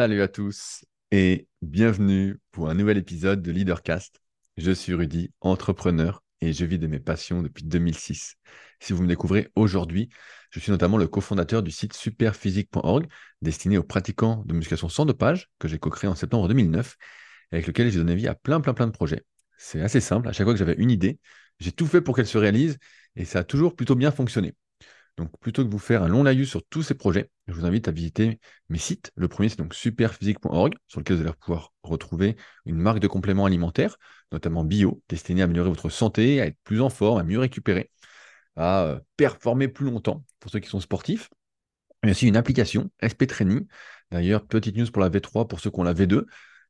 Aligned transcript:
Salut 0.00 0.22
à 0.22 0.28
tous 0.28 0.86
et 1.10 1.46
bienvenue 1.60 2.38
pour 2.52 2.70
un 2.70 2.74
nouvel 2.74 2.96
épisode 2.96 3.42
de 3.42 3.52
Leadercast. 3.52 4.22
Je 4.56 4.70
suis 4.70 4.94
Rudy, 4.94 5.30
entrepreneur 5.42 6.22
et 6.40 6.54
je 6.54 6.64
vis 6.64 6.78
de 6.78 6.86
mes 6.86 7.00
passions 7.00 7.42
depuis 7.42 7.64
2006. 7.64 8.36
Si 8.80 8.94
vous 8.94 9.02
me 9.02 9.08
découvrez 9.08 9.50
aujourd'hui, 9.56 10.08
je 10.48 10.58
suis 10.58 10.72
notamment 10.72 10.96
le 10.96 11.06
cofondateur 11.06 11.62
du 11.62 11.70
site 11.70 11.92
superphysique.org 11.92 13.08
destiné 13.42 13.76
aux 13.76 13.82
pratiquants 13.82 14.42
de 14.46 14.54
musculation 14.54 14.88
sans 14.88 15.04
dopage 15.04 15.50
que 15.58 15.68
j'ai 15.68 15.78
co-créé 15.78 16.08
en 16.08 16.14
septembre 16.14 16.48
2009 16.48 16.96
avec 17.52 17.66
lequel 17.66 17.90
j'ai 17.90 17.98
donné 17.98 18.14
vie 18.14 18.26
à 18.26 18.34
plein 18.34 18.62
plein 18.62 18.72
plein 18.72 18.86
de 18.86 18.92
projets. 18.92 19.26
C'est 19.58 19.82
assez 19.82 20.00
simple, 20.00 20.28
à 20.28 20.32
chaque 20.32 20.46
fois 20.46 20.54
que 20.54 20.58
j'avais 20.58 20.76
une 20.78 20.90
idée, 20.90 21.18
j'ai 21.58 21.72
tout 21.72 21.86
fait 21.86 22.00
pour 22.00 22.16
qu'elle 22.16 22.26
se 22.26 22.38
réalise 22.38 22.78
et 23.16 23.26
ça 23.26 23.40
a 23.40 23.44
toujours 23.44 23.76
plutôt 23.76 23.96
bien 23.96 24.12
fonctionné. 24.12 24.54
Donc, 25.20 25.30
plutôt 25.38 25.62
que 25.62 25.66
de 25.66 25.72
vous 25.72 25.78
faire 25.78 26.02
un 26.02 26.08
long 26.08 26.22
laïus 26.22 26.48
sur 26.48 26.62
tous 26.64 26.82
ces 26.82 26.94
projets, 26.94 27.30
je 27.46 27.52
vous 27.52 27.66
invite 27.66 27.88
à 27.88 27.90
visiter 27.90 28.40
mes 28.70 28.78
sites. 28.78 29.12
Le 29.16 29.28
premier, 29.28 29.50
c'est 29.50 29.58
donc 29.58 29.74
superphysique.org, 29.74 30.72
sur 30.88 31.00
lequel 31.00 31.16
vous 31.18 31.22
allez 31.22 31.32
pouvoir 31.38 31.74
retrouver 31.82 32.36
une 32.64 32.78
marque 32.78 33.00
de 33.00 33.06
compléments 33.06 33.44
alimentaires, 33.44 33.98
notamment 34.32 34.64
bio, 34.64 35.02
destinée 35.10 35.42
à 35.42 35.44
améliorer 35.44 35.68
votre 35.68 35.90
santé, 35.90 36.40
à 36.40 36.46
être 36.46 36.56
plus 36.64 36.80
en 36.80 36.88
forme, 36.88 37.18
à 37.18 37.22
mieux 37.22 37.38
récupérer, 37.38 37.90
à 38.56 38.84
euh, 38.84 39.00
performer 39.18 39.68
plus 39.68 39.84
longtemps 39.84 40.24
pour 40.38 40.50
ceux 40.50 40.58
qui 40.58 40.70
sont 40.70 40.80
sportifs. 40.80 41.28
Il 42.02 42.06
y 42.06 42.10
a 42.10 42.12
aussi 42.12 42.26
une 42.26 42.36
application, 42.36 42.90
SP 43.04 43.26
Training. 43.26 43.66
D'ailleurs, 44.10 44.46
petite 44.46 44.74
news 44.74 44.90
pour 44.90 45.02
la 45.02 45.10
V3 45.10 45.46
pour 45.46 45.60
ceux 45.60 45.70
qui 45.70 45.80
ont 45.80 45.82
la 45.82 45.92
V2. 45.92 46.24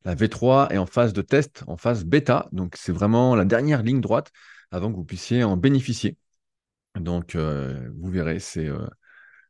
La 0.04 0.16
V3 0.16 0.72
est 0.72 0.78
en 0.78 0.86
phase 0.86 1.12
de 1.12 1.22
test, 1.22 1.62
en 1.68 1.76
phase 1.76 2.04
bêta. 2.04 2.48
Donc, 2.50 2.74
c'est 2.76 2.90
vraiment 2.90 3.36
la 3.36 3.44
dernière 3.44 3.84
ligne 3.84 4.00
droite 4.00 4.32
avant 4.72 4.90
que 4.90 4.96
vous 4.96 5.04
puissiez 5.04 5.44
en 5.44 5.56
bénéficier. 5.56 6.16
Donc, 6.96 7.34
euh, 7.34 7.90
vous 7.98 8.10
verrez, 8.10 8.40
c'est 8.40 8.66
euh, 8.66 8.86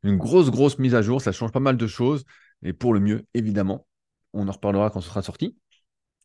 une 0.02 0.16
grosse, 0.16 0.50
grosse 0.50 0.78
mise 0.78 0.94
à 0.94 1.02
jour. 1.02 1.22
Ça 1.22 1.32
change 1.32 1.52
pas 1.52 1.60
mal 1.60 1.76
de 1.76 1.86
choses. 1.86 2.24
Et 2.62 2.72
pour 2.72 2.92
le 2.94 3.00
mieux, 3.00 3.26
évidemment. 3.34 3.86
On 4.32 4.46
en 4.48 4.52
reparlera 4.52 4.90
quand 4.90 5.00
ce 5.00 5.08
sera 5.08 5.22
sorti. 5.22 5.56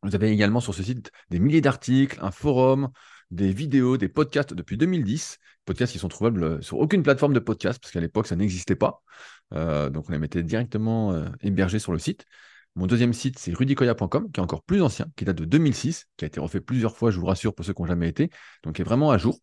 Vous 0.04 0.14
avez 0.14 0.30
également 0.30 0.60
sur 0.60 0.76
ce 0.76 0.84
site 0.84 1.12
des 1.32 1.40
milliers 1.40 1.62
d'articles, 1.62 2.20
un 2.22 2.30
forum, 2.30 2.90
des 3.32 3.52
vidéos, 3.52 3.98
des 3.98 4.10
podcasts 4.10 4.54
depuis 4.54 4.78
2010. 4.78 5.40
Podcasts 5.66 5.94
qui 5.94 6.00
sont 6.00 6.10
trouvables 6.10 6.62
sur 6.62 6.78
aucune 6.78 7.02
plateforme 7.02 7.34
de 7.34 7.40
podcast, 7.40 7.80
parce 7.82 7.92
qu'à 7.92 8.02
l'époque, 8.02 8.28
ça 8.28 8.36
n'existait 8.36 8.76
pas. 8.76 9.02
Euh, 9.54 9.90
donc, 9.90 10.10
on 10.10 10.12
les 10.12 10.20
mettait 10.20 10.44
directement 10.44 11.26
hébergés 11.42 11.80
sur 11.80 11.92
le 11.92 11.98
site. 11.98 12.26
Mon 12.76 12.88
deuxième 12.88 13.14
site, 13.14 13.40
c'est 13.40 13.54
rudicoya.com, 13.54 14.32
qui 14.32 14.40
est 14.40 14.44
encore 14.44 14.62
plus 14.62 14.82
ancien, 14.82 15.08
qui 15.16 15.26
date 15.26 15.38
de 15.38 15.46
2006, 15.46 16.08
qui 16.18 16.26
a 16.26 16.28
été 16.28 16.40
refait 16.40 16.60
plusieurs 16.60 16.96
fois, 16.98 17.10
je 17.10 17.20
vous 17.20 17.26
rassure, 17.26 17.56
pour 17.56 17.66
ceux 17.66 17.74
qui 17.74 17.82
n'ont 17.82 17.88
jamais 17.88 18.10
été, 18.10 18.30
donc 18.64 18.80
est 18.80 18.84
vraiment 18.84 19.12
à 19.12 19.18
jour 19.18 19.40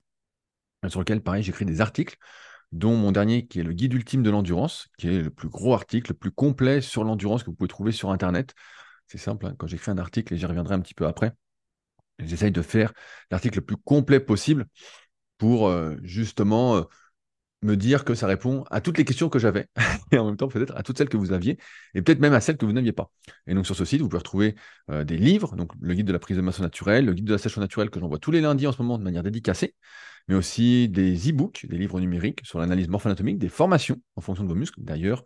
sur 0.89 1.01
lequel, 1.01 1.21
pareil, 1.23 1.43
j'écris 1.43 1.65
des 1.65 1.81
articles, 1.81 2.17
dont 2.73 2.97
mon 2.97 3.13
dernier 3.13 3.47
qui 3.47 3.61
est 3.61 3.63
le 3.63 3.73
guide 3.73 3.93
ultime 3.95 4.23
de 4.23 4.31
l'endurance, 4.31 4.89
qui 4.99 5.09
est 5.09 5.23
le 5.23 5.31
plus 5.31 5.49
gros 5.49 5.75
article, 5.75 6.13
le 6.13 6.17
plus 6.17 6.33
complet 6.33 6.81
sur 6.81 7.05
l'endurance 7.05 7.43
que 7.43 7.51
vous 7.51 7.57
pouvez 7.57 7.69
trouver 7.69 7.93
sur 7.93 8.11
Internet. 8.11 8.55
C'est 9.07 9.19
simple, 9.19 9.47
hein, 9.47 9.55
quand 9.59 9.67
j'écris 9.67 9.91
un 9.91 9.99
article, 9.99 10.35
et 10.35 10.37
j'y 10.39 10.47
reviendrai 10.47 10.75
un 10.75 10.81
petit 10.81 10.95
peu 10.95 11.07
après, 11.07 11.33
j'essaye 12.19 12.53
de 12.53 12.63
faire 12.63 12.93
l'article 13.31 13.59
le 13.59 13.65
plus 13.65 13.77
complet 13.77 14.21
possible 14.21 14.67
pour 15.39 15.69
euh, 15.69 15.97
justement 16.03 16.77
euh, 16.77 16.83
me 17.63 17.77
dire 17.77 18.05
que 18.05 18.15
ça 18.15 18.27
répond 18.27 18.65
à 18.71 18.81
toutes 18.81 18.99
les 18.99 19.05
questions 19.05 19.29
que 19.29 19.39
j'avais, 19.39 19.69
et 20.13 20.19
en 20.19 20.27
même 20.27 20.37
temps 20.37 20.49
peut-être 20.49 20.75
à 20.77 20.83
toutes 20.83 20.99
celles 20.99 21.09
que 21.09 21.17
vous 21.17 21.33
aviez, 21.33 21.59
et 21.95 22.03
peut-être 22.03 22.21
même 22.21 22.33
à 22.33 22.41
celles 22.41 22.57
que 22.57 22.67
vous 22.67 22.73
n'aviez 22.73 22.93
pas. 22.93 23.11
Et 23.47 23.55
donc 23.55 23.67
sur 23.67 23.77
ce 23.77 23.85
site, 23.85 24.01
vous 24.01 24.09
pouvez 24.09 24.19
retrouver 24.19 24.55
euh, 24.91 25.05
des 25.05 25.19
livres, 25.19 25.57
donc 25.57 25.73
le 25.81 25.95
guide 25.95 26.07
de 26.07 26.13
la 26.13 26.19
prise 26.19 26.37
de 26.37 26.43
masse 26.43 26.61
naturelle, 26.61 27.07
le 27.07 27.15
guide 27.15 27.27
de 27.27 27.33
la 27.33 27.39
sèche 27.39 27.59
naturelle 27.59 27.91
que 27.91 28.01
j'envoie 28.01 28.19
tous 28.19 28.31
les 28.31 28.41
lundis 28.41 28.67
en 28.67 28.73
ce 28.73 28.83
moment 28.83 28.99
de 28.99 29.05
manière 29.05 29.23
dédicacée, 29.23 29.75
mais 30.29 30.35
aussi 30.35 30.89
des 30.89 31.31
e-books, 31.31 31.67
des 31.67 31.79
livres 31.79 32.01
numériques 32.01 32.41
sur 32.45 32.59
l'analyse 32.59 32.89
morpho-anatomique, 32.89 33.39
des 33.39 33.49
formations 33.49 34.01
en 34.17 34.21
fonction 34.21 34.45
de 34.45 34.49
vos 34.49 34.55
muscles. 34.55 34.81
D'ailleurs, 34.83 35.25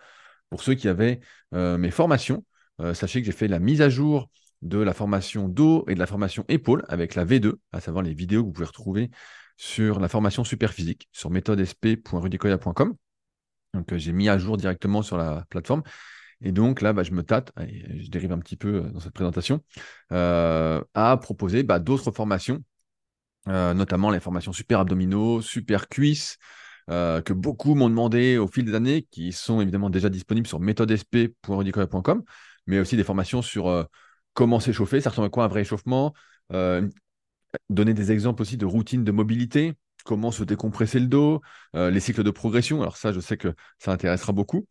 pour 0.50 0.62
ceux 0.62 0.74
qui 0.74 0.88
avaient 0.88 1.20
euh, 1.54 1.78
mes 1.78 1.90
formations, 1.90 2.44
euh, 2.80 2.94
sachez 2.94 3.20
que 3.20 3.26
j'ai 3.26 3.32
fait 3.32 3.48
la 3.48 3.58
mise 3.58 3.82
à 3.82 3.88
jour 3.88 4.30
de 4.62 4.78
la 4.78 4.94
formation 4.94 5.48
dos 5.48 5.84
et 5.88 5.94
de 5.94 5.98
la 5.98 6.06
formation 6.06 6.44
épaule 6.48 6.84
avec 6.88 7.14
la 7.14 7.24
V2, 7.24 7.54
à 7.72 7.80
savoir 7.80 8.02
les 8.02 8.14
vidéos 8.14 8.42
que 8.42 8.46
vous 8.46 8.52
pouvez 8.52 8.66
retrouver 8.66 9.10
sur 9.56 10.00
la 10.00 10.08
formation 10.08 10.44
super 10.44 10.72
physique 10.72 11.08
sur 11.12 11.30
méthodesp.rudicoya.com. 11.30 12.94
Donc 13.74 13.92
euh, 13.92 13.98
j'ai 13.98 14.12
mis 14.12 14.28
à 14.28 14.38
jour 14.38 14.56
directement 14.56 15.02
sur 15.02 15.16
la 15.16 15.44
plateforme. 15.50 15.82
Et 16.42 16.52
donc 16.52 16.82
là, 16.82 16.92
bah, 16.92 17.02
je 17.02 17.12
me 17.12 17.22
tâte, 17.22 17.52
je 17.56 18.10
dérive 18.10 18.32
un 18.32 18.38
petit 18.38 18.56
peu 18.56 18.82
dans 18.92 19.00
cette 19.00 19.14
présentation, 19.14 19.62
à 20.10 21.18
proposer 21.22 21.62
bah, 21.62 21.78
d'autres 21.78 22.10
formations 22.10 22.62
euh, 23.48 23.74
notamment 23.74 24.10
les 24.10 24.20
formations 24.20 24.52
super 24.52 24.80
abdominaux, 24.80 25.40
super 25.40 25.88
cuisses, 25.88 26.38
euh, 26.90 27.20
que 27.20 27.32
beaucoup 27.32 27.74
m'ont 27.74 27.88
demandé 27.88 28.38
au 28.38 28.48
fil 28.48 28.64
des 28.64 28.74
années, 28.74 29.06
qui 29.10 29.32
sont 29.32 29.60
évidemment 29.60 29.90
déjà 29.90 30.08
disponibles 30.08 30.46
sur 30.48 30.60
méthodesp.rudicoya.com, 30.60 32.22
mais 32.66 32.80
aussi 32.80 32.96
des 32.96 33.04
formations 33.04 33.42
sur 33.42 33.68
euh, 33.68 33.84
comment 34.34 34.58
s'échauffer, 34.58 35.00
ça 35.00 35.10
ressemble 35.10 35.26
à 35.26 35.30
quoi 35.30 35.44
un 35.44 35.48
vrai 35.48 35.60
échauffement, 35.62 36.12
donner 37.70 37.94
des 37.94 38.12
exemples 38.12 38.42
aussi 38.42 38.56
de 38.56 38.66
routines 38.66 39.04
de 39.04 39.12
mobilité, 39.12 39.74
comment 40.04 40.30
se 40.30 40.44
décompresser 40.44 41.00
le 41.00 41.06
dos, 41.06 41.40
les 41.74 42.00
cycles 42.00 42.22
de 42.22 42.30
progression. 42.30 42.82
Alors 42.82 42.96
ça, 42.96 43.12
je 43.12 43.20
sais 43.20 43.36
que 43.36 43.54
ça 43.78 43.92
intéressera 43.92 44.32
beaucoup. 44.32 44.66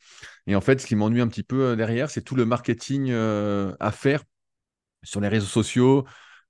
Et 0.46 0.56
en 0.56 0.62
fait, 0.62 0.80
ce 0.80 0.86
qui 0.86 0.96
m'ennuie 0.96 1.22
un 1.22 1.28
petit 1.28 1.44
peu 1.44 1.76
derrière, 1.76 2.10
c'est 2.12 2.22
tout 2.22 2.36
le 2.36 2.46
marketing 2.46 3.12
à 3.12 3.92
faire 3.92 4.24
sur 5.04 5.20
les 5.20 5.28
réseaux 5.28 5.48
sociaux, 5.48 6.06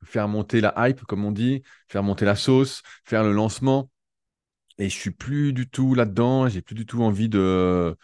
faire 0.06 0.28
monter 0.28 0.62
la 0.62 0.74
hype, 0.78 1.04
comme 1.06 1.26
on 1.26 1.32
dit, 1.32 1.64
faire 1.88 2.04
monter 2.04 2.26
la 2.26 2.36
sauce, 2.36 2.82
faire 3.04 3.24
le 3.24 3.34
lancement. 3.34 3.90
Et 4.78 4.90
je 4.90 4.96
suis 4.96 5.12
plus 5.12 5.54
du 5.54 5.70
tout 5.70 5.96
là-dedans. 5.96 6.48
J'ai 6.50 6.62
plus 6.62 6.76
du 6.76 6.86
tout 6.86 7.04
envie 7.04 7.30
de. 7.30 7.96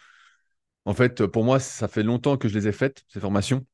En 0.84 0.94
fait, 0.94 1.26
pour 1.26 1.44
moi, 1.44 1.60
ça 1.60 1.88
fait 1.88 2.02
longtemps 2.02 2.36
que 2.36 2.48
je 2.48 2.58
les 2.58 2.68
ai 2.68 2.72
faites, 2.72 3.04
ces 3.08 3.20
formations, 3.20 3.66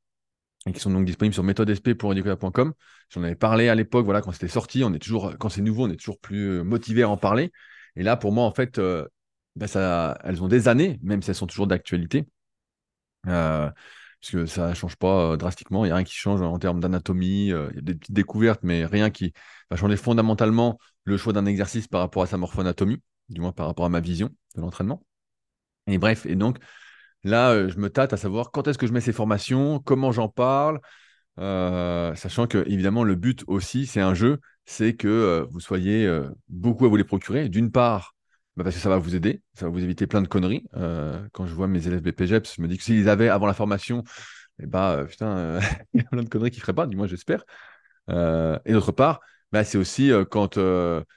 et 0.67 0.73
qui 0.73 0.81
sont 0.81 0.91
donc 0.91 1.07
disponibles 1.07 1.35
sur 1.35 1.45
méthodesp.com. 1.45 2.75
J'en 3.11 3.23
avais 3.23 3.35
parlé 3.37 3.69
à 3.69 3.75
l'époque, 3.75 4.05
voilà, 4.05 4.21
quand 4.21 4.33
c'était 4.33 4.49
sorti. 4.49 4.85
On 4.85 4.93
est 4.93 4.99
toujours, 4.99 5.37
quand 5.39 5.49
c'est 5.49 5.63
nouveau, 5.63 5.87
on 5.87 5.91
est 5.91 5.97
toujours 5.97 6.21
plus 6.21 6.63
motivé 6.65 7.03
à 7.03 7.09
en 7.09 7.17
parler. 7.17 7.53
Et 7.97 8.03
là, 8.03 8.17
pour 8.17 8.33
moi, 8.33 8.45
en 8.45 8.53
fait, 8.53 8.79
euh, 8.79 9.07
ben 9.57 9.67
ça, 9.67 10.19
elles 10.25 10.43
ont 10.43 10.49
des 10.49 10.69
années, 10.69 10.99
même 11.03 11.23
si 11.23 11.31
elles 11.31 11.37
sont 11.37 11.47
toujours 11.47 11.67
d'actualité. 11.67 12.27
Euh, 13.27 13.71
parce 14.21 14.33
que 14.33 14.47
ça 14.47 14.71
ne 14.71 14.75
change 14.75 14.97
pas 14.97 15.33
euh, 15.33 15.37
drastiquement. 15.37 15.85
Il 15.85 15.89
n'y 15.89 15.93
a 15.93 15.97
rien 15.97 16.05
qui 16.05 16.15
change 16.15 16.43
en 16.43 16.59
termes 16.59 16.81
d'anatomie. 16.81 17.53
Euh, 17.53 17.69
il 17.71 17.77
y 17.77 17.79
a 17.79 17.83
des 17.83 17.95
petites 17.95 18.15
découvertes, 18.15 18.61
mais 18.63 18.85
rien 18.85 19.11
qui 19.11 19.33
va 19.71 19.77
changer 19.77 19.97
fondamentalement 19.97 20.79
le 21.05 21.17
choix 21.17 21.33
d'un 21.33 21.47
exercice 21.47 21.87
par 21.87 22.01
rapport 22.01 22.23
à 22.23 22.27
sa 22.27 22.37
morphoanatomie, 22.37 23.01
du 23.29 23.41
moins 23.41 23.53
par 23.53 23.67
rapport 23.67 23.85
à 23.85 23.89
ma 23.89 24.01
vision 24.01 24.31
de 24.57 24.61
l'entraînement. 24.61 25.05
Et 25.87 25.99
bref, 25.99 26.27
et 26.27 26.35
donc 26.35 26.59
là, 27.25 27.51
euh, 27.53 27.69
je 27.69 27.79
me 27.79 27.91
tâte 27.91 28.13
à 28.13 28.17
savoir 28.17 28.51
quand 28.51 28.69
est-ce 28.69 28.79
que 28.79 28.87
je 28.87 28.93
mets 28.93 29.01
ces 29.01 29.13
formations, 29.13 29.79
comment 29.79 30.13
j'en 30.13 30.29
parle, 30.29 30.81
sachant 31.37 32.49
que 32.49 32.69
évidemment 32.69 33.05
le 33.05 33.15
but 33.15 33.45
aussi, 33.47 33.87
c'est 33.87 34.01
un 34.01 34.15
jeu, 34.15 34.41
c'est 34.65 34.97
que 34.97 35.47
vous 35.51 35.61
soyez 35.61 36.11
beaucoup 36.49 36.85
à 36.85 36.89
vous 36.89 36.97
les 36.97 37.05
procurer. 37.05 37.49
D'une 37.49 37.71
part, 37.71 38.17
bah, 38.59 38.65
parce 38.65 38.75
que 38.75 38.83
ça 38.83 38.89
va 38.89 38.99
vous 38.99 39.15
aider, 39.15 39.41
ça 39.55 39.67
va 39.67 39.71
vous 39.71 39.85
éviter 39.85 40.09
plein 40.09 40.21
de 40.21 40.27
conneries. 40.27 40.65
Euh, 40.77 41.25
quand 41.33 41.47
je 41.47 41.55
vois 41.55 41.69
mes 41.69 41.87
élèves 41.87 42.03
BPGEPS, 42.03 42.57
je 42.57 42.63
me 42.63 42.67
dis 42.67 42.77
que 42.77 42.83
s'ils 42.83 43.09
avaient 43.09 43.29
avant 43.29 43.47
la 43.47 43.55
formation, 43.55 44.03
eh 44.61 44.67
bah, 44.67 44.95
euh, 44.95 45.05
putain, 45.05 45.29
euh, 45.39 45.61
il 45.95 46.03
y 46.03 46.05
a 46.05 46.09
plein 46.09 46.25
de 46.25 46.29
conneries 46.29 46.51
qu'ils 46.51 46.59
ne 46.61 46.63
feraient 46.63 46.75
pas, 46.75 46.89
du 46.89 46.97
moins 46.97 47.07
j'espère. 47.07 47.45
et 48.09 48.73
d'autre 48.73 48.91
part, 48.93 49.21
bah, 49.53 49.63
c'est 49.65 49.79
aussi 49.79 50.11
quand 50.31 50.59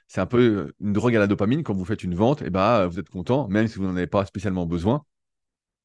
c'est 0.08 0.22
un 0.22 0.26
peu 0.28 0.74
une 0.82 0.94
drogue 0.94 1.16
à 1.16 1.20
la 1.20 1.28
dopamine, 1.28 1.64
quand 1.64 1.74
vous 1.74 1.86
faites 1.86 2.04
une 2.04 2.14
vente, 2.16 2.44
et 2.44 2.52
bah, 2.52 2.86
vous 2.88 3.00
êtes 3.00 3.10
content, 3.10 3.48
même 3.48 3.68
si 3.68 3.80
vous 3.80 3.86
n'en 3.86 3.96
avez 3.96 4.08
pas 4.08 4.24
spécialement 4.26 4.68
besoin, 4.68 5.04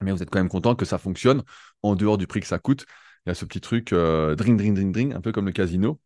mais 0.03 0.12
vous 0.12 0.22
êtes 0.22 0.31
quand 0.31 0.41
même 0.41 0.50
content 0.50 0.75
que 0.77 0.84
ça 0.84 0.99
fonctionne 0.99 1.43
en 1.83 1.97
dehors 1.97 2.19
du 2.19 2.27
prix 2.27 2.41
que 2.41 2.47
ça 2.47 2.59
coûte. 2.59 2.87
Il 3.27 3.31
y 3.31 3.33
a 3.33 3.34
ce 3.34 3.47
petit 3.47 3.62
truc 3.62 3.95
dring, 3.95 4.59
dring, 4.59 4.75
dring, 4.75 4.93
dring, 4.93 5.15
un 5.15 5.22
peu 5.22 5.33
comme 5.33 5.47
le 5.47 5.53
casino. 5.53 6.00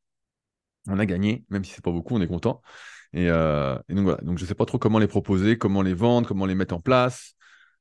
On 0.88 0.98
a 0.98 1.06
gagné, 1.06 1.44
même 1.50 1.64
si 1.64 1.72
c'est 1.72 1.84
pas 1.84 1.90
beaucoup, 1.90 2.14
on 2.14 2.20
est 2.20 2.26
content. 2.26 2.62
Euh, 3.16 3.78
et, 3.88 3.94
donc 3.94 4.04
voilà, 4.04 4.20
donc 4.22 4.38
je 4.38 4.44
ne 4.44 4.48
sais 4.48 4.54
pas 4.54 4.64
trop 4.66 4.78
comment 4.78 4.98
les 4.98 5.08
proposer, 5.08 5.58
comment 5.58 5.82
les 5.82 5.94
vendre, 5.94 6.28
comment 6.28 6.46
les 6.46 6.54
mettre 6.54 6.74
en 6.74 6.80
place, 6.80 7.34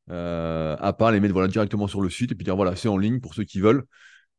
euh, 0.10 0.76
à 0.80 0.94
part 0.94 1.12
les 1.12 1.20
mettre 1.20 1.34
voilà, 1.34 1.48
directement 1.48 1.88
sur 1.88 2.02
le 2.02 2.10
site 2.10 2.32
et 2.32 2.36
puis 2.36 2.44
dire 2.46 2.56
voilà, 2.56 2.76
c'est 2.76 2.88
en 2.88 2.98
ligne 2.98 3.20
pour 3.20 3.34
ceux 3.34 3.44
qui 3.44 3.60
veulent. 3.60 3.86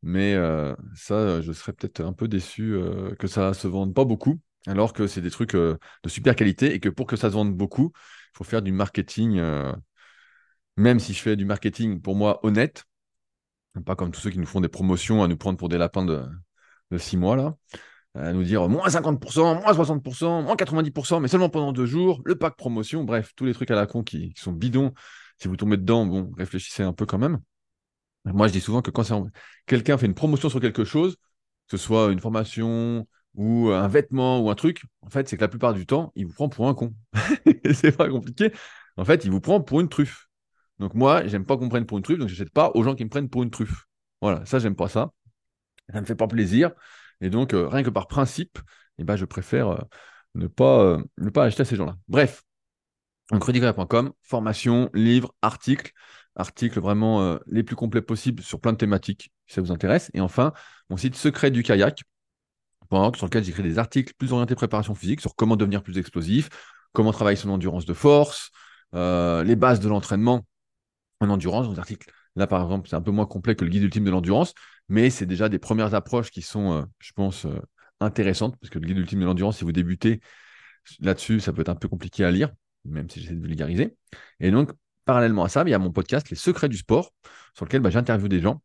Mais 0.03 0.35
euh, 0.35 0.75
ça, 0.95 1.41
je 1.43 1.53
serais 1.53 1.73
peut-être 1.73 2.01
un 2.01 2.13
peu 2.13 2.27
déçu 2.29 2.75
que 3.19 3.27
ça 3.27 3.49
ne 3.51 3.53
se 3.55 3.69
vende 3.69 3.95
pas 3.95 4.05
beaucoup, 4.05 4.41
alors 4.67 4.93
que 4.93 5.07
c'est 5.07 5.21
des 5.21 5.31
trucs 5.31 5.55
de 5.55 5.79
super 6.07 6.35
qualité 6.35 6.75
et 6.75 6.81
que 6.81 6.89
pour 6.89 7.07
que 7.07 7.17
ça 7.17 7.31
se 7.31 7.35
vende 7.35 7.55
beaucoup, 7.57 7.93
il 8.35 8.39
faut 8.39 8.45
faire 8.45 8.63
du 8.63 8.73
marketing, 8.73 9.41
même 10.77 11.01
si 11.01 11.13
je 11.13 11.21
fais 11.21 11.37
du 11.37 11.45
marketing 11.45 12.01
pour 12.01 12.17
moi 12.17 12.41
honnête, 12.45 12.85
pas 13.85 13.95
comme 13.95 14.11
tous 14.11 14.21
ceux 14.21 14.31
qui 14.31 14.39
nous 14.39 14.47
font 14.47 14.61
des 14.61 14.69
promotions 14.69 15.23
à 15.23 15.29
nous 15.29 15.37
prendre 15.37 15.59
pour 15.59 15.69
des 15.69 15.79
lapins 15.79 16.05
de, 16.05 16.25
de 16.91 16.99
six 16.99 17.17
mois 17.17 17.37
là 17.37 17.57
à 18.15 18.33
nous 18.33 18.43
dire 18.43 18.69
moins 18.69 18.89
50%, 18.89 19.63
moins 19.63 19.73
60%, 19.73 20.43
moins 20.43 20.57
90%, 20.57 21.21
mais 21.21 21.29
seulement 21.29 21.49
pendant 21.49 21.73
deux 21.73 21.87
jours, 21.87 22.21
le 22.25 22.37
pack 22.37 22.57
promotion, 22.57 23.05
bref, 23.05 23.33
tous 23.37 23.45
les 23.45 23.55
trucs 23.55 23.71
à 23.71 23.77
la 23.77 23.87
con 23.87 24.03
qui, 24.03 24.33
sont 24.37 24.53
bidons. 24.53 24.93
Si 25.39 25.49
vous 25.49 25.57
tombez 25.57 25.77
dedans, 25.77 26.07
bon, 26.07 26.33
réfléchissez 26.37 26.83
un 26.83 26.93
peu 26.93 27.07
quand 27.07 27.19
même. 27.19 27.41
Moi, 28.25 28.49
je 28.49 28.53
dis 28.53 28.61
souvent 28.61 28.83
que 28.83 28.91
quand 28.91 29.05
quelqu'un 29.67 29.97
fait 29.97 30.07
une 30.07 30.15
promotion 30.15 30.51
sur 30.51 30.61
quelque 30.61 30.85
chose, 30.85 31.17
que 31.69 31.77
ce 31.77 31.79
soit 31.79 32.13
une 32.13 32.21
formation 32.21 33.07
ou 33.35 33.71
un 33.71 33.89
vêtement 33.89 34.41
ou 34.41 34.51
un 34.51 34.55
truc, 34.55 34.83
en 35.03 35.11
fait, 35.11 35.29
c'est 35.29 35.37
que 35.37 35.43
la 35.43 35.49
plupart 35.49 35.73
du 35.73 35.87
temps, 35.87 36.13
il 36.17 36.27
vous 36.27 36.35
prend 36.35 36.49
pour 36.49 36.69
un 36.69 36.75
con. 36.75 36.95
c'est 37.73 37.97
pas 37.97 38.09
compliqué. 38.09 38.53
En 38.97 39.05
fait, 39.05 39.25
il 39.25 39.31
vous 39.31 39.41
prend 39.41 39.61
pour 39.61 39.81
une 39.81 39.89
truffe. 39.89 40.29
Donc 40.79 40.95
moi, 40.95 41.27
j'aime 41.27 41.47
pas 41.47 41.57
qu'on 41.57 41.67
me 41.67 41.71
prenne 41.71 41.87
pour 41.87 41.99
une 41.99 42.05
truffe, 42.05 42.19
donc 42.19 42.29
je 42.29 42.35
n'achète 42.35 42.53
pas 42.53 42.71
aux 42.75 42.83
gens 42.83 42.95
qui 42.95 43.05
me 43.05 43.11
prennent 43.11 43.29
pour 43.29 43.43
une 43.43 43.51
truffe. 43.51 43.87
Voilà, 44.21 44.45
ça, 44.47 44.59
j'aime 44.59 44.77
pas 44.77 44.89
ça. 44.89 45.13
Ça 45.93 46.01
me 46.01 46.07
fait 46.07 46.15
pas 46.15 46.27
plaisir. 46.27 46.73
Et 47.21 47.31
donc, 47.31 47.55
euh, 47.55 47.69
rien 47.69 47.83
que 47.83 47.91
par 47.91 48.07
principe, 48.07 48.59
eh 48.99 49.05
ben, 49.05 49.17
je 49.17 49.25
préfère 49.25 49.69
euh, 49.69 49.79
ne, 50.35 50.47
pas, 50.47 50.81
euh, 50.83 51.03
ne 51.19 51.31
pas 51.31 51.45
acheter 51.45 51.63
à 51.63 51.65
ces 51.65 51.77
gens-là. 51.77 51.97
Bref, 52.09 52.43
donc 53.31 53.45
rudicoya.com, 53.45 54.13
formation, 54.23 54.91
livres, 54.95 55.35
articles, 55.43 55.93
articles 56.37 56.81
vraiment 56.81 57.39
les 57.47 57.63
plus 57.63 57.77
complets 57.77 58.03
possibles 58.03 58.43
sur 58.43 58.61
plein 58.61 58.73
de 58.73 58.79
thématiques, 58.79 59.31
si 59.47 59.55
ça 59.55 59.61
vous 59.61 59.71
intéresse. 59.71 60.11
Et 60.15 60.21
enfin, 60.21 60.53
mon 60.89 60.97
site 60.97 61.15
secret 61.15 61.51
du 61.51 61.63
kayak, 61.63 62.03
sur 62.91 63.27
lequel 63.27 63.45
j'écris 63.45 63.63
des 63.63 63.79
articles 63.79 64.15
plus 64.19 64.33
orientés 64.33 64.57
préparation 64.57 64.95
physique, 64.97 65.21
sur 65.21 65.37
comment 65.37 65.55
devenir 65.55 65.83
plus 65.83 65.99
explosif, 65.99 66.49
comment 66.93 67.13
travailler 67.13 67.37
son 67.37 67.51
endurance 67.51 67.85
de 67.85 67.95
force, 67.95 68.51
les 68.93 69.57
bases 69.57 69.79
de 69.79 69.89
l'entraînement 69.89 70.45
en 71.21 71.29
endurance. 71.29 71.69
Donc, 71.69 71.79
articles, 71.79 72.11
là, 72.37 72.47
par 72.47 72.63
exemple, 72.63 72.89
c'est 72.89 72.97
un 72.97 73.03
peu 73.03 73.11
moins 73.11 73.27
complet 73.27 73.55
que 73.55 73.65
le 73.65 73.71
guide 73.71 73.83
ultime 73.83 74.05
de 74.05 74.11
l'endurance, 74.11 74.55
mais 74.89 75.11
c'est 75.11 75.27
déjà 75.27 75.49
des 75.49 75.59
premières 75.59 75.95
approches 75.95 76.31
qui 76.31 76.43
sont, 76.43 76.73
euh, 76.73 76.83
je 76.99 77.13
pense, 77.13 77.47
euh, 77.47 77.61
intéressantes, 78.01 78.57
parce 78.61 78.71
que 78.71 78.79
le 78.79 78.87
guide 78.87 78.99
ultime 78.99 79.21
de 79.21 79.25
l'endurance, 79.27 79.59
si 79.59 79.65
vous 79.65 79.73
débutez 79.73 80.21
là-dessus, 81.01 81.41
ça 81.41 81.53
peut 81.53 81.63
être 81.63 81.69
un 81.69 81.75
peu 81.75 81.89
compliqué 81.89 82.25
à 82.25 82.31
lire, 82.31 82.51
même 82.85 83.09
si 83.09 83.21
j'essaie 83.21 83.35
de 83.35 83.47
vulgariser. 83.47 83.97
Et 84.41 84.51
donc, 84.51 84.73
parallèlement 85.05 85.45
à 85.45 85.49
ça, 85.49 85.63
il 85.67 85.71
y 85.71 85.75
a 85.75 85.79
mon 85.79 85.93
podcast 85.93 86.31
Les 86.31 86.37
Secrets 86.37 86.69
du 86.69 86.77
sport, 86.79 87.13
sur 87.55 87.65
lequel 87.65 87.81
bah, 87.81 87.91
j'interviewe 87.91 88.29
des 88.29 88.41
gens, 88.41 88.63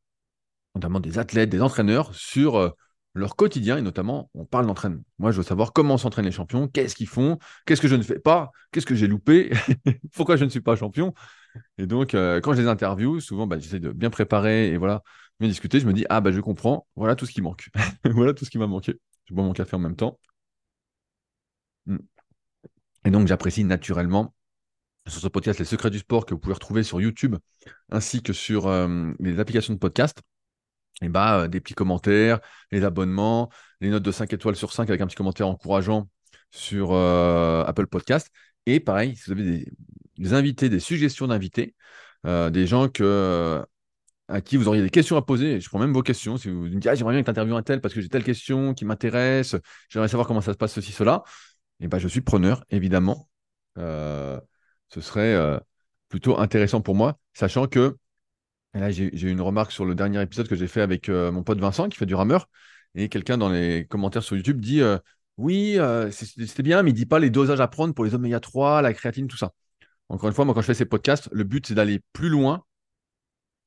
notamment 0.73 0.99
des 0.99 1.19
athlètes, 1.19 1.49
des 1.49 1.61
entraîneurs, 1.61 2.13
sur 2.15 2.57
euh, 2.57 2.69
leur 3.15 3.35
quotidien, 3.35 3.77
et 3.77 3.81
notamment, 3.81 4.29
on 4.35 4.45
parle 4.45 4.67
d'entraînement. 4.67 5.01
Moi, 5.19 5.31
je 5.31 5.37
veux 5.37 5.43
savoir 5.43 5.73
comment 5.73 5.97
s'entraînent 5.97 6.25
les 6.25 6.31
champions, 6.31 6.67
qu'est-ce 6.67 6.95
qu'ils 6.95 7.07
font, 7.07 7.39
qu'est-ce 7.65 7.81
que 7.81 7.87
je 7.87 7.95
ne 7.95 8.03
fais 8.03 8.19
pas, 8.19 8.51
qu'est-ce 8.71 8.85
que 8.85 8.95
j'ai 8.95 9.07
loupé, 9.07 9.51
pourquoi 10.13 10.35
je 10.35 10.45
ne 10.45 10.49
suis 10.49 10.61
pas 10.61 10.75
champion. 10.75 11.13
Et 11.77 11.87
donc, 11.87 12.11
quand 12.11 12.53
je 12.53 12.61
les 12.61 12.67
interviewe, 12.67 13.19
souvent, 13.21 13.47
bah, 13.47 13.57
j'essaie 13.57 13.79
de 13.79 13.91
bien 13.91 14.09
préparer 14.09 14.67
et 14.67 14.77
voilà, 14.77 15.01
bien 15.39 15.49
discuter, 15.49 15.79
je 15.79 15.87
me 15.87 15.93
dis, 15.93 16.05
ah 16.09 16.21
bah 16.21 16.31
je 16.31 16.39
comprends, 16.41 16.87
voilà 16.95 17.15
tout 17.15 17.25
ce 17.25 17.31
qui 17.31 17.41
manque. 17.41 17.69
voilà 18.05 18.33
tout 18.33 18.45
ce 18.45 18.49
qui 18.49 18.57
m'a 18.57 18.67
manqué. 18.67 18.95
Je 19.25 19.33
bois 19.33 19.43
mon 19.43 19.53
café 19.53 19.75
en 19.75 19.79
même 19.79 19.95
temps. 19.95 20.19
Hmm. 21.85 21.97
Et 23.05 23.11
donc 23.11 23.27
j'apprécie 23.27 23.63
naturellement 23.63 24.33
sur 25.07 25.21
ce 25.21 25.27
podcast 25.27 25.59
Les 25.59 25.65
secrets 25.65 25.91
du 25.91 25.99
sport 25.99 26.25
que 26.25 26.33
vous 26.33 26.39
pouvez 26.39 26.53
retrouver 26.55 26.83
sur 26.83 26.99
YouTube 26.99 27.35
ainsi 27.89 28.23
que 28.23 28.33
sur 28.33 28.67
euh, 28.67 29.13
les 29.19 29.39
applications 29.39 29.73
de 29.73 29.79
podcast. 29.79 30.21
Et 31.01 31.09
bah, 31.09 31.41
euh, 31.41 31.47
des 31.47 31.59
petits 31.59 31.73
commentaires, 31.73 32.39
les 32.71 32.83
abonnements, 32.83 33.49
les 33.81 33.89
notes 33.89 34.03
de 34.03 34.11
5 34.11 34.31
étoiles 34.33 34.55
sur 34.55 34.71
5 34.71 34.89
avec 34.89 35.01
un 35.01 35.07
petit 35.07 35.15
commentaire 35.15 35.47
encourageant 35.47 36.07
sur 36.51 36.93
euh, 36.93 37.63
Apple 37.65 37.87
Podcast. 37.87 38.29
Et 38.65 38.79
pareil, 38.79 39.15
si 39.15 39.25
vous 39.25 39.31
avez 39.33 39.65
des, 40.17 40.33
invités, 40.33 40.69
des 40.69 40.79
suggestions 40.79 41.27
d'invités, 41.27 41.75
des 42.25 42.65
gens 42.65 42.89
que 42.89 43.63
à 44.27 44.41
qui 44.41 44.57
vous 44.57 44.67
auriez 44.67 44.81
des 44.81 44.89
questions 44.89 45.17
à 45.17 45.21
poser. 45.21 45.59
Je 45.59 45.69
prends 45.69 45.79
même 45.79 45.93
vos 45.93 46.01
questions. 46.01 46.37
Si 46.37 46.49
vous 46.49 46.63
me 46.63 46.69
dites, 46.69 46.87
ah, 46.87 46.95
j'aimerais 46.95 47.13
bien 47.13 47.23
que 47.23 47.31
tu 47.31 47.53
un 47.53 47.61
tel 47.61 47.81
parce 47.81 47.93
que 47.93 48.01
j'ai 48.01 48.09
telle 48.09 48.23
question 48.23 48.73
qui 48.73 48.85
m'intéresse, 48.85 49.55
j'aimerais 49.89 50.07
savoir 50.07 50.27
comment 50.27 50.41
ça 50.41 50.53
se 50.53 50.57
passe, 50.57 50.73
ceci, 50.73 50.91
cela, 50.91 51.23
et 51.79 51.85
eh 51.85 51.87
ben, 51.87 51.99
je 51.99 52.07
suis 52.07 52.21
preneur, 52.21 52.63
évidemment. 52.69 53.29
Euh, 53.77 54.39
ce 54.89 55.01
serait 55.01 55.33
euh, 55.33 55.59
plutôt 56.09 56.39
intéressant 56.39 56.81
pour 56.81 56.95
moi, 56.95 57.19
sachant 57.33 57.67
que 57.67 57.97
là, 58.79 58.91
j'ai 58.91 59.29
une 59.29 59.41
remarque 59.41 59.71
sur 59.71 59.85
le 59.85 59.95
dernier 59.95 60.21
épisode 60.21 60.47
que 60.47 60.55
j'ai 60.55 60.67
fait 60.67 60.81
avec 60.81 61.09
euh, 61.09 61.31
mon 61.31 61.43
pote 61.43 61.59
Vincent 61.59 61.89
qui 61.89 61.97
fait 61.97 62.05
du 62.05 62.15
rameur, 62.15 62.49
et 62.95 63.09
quelqu'un 63.09 63.37
dans 63.37 63.49
les 63.49 63.85
commentaires 63.85 64.23
sur 64.23 64.35
YouTube 64.35 64.59
dit 64.61 64.81
Oui, 65.37 65.77
c'était 66.11 66.63
bien, 66.63 66.83
mais 66.83 66.91
il 66.91 66.93
dit 66.93 67.05
pas 67.05 67.19
les 67.19 67.29
dosages 67.29 67.59
à 67.59 67.67
prendre 67.67 67.93
pour 67.93 68.05
les 68.05 68.15
oméga 68.15 68.39
3, 68.39 68.81
la 68.81 68.93
créatine, 68.93 69.27
tout 69.27 69.37
ça. 69.37 69.51
Encore 70.09 70.29
une 70.29 70.35
fois, 70.35 70.45
moi, 70.45 70.53
quand 70.53 70.61
je 70.61 70.67
fais 70.67 70.73
ces 70.73 70.85
podcasts, 70.85 71.29
le 71.31 71.43
but, 71.43 71.67
c'est 71.67 71.73
d'aller 71.73 72.01
plus 72.13 72.29
loin 72.29 72.63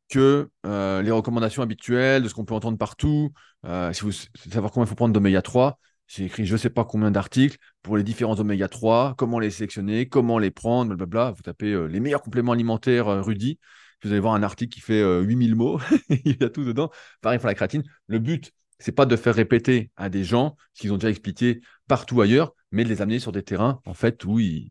que 0.09 0.49
euh, 0.67 1.03
les 1.03 1.11
recommandations 1.11 1.63
habituelles 1.63 2.23
de 2.23 2.29
ce 2.29 2.35
qu'on 2.35 2.45
peut 2.45 2.55
entendre 2.55 2.79
partout. 2.79 3.31
Euh, 3.67 3.93
si 3.93 4.03
vous 4.03 4.13
savoir 4.13 4.73
combien 4.73 4.87
il 4.87 4.89
faut 4.89 4.95
prendre 4.95 5.13
d'oméga 5.13 5.43
3, 5.43 5.79
j'ai 6.07 6.25
écrit 6.25 6.47
je 6.47 6.53
ne 6.55 6.59
sais 6.59 6.71
pas 6.71 6.85
combien 6.85 7.11
d'articles 7.11 7.59
pour 7.83 7.97
les 7.97 8.03
différents 8.03 8.39
oméga 8.41 8.69
3, 8.69 9.15
comment 9.19 9.39
les 9.39 9.51
sélectionner, 9.51 10.09
comment 10.09 10.39
les 10.39 10.51
prendre, 10.51 10.89
blablabla. 10.89 11.33
Vous 11.33 11.43
tapez 11.43 11.73
euh, 11.73 11.87
les 11.87 12.01
meilleurs 12.01 12.23
compléments 12.23 12.53
alimentaires 12.53 13.07
Rudy. 13.25 13.59
Vous 14.03 14.11
allez 14.11 14.21
voir 14.21 14.35
un 14.35 14.43
article 14.43 14.73
qui 14.75 14.81
fait 14.81 15.03
8000 15.03 15.55
mots. 15.55 15.81
il 16.11 16.37
y 16.41 16.45
a 16.45 16.51
tout 16.51 16.65
dedans. 16.65 16.91
Pareil 17.21 17.39
pour 17.39 17.49
la 17.49 17.55
créatine. 17.55 17.83
Le 18.07 18.19
but, 18.19 18.53
c'est 18.79 18.93
pas 18.93 19.07
de 19.07 19.17
faire 19.17 19.35
répéter 19.35 19.91
à 19.97 20.09
des 20.09 20.25
gens 20.25 20.57
ce 20.75 20.83
qu'ils 20.83 20.93
ont 20.93 20.97
déjà 20.97 21.11
expliqué 21.11 21.61
partout 21.89 22.21
ailleurs, 22.21 22.55
mais 22.71 22.85
de 22.85 22.89
les 22.89 23.03
amener 23.03 23.19
sur 23.19 23.33
des 23.33 23.43
terrains 23.43 23.81
en 23.87 23.95
fait 23.95 24.25
où 24.25 24.39
ils 24.39 24.71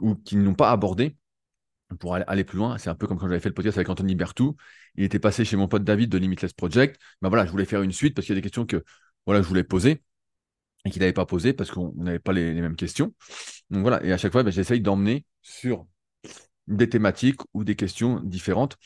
ou 0.00 0.14
qu'ils 0.14 0.42
n'ont 0.42 0.54
pas 0.54 0.70
abordé 0.70 1.16
pour 2.00 2.14
aller 2.14 2.44
plus 2.44 2.58
loin, 2.58 2.76
c'est 2.76 2.90
un 2.90 2.94
peu 2.94 3.06
comme 3.06 3.18
quand 3.18 3.28
j'avais 3.28 3.40
fait 3.40 3.48
le 3.48 3.54
podcast 3.54 3.78
avec 3.78 3.88
Anthony 3.88 4.14
Bertou. 4.14 4.56
Il 4.96 5.04
était 5.04 5.18
passé 5.18 5.44
chez 5.44 5.56
mon 5.56 5.68
pote 5.68 5.84
David 5.84 6.10
de 6.10 6.18
Limitless 6.18 6.52
Project. 6.52 7.00
Ben 7.22 7.28
voilà, 7.30 7.46
je 7.46 7.50
voulais 7.50 7.64
faire 7.64 7.82
une 7.82 7.92
suite 7.92 8.14
parce 8.14 8.26
qu'il 8.26 8.34
y 8.34 8.38
a 8.38 8.40
des 8.40 8.42
questions 8.42 8.66
que 8.66 8.84
voilà, 9.24 9.40
je 9.40 9.48
voulais 9.48 9.64
poser 9.64 10.02
et 10.84 10.90
qu'il 10.90 11.00
n'avait 11.00 11.12
pas 11.12 11.26
posées 11.26 11.54
parce 11.54 11.70
qu'on 11.70 11.92
n'avait 11.96 12.18
pas 12.18 12.32
les, 12.32 12.52
mêmes 12.54 12.76
questions. 12.76 13.14
Donc 13.70 13.82
voilà, 13.82 14.04
et 14.04 14.12
à 14.12 14.18
chaque 14.18 14.32
fois, 14.32 14.42
ben, 14.42 14.50
j'essaye 14.50 14.80
d'emmener 14.80 15.24
sur 15.42 15.86
des 16.68 16.88
thématiques 16.88 17.40
ou 17.54 17.64
des 17.64 17.76
questions 17.76 18.20
différentes. 18.20 18.76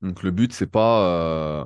Donc 0.00 0.22
le 0.22 0.30
but, 0.30 0.52
c'est 0.52 0.66
pas. 0.66 1.62
Euh, 1.62 1.64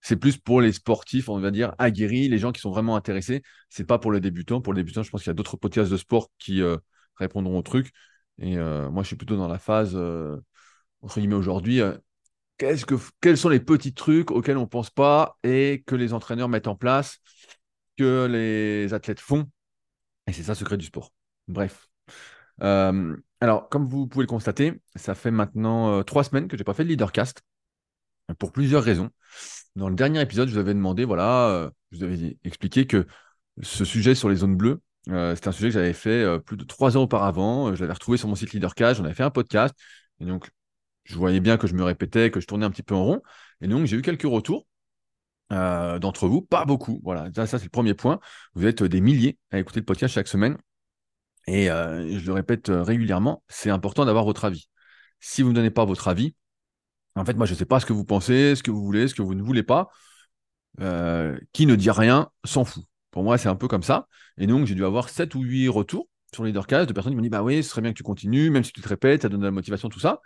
c'est 0.00 0.16
plus 0.16 0.36
pour 0.36 0.60
les 0.60 0.72
sportifs, 0.72 1.28
on 1.28 1.38
va 1.38 1.50
dire, 1.52 1.74
aguerris, 1.78 2.28
les 2.28 2.38
gens 2.38 2.52
qui 2.52 2.60
sont 2.60 2.70
vraiment 2.70 2.96
intéressés. 2.96 3.42
C'est 3.68 3.84
pas 3.86 3.98
pour 3.98 4.12
les 4.12 4.20
débutants. 4.20 4.60
Pour 4.60 4.74
les 4.74 4.82
débutants, 4.82 5.02
je 5.04 5.10
pense 5.10 5.22
qu'il 5.22 5.30
y 5.30 5.30
a 5.30 5.34
d'autres 5.34 5.56
podcasts 5.56 5.92
de 5.92 5.96
sport 5.96 6.30
qui 6.38 6.60
euh, 6.60 6.76
répondront 7.16 7.58
au 7.58 7.62
truc. 7.62 7.92
Et 8.38 8.58
euh, 8.58 8.90
moi, 8.90 9.04
je 9.04 9.08
suis 9.08 9.16
plutôt 9.16 9.36
dans 9.36 9.48
la 9.48 9.58
phase, 9.58 9.96
entre 11.02 11.20
guillemets, 11.20 11.36
aujourd'hui, 11.36 11.80
euh, 11.80 11.96
que, 12.58 12.94
quels 13.20 13.38
sont 13.38 13.48
les 13.48 13.60
petits 13.60 13.94
trucs 13.94 14.30
auxquels 14.30 14.56
on 14.56 14.62
ne 14.62 14.66
pense 14.66 14.90
pas 14.90 15.36
et 15.42 15.82
que 15.86 15.94
les 15.94 16.12
entraîneurs 16.12 16.48
mettent 16.48 16.68
en 16.68 16.76
place, 16.76 17.18
que 17.96 18.26
les 18.26 18.94
athlètes 18.94 19.20
font. 19.20 19.48
Et 20.26 20.32
c'est 20.32 20.42
ça, 20.42 20.52
le 20.52 20.58
secret 20.58 20.76
du 20.76 20.86
sport. 20.86 21.12
Bref. 21.48 21.88
Alors, 22.62 23.68
comme 23.68 23.86
vous 23.86 24.06
pouvez 24.06 24.22
le 24.22 24.28
constater, 24.28 24.80
ça 24.94 25.14
fait 25.14 25.30
maintenant 25.30 26.02
trois 26.04 26.24
semaines 26.24 26.48
que 26.48 26.56
je 26.56 26.60
n'ai 26.60 26.64
pas 26.64 26.74
fait 26.74 26.84
de 26.84 26.88
leadercast 26.88 27.42
pour 28.38 28.52
plusieurs 28.52 28.84
raisons. 28.84 29.10
Dans 29.74 29.88
le 29.88 29.94
dernier 29.94 30.20
épisode, 30.20 30.48
je 30.48 30.54
vous 30.54 30.60
avais 30.60 30.74
demandé, 30.74 31.04
voilà, 31.04 31.70
je 31.90 31.98
vous 31.98 32.04
avais 32.04 32.36
expliqué 32.44 32.86
que 32.86 33.06
ce 33.62 33.84
sujet 33.84 34.14
sur 34.14 34.28
les 34.28 34.36
zones 34.36 34.56
bleues, 34.56 34.80
euh, 35.08 35.34
c'était 35.34 35.48
un 35.48 35.52
sujet 35.52 35.68
que 35.68 35.74
j'avais 35.74 35.92
fait 35.92 36.22
euh, 36.22 36.38
plus 36.38 36.56
de 36.56 36.64
trois 36.64 36.96
ans 36.96 37.02
auparavant. 37.02 37.68
Euh, 37.68 37.74
je 37.74 37.80
l'avais 37.80 37.92
retrouvé 37.92 38.18
sur 38.18 38.28
mon 38.28 38.34
site 38.34 38.52
LeaderCast. 38.52 38.98
J'en 38.98 39.04
avais 39.04 39.14
fait 39.14 39.22
un 39.22 39.30
podcast. 39.30 39.74
Et 40.20 40.24
donc, 40.26 40.50
je 41.04 41.16
voyais 41.16 41.40
bien 41.40 41.56
que 41.56 41.66
je 41.66 41.74
me 41.74 41.82
répétais, 41.84 42.30
que 42.30 42.40
je 42.40 42.46
tournais 42.46 42.66
un 42.66 42.70
petit 42.70 42.82
peu 42.82 42.94
en 42.94 43.04
rond. 43.04 43.22
Et 43.60 43.68
donc, 43.68 43.86
j'ai 43.86 43.96
eu 43.96 44.02
quelques 44.02 44.22
retours 44.22 44.66
d'entre 45.50 46.28
vous. 46.28 46.40
Pas 46.40 46.64
beaucoup. 46.64 47.00
Voilà, 47.04 47.28
ça, 47.34 47.46
c'est 47.46 47.64
le 47.64 47.68
premier 47.68 47.94
point. 47.94 48.20
Vous 48.54 48.66
êtes 48.66 48.82
des 48.82 49.00
milliers 49.02 49.38
à 49.50 49.58
écouter 49.58 49.80
le 49.80 49.84
podcast 49.84 50.14
chaque 50.14 50.28
semaine. 50.28 50.56
Et 51.46 51.66
je 51.66 52.26
le 52.26 52.32
répète 52.32 52.70
régulièrement, 52.70 53.42
c'est 53.48 53.70
important 53.70 54.04
d'avoir 54.04 54.24
votre 54.24 54.44
avis. 54.44 54.68
Si 55.20 55.42
vous 55.42 55.50
ne 55.50 55.54
donnez 55.54 55.70
pas 55.70 55.84
votre 55.84 56.08
avis, 56.08 56.34
en 57.16 57.24
fait, 57.24 57.34
moi, 57.34 57.46
je 57.46 57.52
ne 57.52 57.58
sais 57.58 57.64
pas 57.66 57.80
ce 57.80 57.86
que 57.86 57.92
vous 57.92 58.04
pensez, 58.04 58.54
ce 58.56 58.62
que 58.62 58.70
vous 58.70 58.84
voulez, 58.84 59.08
ce 59.08 59.14
que 59.14 59.22
vous 59.22 59.34
ne 59.34 59.42
voulez 59.42 59.62
pas. 59.62 59.90
qui 61.52 61.66
ne 61.66 61.74
dit 61.76 61.90
rien 61.90 62.28
s'en 62.44 62.64
fout. 62.64 62.84
Pour 63.10 63.22
moi, 63.22 63.38
c'est 63.38 63.48
un 63.48 63.56
peu 63.56 63.68
comme 63.68 63.82
ça. 63.82 64.08
Et 64.38 64.46
donc, 64.46 64.66
j'ai 64.66 64.74
dû 64.74 64.84
avoir 64.84 65.08
7 65.08 65.34
ou 65.34 65.42
8 65.42 65.68
retours 65.68 66.08
sur 66.34 66.44
LeaderCast 66.44 66.88
de 66.88 66.94
personnes 66.94 67.12
qui 67.12 67.16
m'ont 67.16 67.22
dit 67.22 67.28
Bah 67.28 67.42
oui, 67.42 67.62
ce 67.62 67.70
serait 67.70 67.82
bien 67.82 67.92
que 67.92 67.96
tu 67.96 68.02
continues, 68.02 68.50
même 68.50 68.64
si 68.64 68.72
tu 68.72 68.80
te 68.80 68.88
répètes, 68.88 69.22
ça 69.22 69.28
donne 69.28 69.40
de 69.40 69.44
la 69.44 69.50
motivation, 69.50 69.88
tout 69.88 70.00
ça. 70.00 70.20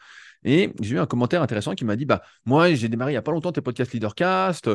Et 0.45 0.73
j'ai 0.81 0.97
eu 0.97 0.99
un 1.01 1.07
commentaire 1.07 1.43
intéressant 1.43 1.75
qui 1.75 1.85
m'a 1.85 1.97
dit 1.97 2.07
Bah, 2.07 2.23
moi, 2.45 2.73
j'ai 2.75 2.89
démarré 2.89 3.13
il 3.13 3.15
n'y 3.15 3.19
a 3.19 3.23
pas 3.23 3.33
longtemps 3.33 3.53
tes 3.53 3.61
podcasts 3.61 3.93
LeaderCast. 3.93 4.71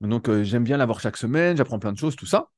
Donc, 0.00 0.28
euh, 0.28 0.42
j'aime 0.44 0.64
bien 0.64 0.76
l'avoir 0.76 1.00
chaque 1.00 1.16
semaine, 1.16 1.56
j'apprends 1.56 1.78
plein 1.78 1.92
de 1.92 1.98
choses, 1.98 2.16
tout 2.16 2.26
ça. 2.26 2.48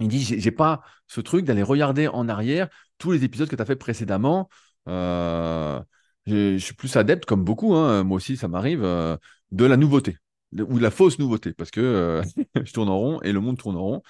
Il 0.00 0.08
dit 0.08 0.22
J'ai 0.22 0.50
pas 0.50 0.82
ce 1.06 1.20
truc 1.20 1.44
d'aller 1.44 1.62
regarder 1.62 2.08
en 2.08 2.28
arrière 2.28 2.68
tous 2.98 3.12
les 3.12 3.24
épisodes 3.24 3.48
que 3.48 3.56
tu 3.56 3.62
as 3.62 3.66
fait 3.66 3.76
précédemment. 3.76 4.48
Euh, 4.88 5.80
je 6.26 6.56
suis 6.58 6.74
plus 6.74 6.96
adepte, 6.96 7.26
comme 7.26 7.44
beaucoup, 7.44 7.74
hein, 7.74 8.02
moi 8.04 8.16
aussi, 8.16 8.36
ça 8.36 8.48
m'arrive, 8.48 8.82
euh, 8.82 9.16
de 9.50 9.64
la 9.64 9.76
nouveauté 9.76 10.16
ou 10.52 10.78
de 10.78 10.82
la 10.82 10.92
fausse 10.92 11.18
nouveauté, 11.18 11.52
parce 11.52 11.70
que 11.70 11.80
euh, 11.80 12.22
je 12.64 12.72
tourne 12.72 12.88
en 12.88 12.98
rond 12.98 13.20
et 13.22 13.32
le 13.32 13.40
monde 13.40 13.58
tourne 13.58 13.76
en 13.76 13.82
rond. 13.82 14.02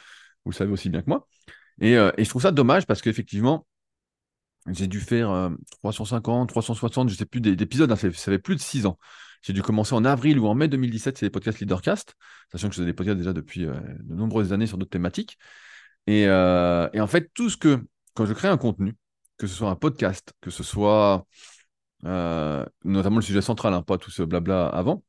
Vous 0.45 0.51
le 0.51 0.57
savez 0.57 0.73
aussi 0.73 0.91
bien 0.91 1.03
que 1.03 1.09
moi. 1.09 1.27
Et, 1.81 1.95
je 1.95 2.29
trouve 2.29 2.43
ça 2.43 2.53
dommage 2.53 2.87
parce 2.87 3.03
qu'effectivement, 3.03 3.67
j'ai 4.71 4.87
dû 4.87 5.01
faire 5.01 5.51
350, 5.83 6.51
euh, 6.51 6.53
360, 6.53 7.09
je 7.09 7.15
sais 7.15 7.27
plus 7.27 7.41
d'épisodes, 7.41 7.91
hein, 7.91 7.97
ça, 7.97 8.11
fait 8.11 8.39
plus 8.39 8.55
de 8.55 8.61
6 8.61 8.87
ans. 8.87 8.99
J'ai 9.43 9.53
dû 9.53 9.63
commencer 9.63 9.95
en 9.95 10.05
avril 10.05 10.39
ou 10.39 10.47
en 10.47 10.55
mai 10.55 10.69
2017, 10.69 11.19
c'est 11.19 11.27
les 11.27 11.31
podcasts 11.31 11.61
Leadercast, 11.61 12.15
sachant 12.53 12.69
que 12.69 12.75
je 12.75 12.81
faisais 12.81 12.87
des 12.87 12.95
podcasts 12.95 13.19
déjà 13.19 13.33
depuis 13.33 13.67
de 13.67 14.15
nombreuses 14.15 14.53
années 14.53 14.67
sur 14.67 14.79
d'autres 14.79 14.91
thématiques. 14.91 15.39
Et, 16.07 16.23
et, 16.23 17.01
en 17.01 17.07
fait, 17.07 17.31
tout 17.35 17.51
ce 17.51 17.57
que, 17.57 17.85
quand 18.15 18.27
je 18.27 18.33
crée 18.33 18.49
un 18.49 18.59
contenu, 18.59 18.97
que 19.39 19.47
ce 19.47 19.55
soit 19.55 19.71
un 19.71 19.77
podcast, 19.77 20.33
que 20.41 20.51
ce 20.51 20.63
soit 20.63 21.27
notamment 22.03 23.17
le 23.17 23.23
sujet 23.23 23.43
central, 23.43 23.75
hein, 23.75 23.83
pas 23.83 23.99
tout 23.99 24.11
ce 24.11 24.23
blabla 24.23 24.67
avant, 24.67 25.03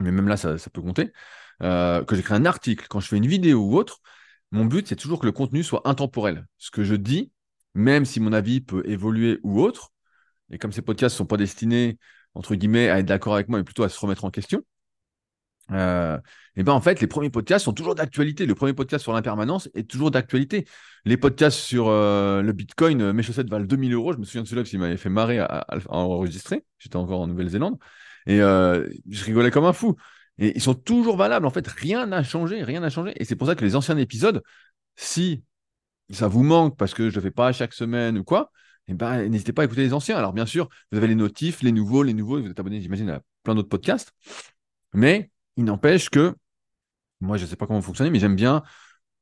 mais 0.00 0.12
même 0.12 0.28
là, 0.28 0.36
ça, 0.36 0.56
peut 0.72 0.82
compter, 0.82 1.12
euh, 1.62 2.04
que 2.04 2.16
j'écris 2.16 2.34
un 2.34 2.44
article, 2.44 2.86
quand 2.88 3.00
je 3.00 3.08
fais 3.08 3.16
une 3.16 3.26
vidéo 3.26 3.60
ou 3.60 3.76
autre, 3.76 4.00
mon 4.52 4.64
but, 4.64 4.86
c'est 4.88 4.96
toujours 4.96 5.20
que 5.20 5.26
le 5.26 5.32
contenu 5.32 5.62
soit 5.62 5.82
intemporel. 5.88 6.46
Ce 6.58 6.70
que 6.70 6.84
je 6.84 6.94
dis, 6.94 7.32
même 7.74 8.04
si 8.04 8.20
mon 8.20 8.32
avis 8.32 8.60
peut 8.60 8.82
évoluer 8.86 9.40
ou 9.42 9.60
autre, 9.60 9.92
et 10.50 10.58
comme 10.58 10.72
ces 10.72 10.82
podcasts 10.82 11.14
ne 11.16 11.18
sont 11.18 11.26
pas 11.26 11.36
destinés, 11.36 11.98
entre 12.34 12.54
guillemets, 12.54 12.88
à 12.88 13.00
être 13.00 13.06
d'accord 13.06 13.34
avec 13.34 13.48
moi, 13.48 13.58
mais 13.58 13.64
plutôt 13.64 13.84
à 13.84 13.88
se 13.88 13.98
remettre 13.98 14.24
en 14.24 14.30
question, 14.30 14.62
euh, 15.70 16.18
et 16.56 16.62
ben 16.62 16.72
en 16.72 16.80
fait, 16.80 17.00
les 17.00 17.06
premiers 17.06 17.30
podcasts 17.30 17.64
sont 17.64 17.72
toujours 17.72 17.94
d'actualité. 17.94 18.46
Le 18.46 18.54
premier 18.54 18.74
podcast 18.74 19.02
sur 19.02 19.12
l'impermanence 19.12 19.68
est 19.74 19.88
toujours 19.88 20.10
d'actualité. 20.10 20.66
Les 21.04 21.16
podcasts 21.16 21.58
sur 21.58 21.88
euh, 21.88 22.42
le 22.42 22.52
Bitcoin, 22.52 23.00
euh, 23.02 23.12
mes 23.12 23.22
chaussettes 23.22 23.48
valent 23.48 23.64
2000 23.64 23.92
euros. 23.94 24.12
Je 24.12 24.18
me 24.18 24.24
souviens 24.24 24.42
de 24.42 24.46
celui-là 24.46 24.64
qui 24.64 24.78
m'avait 24.78 24.96
fait 24.96 25.08
marrer 25.08 25.38
à, 25.38 25.66
enregistrer. 25.88 26.64
J'étais 26.78 26.96
encore 26.96 27.20
en 27.20 27.26
Nouvelle-Zélande. 27.26 27.78
Et 28.26 28.38
je 28.38 29.24
rigolais 29.24 29.50
comme 29.50 29.64
un 29.64 29.72
fou. 29.72 29.96
Et 30.38 30.52
ils 30.56 30.62
sont 30.62 30.74
toujours 30.74 31.16
valables. 31.16 31.46
En 31.46 31.50
fait, 31.50 31.66
rien 31.66 32.06
n'a 32.06 32.22
changé. 32.22 32.62
Rien 32.62 32.80
n'a 32.80 32.90
changé. 32.90 33.12
Et 33.16 33.24
c'est 33.24 33.36
pour 33.36 33.46
ça 33.46 33.54
que 33.54 33.64
les 33.64 33.76
anciens 33.76 33.96
épisodes, 33.98 34.42
si 34.96 35.44
ça 36.10 36.28
vous 36.28 36.42
manque 36.42 36.76
parce 36.76 36.94
que 36.94 37.10
je 37.10 37.16
ne 37.16 37.16
le 37.16 37.28
fais 37.28 37.30
pas 37.30 37.52
chaque 37.52 37.72
semaine 37.72 38.18
ou 38.18 38.24
quoi, 38.24 38.50
eh 38.88 38.94
ben, 38.94 39.28
n'hésitez 39.28 39.52
pas 39.52 39.62
à 39.62 39.64
écouter 39.64 39.82
les 39.82 39.94
anciens. 39.94 40.16
Alors, 40.16 40.32
bien 40.32 40.46
sûr, 40.46 40.68
vous 40.92 40.98
avez 40.98 41.06
les 41.06 41.14
notifs, 41.14 41.62
les 41.62 41.72
nouveaux, 41.72 42.02
les 42.02 42.14
nouveaux. 42.14 42.40
Vous 42.40 42.50
êtes 42.50 42.60
abonné, 42.60 42.80
j'imagine, 42.80 43.10
à 43.10 43.22
plein 43.42 43.54
d'autres 43.54 43.68
podcasts. 43.68 44.12
Mais 44.92 45.30
il 45.56 45.64
n'empêche 45.64 46.10
que, 46.10 46.34
moi, 47.20 47.36
je 47.36 47.44
ne 47.44 47.48
sais 47.48 47.56
pas 47.56 47.66
comment 47.66 47.82
fonctionner, 47.82 48.10
mais 48.10 48.18
j'aime 48.18 48.36
bien 48.36 48.62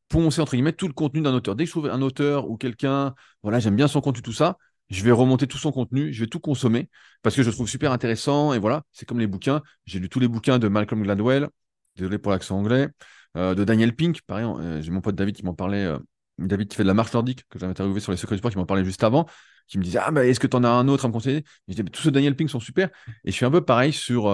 poncer, 0.08 0.40
entre 0.40 0.52
guillemets, 0.52 0.72
tout 0.72 0.88
le 0.88 0.94
contenu 0.94 1.22
d'un 1.22 1.34
auteur. 1.34 1.56
Dès 1.56 1.64
que 1.64 1.68
je 1.68 1.72
trouve 1.72 1.88
un 1.88 2.02
auteur 2.02 2.48
ou 2.50 2.56
quelqu'un, 2.56 3.14
voilà, 3.42 3.60
j'aime 3.60 3.76
bien 3.76 3.88
son 3.88 4.00
contenu, 4.00 4.22
tout 4.22 4.32
ça, 4.32 4.58
je 4.90 5.02
vais 5.02 5.10
remonter 5.10 5.46
tout 5.46 5.58
son 5.58 5.72
contenu, 5.72 6.12
je 6.12 6.20
vais 6.20 6.26
tout 6.26 6.40
consommer 6.40 6.90
parce 7.22 7.34
que 7.34 7.42
je 7.42 7.50
trouve 7.50 7.68
super 7.68 7.92
intéressant. 7.92 8.52
Et 8.52 8.58
voilà, 8.58 8.82
c'est 8.92 9.06
comme 9.06 9.18
les 9.18 9.26
bouquins. 9.26 9.62
J'ai 9.86 9.98
lu 9.98 10.08
tous 10.08 10.20
les 10.20 10.28
bouquins 10.28 10.58
de 10.58 10.68
Malcolm 10.68 11.02
Gladwell, 11.02 11.48
désolé 11.96 12.18
pour 12.18 12.30
l'accent 12.32 12.58
anglais, 12.58 12.88
euh, 13.36 13.54
de 13.54 13.64
Daniel 13.64 13.94
Pink, 13.96 14.20
pareil, 14.22 14.44
euh, 14.44 14.82
j'ai 14.82 14.90
mon 14.90 15.00
pote 15.00 15.14
David 15.14 15.34
qui 15.34 15.44
m'en 15.44 15.54
parlait, 15.54 15.84
euh, 15.84 15.98
David 16.38 16.68
qui 16.68 16.76
fait 16.76 16.82
de 16.82 16.88
la 16.88 16.94
marche 16.94 17.12
nordique, 17.14 17.44
que 17.48 17.58
j'avais 17.58 17.70
interviewé 17.70 18.00
sur 18.00 18.12
les 18.12 18.18
secrets 18.18 18.36
du 18.36 18.40
sport, 18.40 18.50
qui 18.50 18.58
m'en 18.58 18.66
parlait 18.66 18.84
juste 18.84 19.02
avant, 19.02 19.26
qui 19.66 19.78
me 19.78 19.82
disait 19.82 20.00
Ah, 20.02 20.10
bah, 20.10 20.26
est-ce 20.26 20.40
que 20.40 20.46
tu 20.46 20.56
en 20.56 20.64
as 20.64 20.68
un 20.68 20.88
autre 20.88 21.06
à 21.06 21.08
me 21.08 21.12
conseiller? 21.12 21.44
Je 21.68 21.72
disais 21.74 21.84
Tous 21.84 22.02
ceux 22.02 22.10
de 22.10 22.14
Daniel 22.14 22.36
Pink 22.36 22.50
sont 22.50 22.60
super. 22.60 22.90
Et 23.24 23.30
je 23.30 23.36
suis 23.36 23.46
un 23.46 23.50
peu 23.50 23.64
pareil 23.64 23.92
sur 23.92 24.26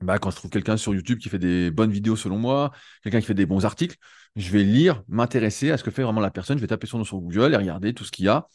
bah, 0.00 0.18
quand 0.18 0.30
je 0.30 0.36
trouve 0.36 0.50
quelqu'un 0.50 0.76
sur 0.76 0.94
YouTube 0.94 1.18
qui 1.18 1.28
fait 1.28 1.38
des 1.38 1.70
bonnes 1.70 1.90
vidéos 1.90 2.16
selon 2.16 2.38
moi, 2.38 2.72
quelqu'un 3.02 3.20
qui 3.20 3.26
fait 3.26 3.34
des 3.34 3.46
bons 3.46 3.64
articles, 3.64 3.96
je 4.36 4.50
vais 4.50 4.62
lire, 4.62 5.02
m'intéresser 5.08 5.70
à 5.70 5.78
ce 5.78 5.84
que 5.84 5.90
fait 5.90 6.02
vraiment 6.02 6.20
la 6.20 6.30
personne. 6.30 6.58
Je 6.58 6.62
vais 6.62 6.68
taper 6.68 6.86
son 6.86 6.98
nom 6.98 7.04
sur 7.04 7.18
Google 7.18 7.54
et 7.54 7.56
regarder 7.56 7.94
tout 7.94 8.04
ce 8.04 8.12
qu'il 8.12 8.26
y 8.26 8.28
a, 8.28 8.46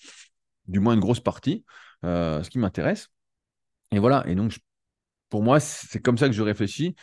du 0.68 0.80
moins 0.80 0.94
une 0.94 1.00
grosse 1.00 1.20
partie, 1.20 1.66
euh, 2.06 2.44
ce 2.44 2.50
qui 2.50 2.60
m'intéresse. 2.60 3.08
Et 3.92 4.00
voilà. 4.00 4.24
Et 4.28 4.36
donc, 4.36 4.60
pour 5.30 5.44
moi, 5.44 5.60
c'est 5.60 6.02
comme 6.02 6.18
ça 6.18 6.28
que 6.28 6.34
je 6.34 6.44
réfléchis. 6.44 6.96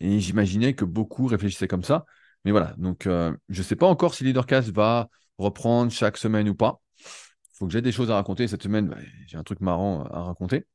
Et 0.00 0.20
j'imaginais 0.20 0.74
que 0.74 0.84
beaucoup 0.84 1.26
réfléchissaient 1.26 1.68
comme 1.68 1.84
ça. 1.84 2.04
Mais 2.44 2.50
voilà. 2.50 2.74
Donc, 2.76 3.06
euh, 3.06 3.34
je 3.48 3.60
ne 3.60 3.64
sais 3.64 3.76
pas 3.76 3.86
encore 3.86 4.14
si 4.14 4.24
Leadercast 4.24 4.70
va 4.70 5.08
reprendre 5.38 5.90
chaque 5.90 6.18
semaine 6.18 6.48
ou 6.48 6.54
pas. 6.54 6.80
Il 6.98 7.58
faut 7.58 7.66
que 7.66 7.72
j'ai 7.72 7.82
des 7.82 7.92
choses 7.92 8.10
à 8.10 8.14
raconter. 8.16 8.48
Cette 8.48 8.62
semaine, 8.62 8.88
bah, 8.88 8.98
j'ai 9.26 9.38
un 9.38 9.42
truc 9.42 9.60
marrant 9.60 10.04
à 10.04 10.22
raconter. 10.22 10.66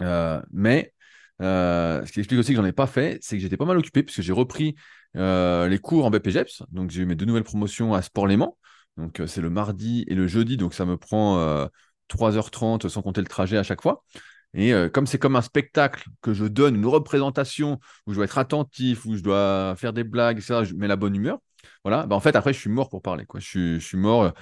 Euh, 0.00 0.40
mais 0.52 0.92
euh, 1.40 2.04
ce 2.04 2.12
qui 2.12 2.20
explique 2.20 2.40
aussi 2.40 2.52
que 2.52 2.56
j'en 2.56 2.64
ai 2.64 2.72
pas 2.72 2.86
fait, 2.86 3.18
c'est 3.22 3.36
que 3.36 3.42
j'étais 3.42 3.56
pas 3.56 3.64
mal 3.64 3.78
occupé 3.78 4.02
puisque 4.02 4.22
j'ai 4.22 4.32
repris 4.32 4.74
euh, 5.16 5.68
les 5.68 5.78
cours 5.78 6.04
en 6.04 6.10
BPGEPS. 6.10 6.64
Donc 6.70 6.90
j'ai 6.90 7.02
eu 7.02 7.06
mes 7.06 7.14
deux 7.14 7.26
nouvelles 7.26 7.44
promotions 7.44 7.94
à 7.94 8.02
Sport 8.02 8.26
Léman. 8.26 8.56
Donc 8.96 9.20
euh, 9.20 9.26
c'est 9.26 9.40
le 9.40 9.50
mardi 9.50 10.04
et 10.08 10.14
le 10.14 10.26
jeudi, 10.26 10.56
donc 10.56 10.74
ça 10.74 10.84
me 10.84 10.96
prend 10.96 11.68
3h30 12.08 12.88
sans 12.88 13.02
compter 13.02 13.20
le 13.20 13.26
trajet 13.26 13.56
à 13.56 13.62
chaque 13.62 13.82
fois. 13.82 14.04
Et 14.54 14.72
comme 14.94 15.06
c'est 15.06 15.18
comme 15.18 15.36
un 15.36 15.42
spectacle 15.42 16.08
que 16.22 16.32
je 16.32 16.46
donne, 16.46 16.74
une 16.74 16.86
représentation 16.86 17.78
où 18.06 18.12
je 18.12 18.16
dois 18.16 18.24
être 18.24 18.38
attentif, 18.38 19.04
où 19.04 19.14
je 19.14 19.22
dois 19.22 19.74
faire 19.76 19.92
des 19.92 20.04
blagues, 20.04 20.38
etc., 20.38 20.64
je 20.64 20.74
mets 20.74 20.88
la 20.88 20.96
bonne 20.96 21.14
humeur. 21.14 21.38
Voilà, 21.84 22.06
bah, 22.06 22.16
en 22.16 22.20
fait 22.20 22.34
après 22.34 22.54
je 22.54 22.58
suis 22.58 22.70
mort 22.70 22.88
pour 22.88 23.02
parler. 23.02 23.26
Quoi. 23.26 23.40
Je, 23.40 23.46
suis, 23.46 23.80
je 23.80 23.86
suis 23.86 23.98
mort 23.98 24.32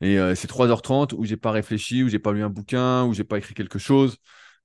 et 0.00 0.16
c'est 0.34 0.50
3h30 0.50 1.14
où 1.14 1.24
j'ai 1.24 1.36
pas 1.36 1.52
réfléchi, 1.52 2.02
où 2.02 2.08
j'ai 2.08 2.18
pas 2.18 2.32
lu 2.32 2.42
un 2.42 2.50
bouquin, 2.50 3.04
où 3.04 3.14
j'ai 3.14 3.24
pas 3.24 3.38
écrit 3.38 3.54
quelque 3.54 3.78
chose. 3.78 4.18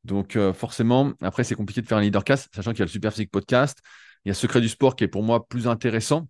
Donc 0.03 0.36
euh, 0.36 0.53
forcément, 0.53 1.13
après, 1.22 1.44
c'est 1.44 1.56
compliqué 1.56 1.82
de 1.82 1.88
faire 1.88 1.98
un 1.98 2.01
leadercast, 2.01 2.50
sachant 2.53 2.72
qu'il 2.72 2.79
y 2.79 2.84
a 2.84 2.86
le 2.86 2.91
Super 2.91 3.12
Physique 3.12 3.32
Podcast. 3.32 3.79
Il 4.25 4.29
y 4.29 4.32
a 4.32 4.34
Secret 4.34 4.62
du 4.62 4.70
Sport 4.70 4.96
qui 4.96 5.03
est 5.03 5.08
pour 5.08 5.24
moi 5.24 5.48
plus 5.48 5.68
intéressant 5.68 6.27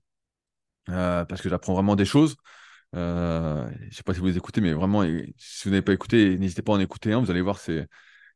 euh, 0.90 1.26
parce 1.26 1.42
que 1.42 1.50
j'apprends 1.50 1.74
vraiment 1.74 1.96
des 1.96 2.06
choses. 2.06 2.36
Euh, 2.96 3.70
je 3.82 3.86
ne 3.86 3.92
sais 3.92 4.04
pas 4.04 4.14
si 4.14 4.20
vous 4.20 4.28
les 4.28 4.38
écoutez, 4.38 4.62
mais 4.62 4.74
vraiment, 4.74 5.04
si 5.38 5.66
vous 5.66 5.72
n'avez 5.72 5.82
pas 5.82 5.94
écouté, 5.94 6.38
n'hésitez 6.38 6.62
pas 6.62 6.74
à 6.74 6.76
en 6.76 6.80
écouter 6.80 7.14
un. 7.14 7.22
Vous 7.22 7.32
allez 7.32 7.42
voir, 7.42 7.60
c'est, 7.60 7.88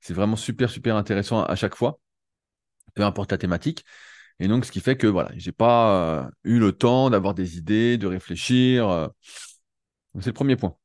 vraiment 0.09 0.35
super, 0.35 0.69
super 0.69 0.95
intéressant 0.95 1.43
à, 1.43 1.55
chaque 1.55 1.75
fois, 1.75 1.99
peu 2.95 3.03
importe 3.03 3.31
la 3.31 3.37
thématique. 3.37 3.85
Et 4.39 4.47
donc, 4.47 4.65
ce 4.65 4.71
qui 4.71 4.81
fait 4.81 4.97
que 4.97 5.07
voilà, 5.07 5.31
j'ai 5.35 5.51
pas 5.51 6.29
eu 6.43 6.59
le 6.59 6.71
temps 6.73 7.09
d'avoir 7.09 7.33
des 7.33 7.57
idées, 7.57 7.97
de 7.97 8.07
réfléchir. 8.07 9.09
c'est 10.19 10.27
le 10.27 10.33
premier 10.33 10.55
point. 10.55 10.75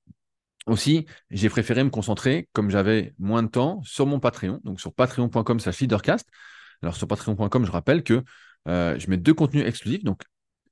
Aussi, 0.69 1.07
j'ai 1.31 1.49
préféré 1.49 1.83
me 1.83 1.89
concentrer, 1.89 2.49
comme 2.53 2.69
j'avais 2.69 3.15
moins 3.19 3.43
de 3.43 3.49
temps, 3.49 3.81
sur 3.85 4.07
mon 4.07 4.21
Patreon, 4.21 4.61
donc 4.65 4.81
sur 4.81 4.93
patreon.com 4.93 5.61
slash 5.61 5.81
leadercast. 5.81 6.29
Alors 6.83 6.95
sur 6.95 7.09
patreon.com, 7.09 7.65
je 7.65 7.71
rappelle 7.71 8.03
que 8.03 8.23
euh, 8.69 8.99
je 8.99 9.09
mets 9.09 9.17
deux 9.17 9.33
contenus 9.33 9.65
exclusifs. 9.67 10.05
Donc 10.05 10.23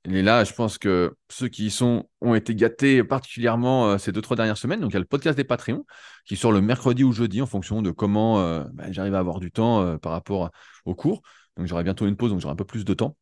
et 0.05 0.21
là, 0.21 0.43
je 0.43 0.53
pense 0.53 0.77
que 0.77 1.15
ceux 1.29 1.47
qui 1.47 1.65
y 1.65 1.71
sont 1.71 2.07
ont 2.21 2.35
été 2.35 2.53
gâtés 2.53 3.03
particulièrement 3.03 3.89
euh, 3.89 3.97
ces 3.97 4.11
deux, 4.11 4.21
trois 4.21 4.37
dernières 4.37 4.57
semaines. 4.57 4.81
Donc 4.81 4.91
il 4.91 4.93
y 4.93 4.97
a 4.97 4.99
le 4.99 5.05
podcast 5.05 5.35
des 5.35 5.43
Patreons 5.43 5.83
qui 6.25 6.35
sort 6.35 6.51
le 6.51 6.61
mercredi 6.61 7.03
ou 7.03 7.11
jeudi 7.11 7.41
en 7.41 7.47
fonction 7.47 7.81
de 7.81 7.89
comment 7.89 8.39
euh, 8.39 8.63
bah, 8.73 8.91
j'arrive 8.91 9.15
à 9.15 9.19
avoir 9.19 9.39
du 9.39 9.51
temps 9.51 9.97
par 9.97 10.11
rapport 10.11 10.51
au 10.85 10.93
cours. 10.93 11.23
Donc 11.57 11.65
j'aurai 11.65 11.83
bientôt 11.83 12.05
une 12.05 12.15
pause, 12.15 12.29
donc 12.29 12.39
j'aurai 12.39 12.53
un 12.53 12.55
peu 12.55 12.65
plus 12.65 12.85
de 12.85 12.93
temps. 12.93 13.17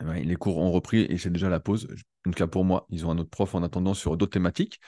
les 0.00 0.36
cours 0.36 0.58
ont 0.58 0.70
repris 0.70 1.00
et 1.00 1.18
c'est 1.18 1.30
déjà 1.30 1.48
la 1.48 1.58
pause. 1.58 1.88
En 2.26 2.30
tout 2.30 2.36
cas 2.36 2.46
pour 2.46 2.64
moi, 2.64 2.86
ils 2.90 3.04
ont 3.06 3.10
un 3.10 3.18
autre 3.18 3.30
prof 3.30 3.56
en 3.56 3.64
attendant 3.64 3.94
sur 3.94 4.16
d'autres 4.16 4.32
thématiques. 4.32 4.80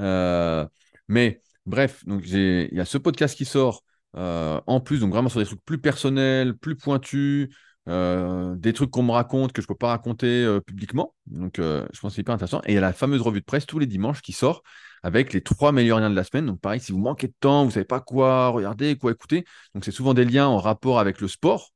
Euh, 0.00 0.66
mais 1.08 1.42
bref, 1.66 2.04
donc 2.06 2.22
il 2.26 2.68
y 2.72 2.80
a 2.80 2.84
ce 2.84 2.98
podcast 2.98 3.36
qui 3.36 3.44
sort 3.44 3.82
euh, 4.16 4.60
en 4.66 4.80
plus, 4.80 5.00
donc 5.00 5.12
vraiment 5.12 5.28
sur 5.28 5.40
des 5.40 5.46
trucs 5.46 5.64
plus 5.64 5.78
personnels, 5.78 6.56
plus 6.56 6.76
pointus, 6.76 7.48
euh, 7.88 8.54
des 8.56 8.72
trucs 8.72 8.90
qu'on 8.90 9.02
me 9.02 9.12
raconte 9.12 9.52
que 9.52 9.62
je 9.62 9.66
ne 9.66 9.68
peux 9.68 9.78
pas 9.78 9.88
raconter 9.88 10.58
publiquement. 10.66 11.14
Donc, 11.26 11.54
je 11.58 12.00
pense 12.00 12.12
que 12.12 12.16
c'est 12.16 12.20
hyper 12.22 12.34
intéressant. 12.34 12.60
Et 12.64 12.72
il 12.72 12.74
y 12.74 12.78
a 12.78 12.80
la 12.80 12.92
fameuse 12.92 13.20
revue 13.20 13.40
de 13.40 13.44
presse 13.44 13.66
tous 13.66 13.78
les 13.78 13.86
dimanches 13.86 14.22
qui 14.22 14.32
sort 14.32 14.62
avec 15.02 15.32
les 15.32 15.40
trois 15.40 15.70
meilleurs 15.72 16.00
liens 16.00 16.10
de 16.10 16.16
la 16.16 16.24
semaine. 16.24 16.46
Donc, 16.46 16.60
pareil, 16.60 16.80
si 16.80 16.92
vous 16.92 16.98
manquez 16.98 17.28
de 17.28 17.34
temps, 17.38 17.60
vous 17.60 17.68
ne 17.68 17.72
savez 17.72 17.84
pas 17.84 18.00
quoi 18.00 18.48
regarder, 18.48 18.96
quoi 18.96 19.12
écouter. 19.12 19.44
Donc, 19.74 19.84
c'est 19.84 19.92
souvent 19.92 20.14
des 20.14 20.24
liens 20.24 20.46
en 20.48 20.58
rapport 20.58 20.98
avec 20.98 21.20
le 21.20 21.28
sport. 21.28 21.70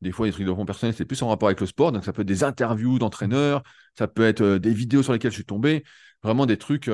Des 0.00 0.10
fois, 0.10 0.26
les 0.26 0.32
trucs 0.32 0.40
de 0.40 0.46
développement 0.46 0.66
personnel, 0.66 0.94
c'est 0.96 1.04
plus 1.04 1.22
en 1.22 1.28
rapport 1.28 1.48
avec 1.48 1.60
le 1.60 1.66
sport. 1.66 1.92
Donc, 1.92 2.04
ça 2.04 2.12
peut 2.12 2.22
être 2.22 2.28
des 2.28 2.42
interviews 2.42 2.98
d'entraîneurs, 2.98 3.62
ça 3.96 4.08
peut 4.08 4.26
être 4.26 4.56
des 4.58 4.74
vidéos 4.74 5.04
sur 5.04 5.12
lesquelles 5.12 5.30
je 5.30 5.36
suis 5.36 5.44
tombé. 5.44 5.84
Vraiment 6.24 6.46
des 6.46 6.56
trucs 6.56 6.90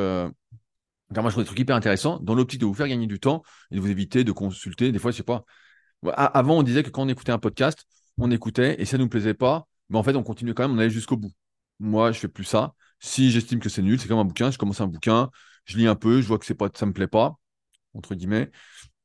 moi, 1.15 1.25
je 1.25 1.31
trouve 1.31 1.43
des 1.43 1.47
trucs 1.47 1.59
hyper 1.59 1.77
intéressants 1.77 2.19
dans 2.21 2.35
l'optique 2.35 2.61
de 2.61 2.67
vous 2.67 2.75
faire 2.75 2.89
gagner 2.89 3.07
du 3.07 3.19
temps 3.19 3.43
et 3.71 3.77
de 3.77 3.81
vous 3.81 3.91
éviter 3.91 4.25
de 4.25 4.33
consulter. 4.33 4.93
Des 4.93 4.99
fois, 4.99 5.11
je 5.11 5.17
sais 5.17 5.23
pas. 5.23 5.45
Avant, 6.15 6.59
on 6.59 6.63
disait 6.63 6.83
que 6.83 6.91
quand 6.91 7.03
on 7.03 7.09
écoutait 7.09 7.33
un 7.33 7.39
podcast, 7.39 7.87
on 8.19 8.31
écoutait 8.31 8.81
et 8.81 8.85
ça 8.85 8.99
ne 8.99 9.05
nous 9.05 9.09
plaisait 9.09 9.35
pas, 9.35 9.67
mais 9.89 9.99
en 9.99 10.03
fait, 10.03 10.15
on 10.17 10.23
continuait 10.23 10.55
quand 10.55 10.65
même, 10.65 10.77
on 10.77 10.79
allait 10.79 10.91
jusqu'au 10.91 11.17
bout. 11.17 11.33
Moi, 11.81 12.13
je 12.13 12.21
fais 12.21 12.29
plus 12.29 12.45
ça. 12.45 12.75
Si 13.01 13.31
j'estime 13.31 13.61
que 13.61 13.69
c'est 13.69 13.83
nul, 13.83 14.01
c'est 14.01 14.09
comme 14.09 14.19
un 14.19 14.25
bouquin. 14.25 14.51
Je 14.51 14.59
commence 14.59 14.81
un 14.81 14.87
bouquin, 14.87 15.31
je 15.65 15.77
lis 15.79 15.87
un 15.87 15.95
peu, 15.95 16.21
je 16.21 16.27
vois 16.29 16.39
que 16.39 16.47
c'est 16.47 16.55
pas, 16.55 16.69
ça 16.75 16.87
me 16.87 16.93
plaît 16.93 17.09
pas, 17.09 17.37
entre 17.95 18.15
guillemets. 18.15 18.51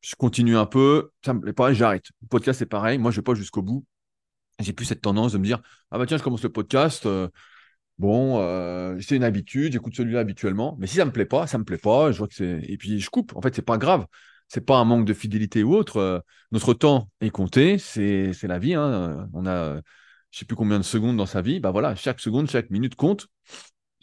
Je 0.01 0.15
continue 0.15 0.57
un 0.57 0.65
peu, 0.65 1.11
ça 1.23 1.33
me 1.33 1.39
plaît 1.41 1.53
pas, 1.53 1.73
j'arrête. 1.73 2.05
Le 2.21 2.27
podcast, 2.27 2.59
c'est 2.59 2.65
pareil. 2.65 2.97
Moi, 2.97 3.11
je 3.11 3.17
vais 3.17 3.23
pas 3.23 3.35
jusqu'au 3.35 3.61
bout. 3.61 3.85
J'ai 4.59 4.73
plus 4.73 4.85
cette 4.85 5.01
tendance 5.01 5.33
de 5.33 5.37
me 5.37 5.45
dire, 5.45 5.61
ah 5.91 5.97
bah 5.97 6.05
tiens, 6.05 6.17
je 6.17 6.23
commence 6.23 6.43
le 6.43 6.51
podcast. 6.51 7.05
Euh, 7.05 7.29
Bon, 8.03 8.41
euh, 8.41 8.99
c'est 8.99 9.15
une 9.15 9.23
habitude, 9.23 9.71
j'écoute 9.71 9.95
celui-là 9.95 10.19
habituellement, 10.19 10.75
mais 10.77 10.87
si 10.87 10.97
ça 10.97 11.05
me 11.05 11.11
plaît 11.11 11.23
pas, 11.23 11.47
ça 11.47 11.57
me 11.57 11.63
plaît 11.63 11.77
pas, 11.77 12.11
je 12.11 12.17
vois 12.17 12.27
que 12.27 12.33
c'est 12.33 12.59
et 12.67 12.75
puis 12.75 12.99
je 12.99 13.09
coupe. 13.09 13.33
En 13.33 13.41
fait, 13.41 13.55
c'est 13.55 13.61
pas 13.61 13.77
grave. 13.77 14.05
C'est 14.49 14.59
pas 14.59 14.75
un 14.75 14.83
manque 14.83 15.05
de 15.05 15.13
fidélité 15.13 15.63
ou 15.63 15.73
autre. 15.73 15.97
Euh, 15.97 16.19
notre 16.51 16.73
temps 16.73 17.09
est 17.21 17.29
compté, 17.29 17.77
c'est 17.77 18.33
la 18.43 18.59
vie. 18.59 18.73
Hein. 18.73 19.29
On 19.31 19.45
a 19.45 19.79
je 20.31 20.39
sais 20.39 20.43
plus 20.43 20.57
combien 20.57 20.79
de 20.79 20.83
secondes 20.83 21.15
dans 21.15 21.25
sa 21.25 21.41
vie. 21.41 21.61
Bah 21.61 21.71
voilà, 21.71 21.95
chaque 21.95 22.19
seconde, 22.19 22.49
chaque 22.49 22.69
minute 22.71 22.95
compte. 22.95 23.27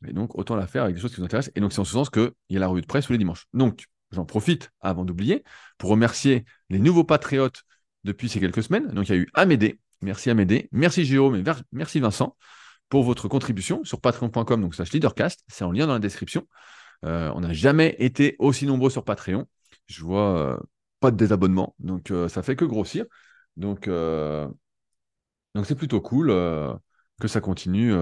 Et 0.08 0.14
donc 0.14 0.34
autant 0.34 0.56
la 0.56 0.66
faire 0.66 0.84
avec 0.84 0.94
des 0.94 1.02
choses 1.02 1.14
qui 1.14 1.20
nous 1.20 1.26
intéressent. 1.26 1.52
Et 1.54 1.60
donc 1.60 1.74
c'est 1.74 1.80
en 1.80 1.84
ce 1.84 1.92
sens 1.92 2.08
qu'il 2.08 2.32
y 2.48 2.56
a 2.56 2.60
la 2.60 2.68
revue 2.68 2.80
de 2.80 2.86
presse 2.86 3.04
tous 3.04 3.12
les 3.12 3.18
dimanches. 3.18 3.48
Donc 3.52 3.84
j'en 4.12 4.24
profite 4.24 4.70
avant 4.80 5.04
d'oublier 5.04 5.44
pour 5.76 5.90
remercier 5.90 6.46
les 6.70 6.78
nouveaux 6.78 7.04
patriotes 7.04 7.64
depuis 8.04 8.30
ces 8.30 8.40
quelques 8.40 8.62
semaines. 8.62 8.86
Donc 8.94 9.10
il 9.10 9.12
y 9.12 9.14
a 9.14 9.18
eu 9.18 9.28
Amédée, 9.34 9.78
merci 10.00 10.30
Amédée, 10.30 10.70
merci 10.72 11.04
Jérôme 11.04 11.36
et 11.36 11.44
merci 11.70 12.00
Vincent 12.00 12.34
pour 12.90 13.04
votre 13.04 13.28
contribution 13.28 13.82
sur 13.84 14.00
patreon.com, 14.00 14.60
donc 14.60 14.74
slash 14.74 14.92
leadercast. 14.92 15.42
C'est 15.48 15.64
en 15.64 15.72
lien 15.72 15.86
dans 15.86 15.94
la 15.94 16.00
description. 16.00 16.46
Euh, 17.06 17.32
on 17.34 17.40
n'a 17.40 17.54
jamais 17.54 17.96
été 17.98 18.36
aussi 18.38 18.66
nombreux 18.66 18.90
sur 18.90 19.04
Patreon. 19.04 19.46
Je 19.86 20.04
vois 20.04 20.38
euh, 20.38 20.58
pas 20.98 21.10
de 21.10 21.16
désabonnement, 21.16 21.74
donc 21.78 22.10
euh, 22.10 22.28
ça 22.28 22.42
fait 22.42 22.56
que 22.56 22.66
grossir. 22.66 23.06
Donc, 23.56 23.88
donc 23.88 25.66
c'est 25.66 25.74
plutôt 25.74 26.00
cool 26.00 26.28
que 27.20 27.28
ça 27.28 27.40
continue. 27.40 27.92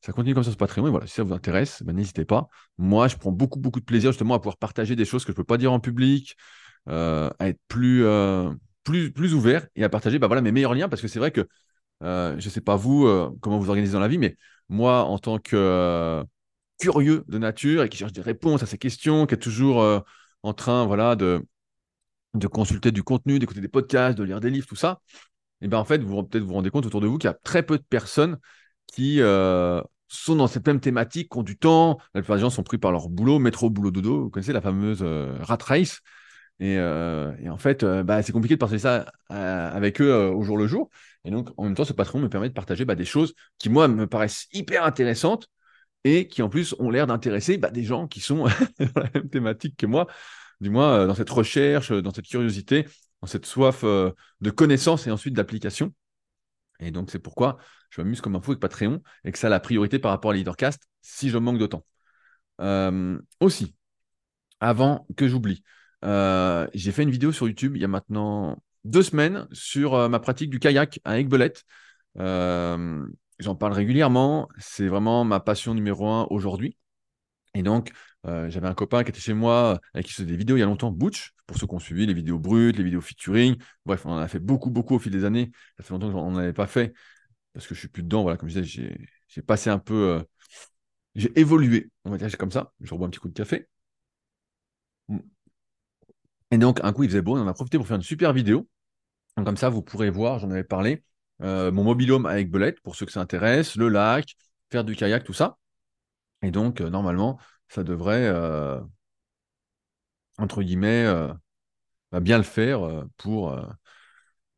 ça 0.00 0.12
continue 0.12 0.34
comme 0.34 0.44
ça 0.44 0.50
sur 0.50 0.58
Patreon. 0.58 0.86
Et 0.86 0.90
voilà, 0.90 1.06
si 1.06 1.14
ça 1.14 1.22
vous 1.22 1.32
intéresse, 1.32 1.82
ben, 1.82 1.94
n'hésitez 1.94 2.24
pas. 2.24 2.48
Moi, 2.78 3.08
je 3.08 3.16
prends 3.16 3.32
beaucoup, 3.32 3.58
beaucoup 3.58 3.80
de 3.80 3.84
plaisir 3.84 4.12
justement 4.12 4.34
à 4.34 4.38
pouvoir 4.38 4.56
partager 4.58 4.96
des 4.96 5.04
choses 5.04 5.24
que 5.24 5.32
je 5.32 5.34
ne 5.34 5.36
peux 5.36 5.44
pas 5.44 5.58
dire 5.58 5.72
en 5.72 5.80
public, 5.80 6.36
à 6.86 7.32
être 7.40 7.60
plus, 7.68 8.04
plus, 8.84 9.12
plus 9.12 9.34
ouvert 9.34 9.66
et 9.74 9.84
à 9.84 9.88
partager 9.88 10.18
ben, 10.18 10.26
voilà, 10.28 10.42
mes 10.42 10.52
meilleurs 10.52 10.74
liens 10.74 10.88
parce 10.88 11.02
que 11.02 11.08
c'est 11.08 11.18
vrai 11.18 11.32
que 11.32 11.48
euh, 12.02 12.38
je 12.38 12.46
ne 12.46 12.50
sais 12.50 12.60
pas 12.60 12.76
vous, 12.76 13.06
euh, 13.06 13.30
comment 13.40 13.58
vous 13.58 13.68
organisez 13.68 13.92
dans 13.92 14.00
la 14.00 14.08
vie, 14.08 14.18
mais 14.18 14.36
moi, 14.68 15.04
en 15.04 15.18
tant 15.18 15.38
que 15.38 15.56
euh, 15.56 16.24
curieux 16.78 17.24
de 17.28 17.38
nature 17.38 17.82
et 17.82 17.88
qui 17.88 17.96
cherche 17.98 18.12
des 18.12 18.20
réponses 18.20 18.62
à 18.62 18.66
ces 18.66 18.78
questions, 18.78 19.26
qui 19.26 19.34
est 19.34 19.38
toujours 19.38 20.02
en 20.42 20.52
train 20.54 20.86
voilà, 20.86 21.16
de, 21.16 21.42
consulter 22.52 22.92
du 22.92 23.02
contenu, 23.02 23.38
d'écouter 23.38 23.60
des 23.60 23.68
podcasts, 23.68 24.18
de 24.18 24.24
lire 24.24 24.40
des 24.40 24.50
livres, 24.50 24.66
tout 24.66 24.76
ça, 24.76 25.00
et 25.60 25.68
ben 25.68 25.78
en 25.78 25.84
fait, 25.84 26.02
vous 26.02 26.22
peut-être 26.24 26.44
vous 26.44 26.54
rendez 26.54 26.70
compte 26.70 26.86
autour 26.86 27.00
de 27.00 27.06
vous 27.06 27.16
qu'il 27.18 27.28
y 27.28 27.32
a 27.32 27.38
très 27.44 27.62
peu 27.62 27.78
de 27.78 27.84
personnes 27.84 28.38
qui 28.86 29.18
sont 30.08 30.36
dans 30.36 30.46
cette 30.46 30.66
même 30.66 30.80
thématique, 30.80 31.30
qui 31.30 31.38
ont 31.38 31.42
du 31.42 31.56
temps. 31.56 31.98
La 32.14 32.20
plupart 32.20 32.36
des 32.36 32.42
gens 32.42 32.50
sont 32.50 32.62
pris 32.62 32.78
par 32.78 32.92
leur 32.92 33.08
boulot, 33.08 33.38
métro, 33.38 33.70
boulot, 33.70 33.90
dodo. 33.90 34.24
Vous 34.24 34.30
connaissez 34.30 34.52
la 34.52 34.60
fameuse 34.60 35.02
rat 35.02 35.58
race? 35.62 36.00
Et, 36.60 36.78
euh, 36.78 37.32
et 37.42 37.50
en 37.50 37.58
fait, 37.58 37.84
bah, 37.84 38.22
c'est 38.22 38.32
compliqué 38.32 38.54
de 38.54 38.60
partager 38.60 38.80
ça 38.80 39.12
avec 39.28 40.00
eux 40.00 40.28
au 40.28 40.42
jour 40.42 40.56
le 40.56 40.66
jour. 40.66 40.90
Et 41.24 41.30
donc, 41.30 41.50
en 41.56 41.64
même 41.64 41.74
temps, 41.74 41.84
ce 41.84 41.92
Patreon 41.92 42.20
me 42.20 42.28
permet 42.28 42.48
de 42.48 42.54
partager 42.54 42.84
bah, 42.84 42.94
des 42.94 43.04
choses 43.04 43.34
qui, 43.58 43.70
moi, 43.70 43.88
me 43.88 44.06
paraissent 44.06 44.46
hyper 44.52 44.84
intéressantes 44.84 45.48
et 46.04 46.28
qui, 46.28 46.42
en 46.42 46.48
plus, 46.48 46.74
ont 46.78 46.90
l'air 46.90 47.06
d'intéresser 47.06 47.58
bah, 47.58 47.70
des 47.70 47.84
gens 47.84 48.06
qui 48.06 48.20
sont 48.20 48.44
dans 48.78 49.00
la 49.00 49.10
même 49.14 49.28
thématique 49.28 49.76
que 49.76 49.86
moi, 49.86 50.06
du 50.60 50.70
moins 50.70 51.06
dans 51.06 51.14
cette 51.14 51.30
recherche, 51.30 51.92
dans 51.92 52.12
cette 52.12 52.26
curiosité, 52.26 52.86
dans 53.20 53.26
cette 53.26 53.46
soif 53.46 53.82
de 53.84 54.50
connaissance 54.50 55.06
et 55.06 55.10
ensuite 55.10 55.34
d'application. 55.34 55.92
Et 56.80 56.90
donc, 56.90 57.10
c'est 57.10 57.18
pourquoi 57.18 57.58
je 57.90 58.00
m'amuse 58.00 58.20
comme 58.20 58.36
un 58.36 58.40
fou 58.40 58.52
avec 58.52 58.60
Patreon 58.60 59.00
et 59.24 59.32
que 59.32 59.38
ça 59.38 59.46
a 59.46 59.50
la 59.50 59.60
priorité 59.60 59.98
par 59.98 60.10
rapport 60.10 60.32
à 60.32 60.34
Leadercast 60.34 60.82
si 61.00 61.30
je 61.30 61.38
manque 61.38 61.58
de 61.58 61.66
temps. 61.66 61.84
Euh, 62.60 63.18
aussi, 63.40 63.74
avant 64.60 65.06
que 65.16 65.28
j'oublie, 65.28 65.62
euh, 66.04 66.66
j'ai 66.74 66.92
fait 66.92 67.02
une 67.02 67.10
vidéo 67.10 67.32
sur 67.32 67.48
YouTube 67.48 67.76
il 67.76 67.82
y 67.82 67.84
a 67.84 67.88
maintenant 67.88 68.62
deux 68.84 69.02
semaines 69.02 69.46
sur 69.52 69.94
euh, 69.94 70.08
ma 70.08 70.20
pratique 70.20 70.50
du 70.50 70.58
kayak 70.58 71.00
à 71.04 71.18
Aigbelette. 71.18 71.64
J'en 72.16 73.56
parle 73.56 73.72
régulièrement, 73.72 74.48
c'est 74.58 74.86
vraiment 74.86 75.24
ma 75.24 75.40
passion 75.40 75.74
numéro 75.74 76.08
un 76.08 76.26
aujourd'hui. 76.30 76.76
Et 77.54 77.62
donc, 77.64 77.92
j'avais 78.24 78.68
un 78.68 78.74
copain 78.74 79.02
qui 79.02 79.10
était 79.10 79.20
chez 79.20 79.34
moi, 79.34 79.80
avec 79.92 80.06
qui 80.06 80.12
je 80.12 80.16
faisais 80.16 80.28
des 80.28 80.36
vidéos 80.36 80.56
il 80.56 80.60
y 80.60 80.62
a 80.62 80.66
longtemps, 80.66 80.92
Butch, 80.92 81.32
pour 81.46 81.58
ceux 81.58 81.66
qui 81.66 81.74
ont 81.74 81.80
suivi, 81.80 82.06
les 82.06 82.14
vidéos 82.14 82.38
brutes, 82.38 82.76
les 82.76 82.84
vidéos 82.84 83.00
featuring. 83.00 83.56
Bref, 83.84 84.06
on 84.06 84.12
en 84.12 84.18
a 84.18 84.28
fait 84.28 84.38
beaucoup, 84.38 84.70
beaucoup 84.70 84.94
au 84.94 84.98
fil 85.00 85.10
des 85.12 85.24
années. 85.24 85.50
Ça 85.76 85.84
fait 85.84 85.92
longtemps 85.92 86.12
qu'on 86.12 86.30
n'en 86.30 86.38
avait 86.38 86.52
pas 86.52 86.68
fait 86.68 86.94
parce 87.52 87.66
que 87.66 87.74
je 87.74 87.80
suis 87.80 87.88
plus 87.88 88.02
dedans. 88.02 88.22
Voilà, 88.22 88.36
comme 88.36 88.48
je 88.48 88.60
disais, 88.60 88.98
j'ai 89.28 89.42
passé 89.42 89.70
un 89.70 89.78
peu. 89.78 89.94
Euh, 89.94 90.22
j'ai 91.14 91.38
évolué, 91.38 91.90
on 92.04 92.10
va 92.10 92.18
dire, 92.18 92.36
comme 92.36 92.50
ça. 92.50 92.72
Je 92.80 92.92
rebois 92.92 93.06
un 93.06 93.10
petit 93.10 93.20
coup 93.20 93.28
de 93.28 93.34
café. 93.34 93.68
Et 96.54 96.58
donc, 96.58 96.78
un 96.84 96.92
coup, 96.92 97.02
il 97.02 97.08
faisait 97.08 97.20
beau, 97.20 97.36
on 97.36 97.40
en 97.40 97.48
a 97.48 97.52
profité 97.52 97.78
pour 97.78 97.88
faire 97.88 97.96
une 97.96 98.02
super 98.02 98.32
vidéo. 98.32 98.68
Comme 99.34 99.56
ça, 99.56 99.70
vous 99.70 99.82
pourrez 99.82 100.08
voir, 100.08 100.38
j'en 100.38 100.52
avais 100.52 100.62
parlé, 100.62 101.02
euh, 101.42 101.72
mon 101.72 101.82
mobilhome 101.82 102.26
avec 102.26 102.48
belette, 102.48 102.80
pour 102.80 102.94
ceux 102.94 103.06
que 103.06 103.10
ça 103.10 103.20
intéresse, 103.20 103.74
le 103.74 103.88
lac, 103.88 104.36
faire 104.70 104.84
du 104.84 104.94
kayak, 104.94 105.24
tout 105.24 105.32
ça. 105.32 105.58
Et 106.42 106.52
donc, 106.52 106.80
euh, 106.80 106.90
normalement, 106.90 107.40
ça 107.66 107.82
devrait, 107.82 108.32
entre 110.38 110.62
guillemets, 110.62 111.12
bah, 112.12 112.20
bien 112.20 112.38
le 112.38 112.44
faire 112.44 112.88
pour 113.16 113.58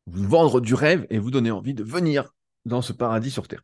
vous 0.05 0.27
vendre 0.27 0.61
du 0.61 0.75
rêve 0.75 1.07
et 1.09 1.17
vous 1.17 1.31
donner 1.31 1.49
envie 1.49 1.73
de 1.73 1.83
venir 1.83 2.31
dans 2.65 2.83
ce 2.83 2.93
paradis 2.93 3.31
sur 3.31 3.47
Terre. 3.47 3.63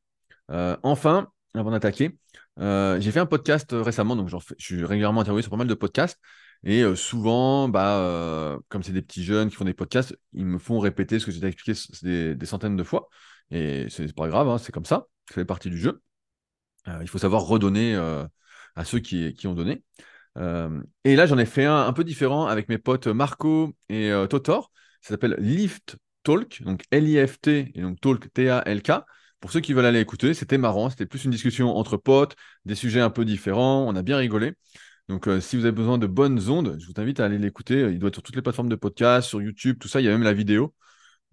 Euh, 0.50 0.76
enfin, 0.82 1.28
avant 1.54 1.70
d'attaquer, 1.70 2.18
euh, 2.60 3.00
j'ai 3.00 3.12
fait 3.12 3.20
un 3.20 3.28
podcast 3.28 3.70
récemment, 3.74 4.16
donc 4.16 4.30
je 4.30 4.38
suis 4.58 4.84
régulièrement 4.84 5.22
interviewé 5.22 5.44
sur 5.44 5.52
pas 5.52 5.58
mal 5.58 5.68
de 5.68 5.76
podcasts. 5.76 6.20
Et 6.64 6.84
souvent, 6.96 7.68
bah, 7.68 8.58
comme 8.70 8.84
c'est 8.84 8.94
des 8.94 9.02
petits 9.02 9.24
jeunes 9.24 9.50
qui 9.50 9.56
font 9.56 9.66
des 9.66 9.74
podcasts, 9.74 10.18
ils 10.34 10.46
me 10.46 10.58
font 10.58 10.80
répéter 10.80 11.20
ce 11.20 11.26
que 11.26 11.32
j'ai 11.32 11.46
expliqué 11.46 11.78
des, 12.04 12.36
des, 12.36 12.46
centaines 12.46 12.78
de 12.78 12.84
fois. 12.84 13.10
Et 13.52 13.88
c'est 13.90 14.14
pas 14.16 14.28
grave, 14.30 14.48
hein, 14.48 14.58
c'est 14.58 14.72
comme 14.72 14.86
ça, 14.86 15.08
ça 15.28 15.36
fait 15.36 15.46
partie 15.46 15.70
du 15.70 15.78
jeu. 15.78 16.02
il 17.02 17.08
faut 17.08 17.18
savoir 17.18 17.44
redonner 17.44 17.96
à 18.76 18.86
ceux 18.86 19.00
qui, 19.00 19.34
qui 19.34 19.48
ont 19.48 19.54
donné. 19.54 19.84
et 21.04 21.16
là, 21.16 21.26
j'en 21.26 21.38
ai 21.38 21.46
fait 21.46 21.66
un 21.66 21.86
un 21.88 21.94
peu 21.94 22.04
différent 22.04 22.46
avec 22.48 22.70
mes 22.70 22.78
potes 22.78 23.08
Marco 23.08 23.76
et 23.90 24.12
Totor. 24.30 24.72
Ça 25.02 25.10
s'appelle 25.10 25.36
Lift 25.40 25.98
Talk, 26.24 26.64
donc 26.64 26.84
L-I-F-T 26.92 27.72
et 27.76 27.82
donc 27.82 28.00
Talk 28.00 28.32
T-A-L-K. 28.34 28.92
Pour 29.40 29.52
ceux 29.52 29.60
qui 29.60 29.74
veulent 29.74 29.86
aller 29.86 30.00
écouter, 30.00 30.34
c'était 30.34 30.58
marrant, 30.58 30.90
c'était 30.90 31.06
plus 31.06 31.26
une 31.26 31.32
discussion 31.32 31.76
entre 31.76 31.98
potes, 31.98 32.36
des 32.64 32.76
sujets 32.76 33.02
un 33.02 33.10
peu 33.10 33.26
différents, 33.26 33.86
on 33.86 33.96
a 33.96 34.02
bien 34.02 34.16
rigolé. 34.16 34.54
Donc 35.10 35.28
euh, 35.28 35.42
si 35.42 35.58
vous 35.58 35.66
avez 35.66 35.74
besoin 35.74 35.98
de 35.98 36.08
bonnes 36.08 36.50
ondes, 36.50 36.78
je 36.80 36.88
vous 36.88 36.94
invite 36.98 37.20
à 37.20 37.26
aller 37.26 37.38
l'écouter. 37.38 37.82
Il 37.92 38.00
doit 38.00 38.08
être 38.10 38.16
sur 38.16 38.24
toutes 38.24 38.36
les 38.36 38.42
plateformes 38.42 38.70
de 38.70 38.76
podcast, 38.76 39.28
sur 39.28 39.42
YouTube, 39.42 39.78
tout 39.80 39.88
ça, 39.88 40.02
il 40.02 40.06
y 40.06 40.08
a 40.08 40.12
même 40.12 40.24
la 40.24 40.34
vidéo. 40.34 40.74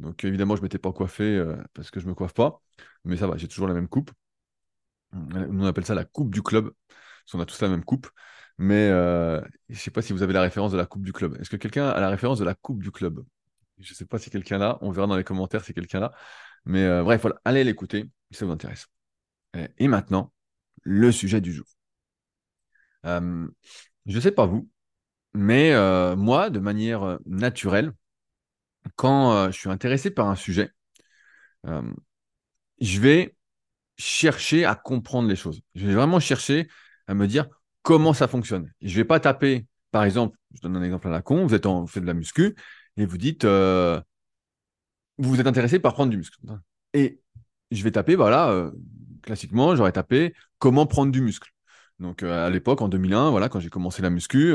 Donc 0.01 0.25
évidemment, 0.25 0.57
je 0.57 0.61
ne 0.61 0.65
m'étais 0.65 0.79
pas 0.79 0.93
coiffé 0.93 1.25
euh, 1.25 1.57
parce 1.75 1.91
que 1.91 2.01
je 2.01 2.07
ne 2.07 2.11
me 2.11 2.15
coiffe 2.15 2.35
pas, 2.35 2.63
mais 3.05 3.17
ça 3.17 3.27
va, 3.27 3.37
j'ai 3.37 3.49
toujours 3.49 3.69
la 3.69 3.75
même 3.75 3.89
coupe. 3.89 4.11
Nous, 5.13 5.65
on 5.65 5.67
appelle 5.67 5.85
ça 5.85 5.95
la 5.95 6.05
coupe 6.05 6.33
du 6.33 6.43
club, 6.43 6.71
parce 6.89 7.33
qu'on 7.33 7.41
a 7.41 7.47
tous 7.47 7.61
la 7.63 7.69
même 7.69 7.85
coupe. 7.85 8.09
Mais 8.59 8.89
euh, 8.91 9.41
je 9.69 9.75
ne 9.75 9.79
sais 9.79 9.91
pas 9.91 10.03
si 10.03 10.13
vous 10.13 10.23
avez 10.23 10.33
la 10.33 10.43
référence 10.43 10.73
de 10.73 10.77
la 10.77 10.87
coupe 10.87 11.03
du 11.03 11.13
club. 11.13 11.37
Est-ce 11.41 11.51
que 11.51 11.57
quelqu'un 11.57 11.89
a 11.89 12.01
la 12.01 12.11
référence 12.11 12.39
de 12.39 12.45
la 12.45 12.55
coupe 12.55 12.83
du 12.83 12.93
club? 12.93 13.25
Je 13.79 13.91
ne 13.93 13.95
sais 13.97 14.05
pas 14.05 14.19
si 14.19 14.31
quelqu'un 14.31 14.59
là, 14.59 14.79
on 14.83 14.91
verra 14.91 15.07
dans 15.07 15.17
les 15.17 15.25
commentaires 15.25 15.65
si 15.65 15.75
quelqu'un 15.75 16.01
là. 16.01 16.13
Mais 16.67 16.85
euh, 16.85 17.03
bref, 17.03 17.23
voilà, 17.23 17.41
allez 17.45 17.65
l'écouter 17.65 18.11
si 18.31 18.39
ça 18.39 18.47
vous 18.47 18.53
intéresse. 18.53 18.87
Et 19.79 19.89
maintenant, 19.89 20.33
le 20.83 21.11
sujet 21.11 21.41
du 21.41 21.53
jour. 21.53 21.67
Euh, 23.07 23.49
je 24.07 24.17
ne 24.17 24.21
sais 24.21 24.33
pas 24.33 24.47
vous, 24.47 24.69
mais 25.35 25.73
euh, 25.73 26.17
moi, 26.17 26.51
de 26.51 26.59
manière 26.59 27.19
naturelle, 27.27 27.93
quand 28.97 29.51
je 29.51 29.57
suis 29.57 29.71
intéressé 29.71 30.11
par 30.11 30.29
un 30.29 30.37
sujet, 30.37 30.71
je 31.65 33.01
vais 33.01 33.37
chercher 33.99 34.65
à 34.65 34.75
comprendre 34.75 35.29
les 35.29 35.37
choses. 35.37 35.61
Je 35.75 35.87
vais 35.87 35.95
vraiment 35.95 36.21
chercher 36.21 36.69
à 37.07 37.15
me 37.15 37.27
dire 37.27 37.49
comment 37.83 38.13
ça 38.13 38.29
fonctionne. 38.29 38.73
Je 38.81 38.89
ne 38.89 38.95
vais 38.95 39.05
pas 39.05 39.21
taper, 39.21 39.67
par 39.91 40.05
exemple, 40.05 40.39
je 40.55 40.61
donne 40.61 40.77
un 40.77 40.83
exemple 40.83 41.09
à 41.09 41.11
la 41.11 41.23
con, 41.23 41.47
vous 41.47 41.55
êtes 41.55 41.67
en, 41.67 41.83
vous 41.83 41.87
faites 41.87 42.03
de 42.03 42.09
la 42.09 42.15
muscu, 42.15 42.57
et 42.97 43.07
vous 43.07 43.19
dites, 43.19 43.45
euh, 43.45 44.01
vous 45.19 45.31
vous 45.31 45.41
êtes 45.41 45.47
intéressé 45.47 45.79
par 45.79 45.95
prendre 45.95 46.11
du 46.11 46.17
muscle. 46.17 46.39
Et 46.95 47.21
je 47.71 47.85
vais 47.85 47.93
taper, 47.93 48.17
voilà, 48.17 48.51
euh, 48.51 48.71
classiquement, 49.23 49.77
j'aurais 49.77 49.93
tapé 49.93 50.35
comment 50.59 50.87
prendre 50.87 51.13
du 51.13 51.21
muscle. 51.21 51.51
Donc 52.01 52.23
euh, 52.23 52.47
à 52.47 52.51
l'époque, 52.51 52.81
en 52.83 52.89
2001, 52.89 53.31
voilà, 53.31 53.49
quand 53.49 53.61
j'ai 53.61 53.69
commencé 53.71 54.03
la 54.03 54.11
muscu, 54.11 54.55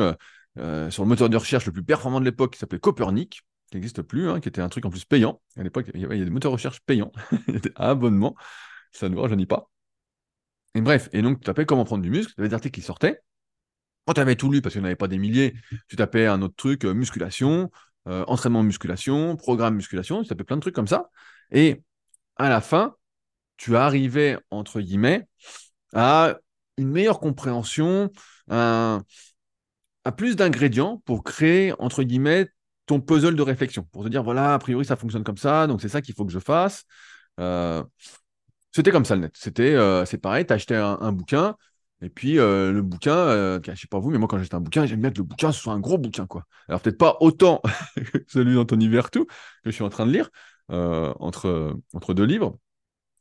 sur 0.90 1.04
le 1.04 1.10
moteur 1.10 1.30
de 1.30 1.38
recherche 1.38 1.66
le 1.66 1.72
plus 1.72 1.84
performant 1.84 2.20
de 2.20 2.26
l'époque, 2.26 2.54
qui 2.54 2.60
s'appelait 2.60 2.80
Copernic, 2.80 3.44
qui 3.70 3.78
n'existe 3.78 4.02
plus, 4.02 4.30
hein, 4.30 4.40
qui 4.40 4.50
était 4.50 4.62
un 4.62 4.70
truc 4.70 4.86
en 4.86 4.90
plus 4.90 5.06
payant. 5.06 5.42
À 5.58 5.64
l'époque, 5.64 5.90
il 5.94 6.02
y 6.02 6.06
avait 6.06 6.24
des 6.24 6.30
moteurs 6.30 6.52
de 6.52 6.56
recherche 6.56 6.80
payants, 6.82 7.12
à 7.76 7.90
abonnement. 7.90 8.36
Ça 8.92 9.10
ne 9.10 9.18
rajeunit 9.18 9.46
pas. 9.46 9.70
Et 10.76 10.82
bref, 10.82 11.10
et 11.14 11.22
donc 11.22 11.40
tu 11.40 11.46
tapais 11.46 11.66
comment 11.66 11.86
prendre 11.86 12.04
du 12.04 12.10
muscle, 12.10 12.34
il 12.38 12.40
y 12.40 12.42
avait 12.42 12.50
des 12.50 12.56
articles 12.56 12.76
qui 12.80 12.86
sortaient. 12.86 13.22
Quand 14.06 14.14
tu 14.14 14.22
avais 14.22 14.36
tout 14.36 14.52
lu, 14.52 14.62
parce 14.62 14.74
qu'il 14.74 14.82
n'y 14.82 14.86
en 14.86 14.88
avait 14.88 14.96
pas 14.96 15.08
des 15.08 15.18
milliers, 15.18 15.56
tu 15.88 15.96
tapais 15.96 16.28
un 16.28 16.42
autre 16.42 16.56
truc, 16.56 16.86
musculation, 16.86 17.72
euh, 18.08 18.24
entraînement 18.28 18.62
musculation, 18.62 19.36
programme 19.36 19.76
musculation, 19.76 20.24
ça 20.24 20.36
fait 20.36 20.44
plein 20.44 20.58
de 20.58 20.62
trucs 20.62 20.76
comme 20.76 20.88
ça. 20.88 21.10
Et 21.52 21.82
à 22.36 22.50
la 22.50 22.62
fin, 22.62 22.96
tu 23.58 23.76
arrivais, 23.76 24.38
entre 24.52 24.82
guillemets, 24.82 25.28
à 25.94 26.38
une 26.78 26.90
meilleure 26.90 27.20
compréhension, 27.20 28.12
à, 28.50 29.02
plus 30.18 30.36
d'ingrédients 30.36 31.02
pour 31.06 31.24
créer, 31.24 31.74
entre 31.80 32.04
guillemets, 32.04 32.48
ton 32.86 33.02
puzzle 33.02 33.36
de 33.36 33.42
réflexion, 33.42 33.88
pour 33.92 34.04
te 34.04 34.10
dire, 34.10 34.24
voilà, 34.24 34.54
a 34.54 34.60
priori, 34.60 34.86
ça 34.86 34.96
fonctionne 34.96 35.24
comme 35.24 35.38
ça, 35.38 35.68
donc 35.68 35.82
c'est 35.82 35.90
ça 35.90 36.02
qu'il 36.02 36.14
faut 36.14 36.26
que 36.26 36.32
je 36.32 36.40
fasse. 36.40 36.86
Euh, 37.40 37.84
c'était 38.72 38.92
comme 38.92 39.06
ça 39.06 39.16
le 39.16 39.22
net. 39.22 39.34
C'était, 39.36 39.74
euh, 39.74 40.06
c'est 40.06 40.18
pareil, 40.18 40.46
tu 40.46 40.54
achetais 40.54 40.76
un, 40.76 41.12
bouquin, 41.12 41.56
et 42.02 42.10
puis 42.10 42.38
euh, 42.38 42.72
le 42.72 42.82
bouquin, 42.82 43.60
je 43.64 43.76
sais 43.76 43.88
pas 43.88 44.00
vous, 44.00 44.12
mais 44.12 44.18
moi 44.18 44.28
quand 44.28 44.38
j'achète 44.38 44.54
un 44.54 44.60
bouquin, 44.60 44.86
j'aime 44.86 45.02
bien 45.02 45.12
que 45.12 45.18
le 45.18 45.24
bouquin 45.24 45.52
soit 45.52 45.74
un 45.74 45.80
gros 45.80 45.98
bouquin 45.98 46.28
quoi. 46.28 46.44
Alors 46.68 46.82
peut-être 46.82 46.98
pas 46.98 47.18
autant 47.22 47.62
que 47.96 48.24
celui 48.28 48.56
d'Anthony 48.56 48.90
Vertou 48.90 49.26
que 49.26 49.34
je 49.66 49.72
suis 49.72 49.84
en 49.84 49.90
train 49.90 50.06
de 50.06 50.12
lire 50.12 50.30
entre 50.70 51.78
entre 51.94 52.14
deux 52.14 52.26
livres. 52.26 52.58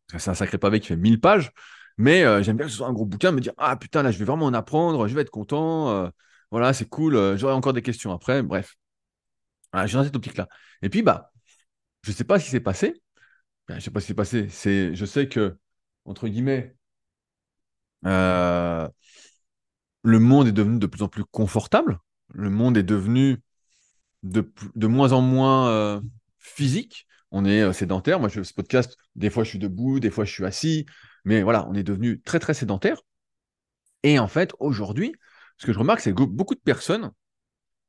C'est 0.08 0.30
un 0.30 0.34
sacré 0.34 0.58
pavé 0.58 0.80
qui 0.80 0.88
fait 0.88 0.96
1000 0.96 1.20
pages, 1.20 1.52
mais 1.96 2.42
j'aime 2.42 2.56
bien 2.56 2.66
que 2.66 2.72
ce 2.72 2.78
soit 2.78 2.88
un 2.88 2.92
gros 2.92 3.06
bouquin, 3.06 3.32
me 3.32 3.40
dire 3.40 3.52
ah 3.58 3.76
putain 3.76 4.02
là 4.02 4.10
je 4.10 4.18
vais 4.18 4.24
vraiment 4.24 4.46
en 4.46 4.54
apprendre, 4.54 5.06
je 5.08 5.14
vais 5.14 5.22
être 5.22 5.30
content, 5.30 6.10
voilà 6.50 6.72
c'est 6.72 6.88
cool, 6.88 7.36
j'aurai 7.36 7.54
encore 7.54 7.72
des 7.72 7.82
questions 7.82 8.12
après, 8.12 8.42
bref. 8.42 8.74
Voilà, 9.72 9.86
je 9.86 9.90
suis 9.90 9.98
dans 9.98 10.04
cette 10.04 10.16
optique 10.16 10.36
là. 10.36 10.48
Et 10.82 10.88
puis 10.88 11.02
bah 11.02 11.32
je 12.02 12.12
sais 12.12 12.24
pas 12.24 12.38
ce 12.38 12.44
qui 12.44 12.50
s'est 12.50 12.60
passé. 12.60 13.02
Je 13.68 13.80
sais 13.80 13.90
pas 13.90 14.00
ce 14.00 14.06
qui 14.06 14.08
s'est 14.08 14.14
passé. 14.14 14.94
Je 14.94 15.04
sais 15.04 15.28
que 15.28 15.56
entre 16.04 16.28
guillemets 16.28 16.76
euh, 18.06 18.88
le 20.02 20.18
monde 20.18 20.48
est 20.48 20.52
devenu 20.52 20.78
de 20.78 20.86
plus 20.86 21.02
en 21.02 21.08
plus 21.08 21.24
confortable. 21.24 21.98
Le 22.32 22.50
monde 22.50 22.76
est 22.76 22.82
devenu 22.82 23.42
de, 24.22 24.52
de 24.74 24.86
moins 24.86 25.12
en 25.12 25.20
moins 25.20 25.68
euh, 25.68 26.00
physique. 26.38 27.06
On 27.30 27.44
est 27.44 27.62
euh, 27.62 27.72
sédentaire. 27.72 28.20
Moi, 28.20 28.28
je 28.28 28.34
fais 28.40 28.44
ce 28.44 28.54
podcast, 28.54 28.96
des 29.16 29.30
fois 29.30 29.44
je 29.44 29.50
suis 29.50 29.58
debout, 29.58 30.00
des 30.00 30.10
fois 30.10 30.24
je 30.24 30.32
suis 30.32 30.44
assis. 30.44 30.86
Mais 31.24 31.42
voilà, 31.42 31.66
on 31.68 31.74
est 31.74 31.82
devenu 31.82 32.20
très, 32.20 32.38
très 32.38 32.54
sédentaire. 32.54 33.00
Et 34.02 34.18
en 34.18 34.28
fait, 34.28 34.52
aujourd'hui, 34.60 35.14
ce 35.58 35.66
que 35.66 35.72
je 35.72 35.78
remarque, 35.78 36.00
c'est 36.00 36.14
que 36.14 36.22
beaucoup 36.22 36.54
de 36.54 36.60
personnes 36.60 37.10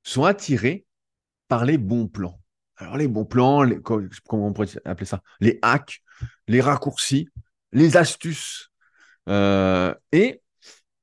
sont 0.03 0.23
attirées 0.23 0.85
par 1.47 1.65
les 1.65 1.77
bons 1.77 2.07
plans. 2.07 2.39
Alors, 2.77 2.97
les 2.97 3.07
bons 3.07 3.25
plans, 3.25 3.67
comment 3.83 4.47
on 4.47 4.53
pourrait 4.53 4.69
appeler 4.85 5.05
ça? 5.05 5.21
Les 5.39 5.59
hacks, 5.61 6.01
les 6.47 6.61
raccourcis, 6.61 7.29
les 7.71 7.97
astuces, 7.97 8.71
euh, 9.29 9.93
et 10.11 10.41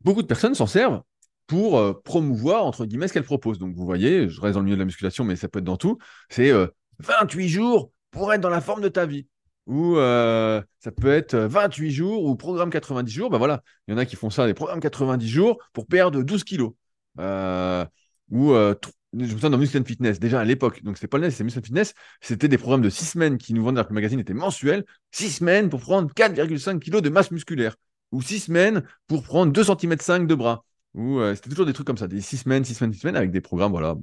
beaucoup 0.00 0.22
de 0.22 0.26
personnes 0.26 0.54
s'en 0.54 0.66
servent 0.66 1.02
pour 1.46 1.78
euh, 1.78 2.00
promouvoir, 2.04 2.64
entre 2.64 2.86
guillemets, 2.86 3.08
ce 3.08 3.12
qu'elles 3.12 3.24
proposent. 3.24 3.58
Donc, 3.58 3.74
vous 3.74 3.84
voyez, 3.84 4.28
je 4.28 4.40
reste 4.40 4.54
dans 4.54 4.60
le 4.60 4.64
milieu 4.64 4.76
de 4.76 4.82
la 4.82 4.86
musculation, 4.86 5.24
mais 5.24 5.36
ça 5.36 5.48
peut 5.48 5.58
être 5.58 5.64
dans 5.64 5.76
tout. 5.76 5.98
C'est 6.28 6.52
28 6.98 7.44
euh, 7.44 7.48
jours 7.48 7.92
pour 8.10 8.32
être 8.32 8.40
dans 8.40 8.50
la 8.50 8.60
forme 8.60 8.82
de 8.82 8.88
ta 8.88 9.06
vie. 9.06 9.26
Ou 9.66 9.96
euh, 9.96 10.60
ça 10.80 10.90
peut 10.90 11.10
être 11.10 11.36
28 11.36 11.90
jours 11.90 12.24
ou 12.24 12.36
programme 12.36 12.70
90 12.70 13.12
jours. 13.12 13.30
Ben 13.30 13.38
voilà, 13.38 13.62
il 13.86 13.92
y 13.92 13.94
en 13.94 13.98
a 13.98 14.04
qui 14.04 14.16
font 14.16 14.30
ça, 14.30 14.46
des 14.46 14.54
programmes 14.54 14.80
90 14.80 15.28
jours 15.28 15.58
pour 15.72 15.86
perdre 15.86 16.22
12 16.22 16.44
kilos. 16.44 16.72
Euh, 17.20 17.84
ou 18.30 18.52
euh, 18.52 18.74
je 19.12 19.18
me 19.20 19.28
souviens 19.28 19.50
dans 19.50 19.58
Muscle 19.58 19.84
Fitness, 19.84 20.18
déjà 20.18 20.40
à 20.40 20.44
l'époque, 20.44 20.82
donc 20.82 20.96
c'était 20.96 21.06
pas 21.06 21.18
le 21.18 21.24
NES, 21.24 21.30
c'est 21.30 21.44
Muscle 21.44 21.62
Fitness, 21.62 21.94
c'était 22.20 22.48
des 22.48 22.58
programmes 22.58 22.80
de 22.80 22.88
6 22.88 23.04
semaines 23.04 23.38
qui 23.38 23.52
nous 23.52 23.62
vendaient 23.62 23.82
que 23.82 23.90
le 23.90 23.94
magazine 23.94 24.18
était 24.18 24.34
mensuel. 24.34 24.84
6 25.12 25.30
semaines 25.30 25.68
pour 25.68 25.80
prendre 25.80 26.12
4,5 26.14 26.78
kilos 26.80 27.02
de 27.02 27.10
masse 27.10 27.30
musculaire. 27.30 27.76
Ou 28.10 28.22
6 28.22 28.40
semaines 28.40 28.82
pour 29.06 29.22
prendre 29.22 29.52
2 29.52 29.64
cm 29.64 29.96
5 30.00 30.26
de 30.26 30.34
bras. 30.34 30.64
Ou 30.94 31.20
c'était 31.34 31.50
toujours 31.50 31.66
des 31.66 31.72
trucs 31.72 31.86
comme 31.86 31.96
ça, 31.96 32.08
des 32.08 32.20
6 32.20 32.38
semaines, 32.38 32.64
6 32.64 32.74
semaines, 32.74 32.92
6 32.92 33.00
semaines 33.00 33.16
avec 33.16 33.30
des 33.30 33.40
programmes, 33.40 33.72
voilà 33.72 33.96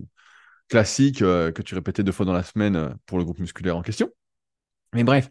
classique 0.70 1.22
euh, 1.22 1.52
que 1.52 1.62
tu 1.62 1.76
répétais 1.76 2.04
deux 2.04 2.12
fois 2.12 2.26
dans 2.26 2.34
la 2.34 2.44
semaine 2.44 2.76
euh, 2.76 2.90
pour 3.06 3.18
le 3.18 3.26
groupe 3.26 3.40
musculaire 3.40 3.76
en 3.76 3.82
question. 3.82 4.10
Mais 4.94 5.04
bref. 5.04 5.30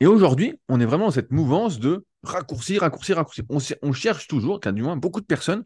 Et 0.00 0.06
aujourd'hui, 0.06 0.58
on 0.68 0.80
est 0.80 0.84
vraiment 0.84 1.06
dans 1.06 1.12
cette 1.12 1.30
mouvance 1.30 1.78
de 1.78 2.04
raccourcir, 2.22 2.80
raccourcir, 2.82 3.16
raccourcir. 3.16 3.44
On, 3.48 3.92
cherche 3.92 4.26
toujours, 4.26 4.60
du 4.60 4.82
moins 4.82 4.96
beaucoup 4.96 5.20
de 5.20 5.26
personnes, 5.26 5.64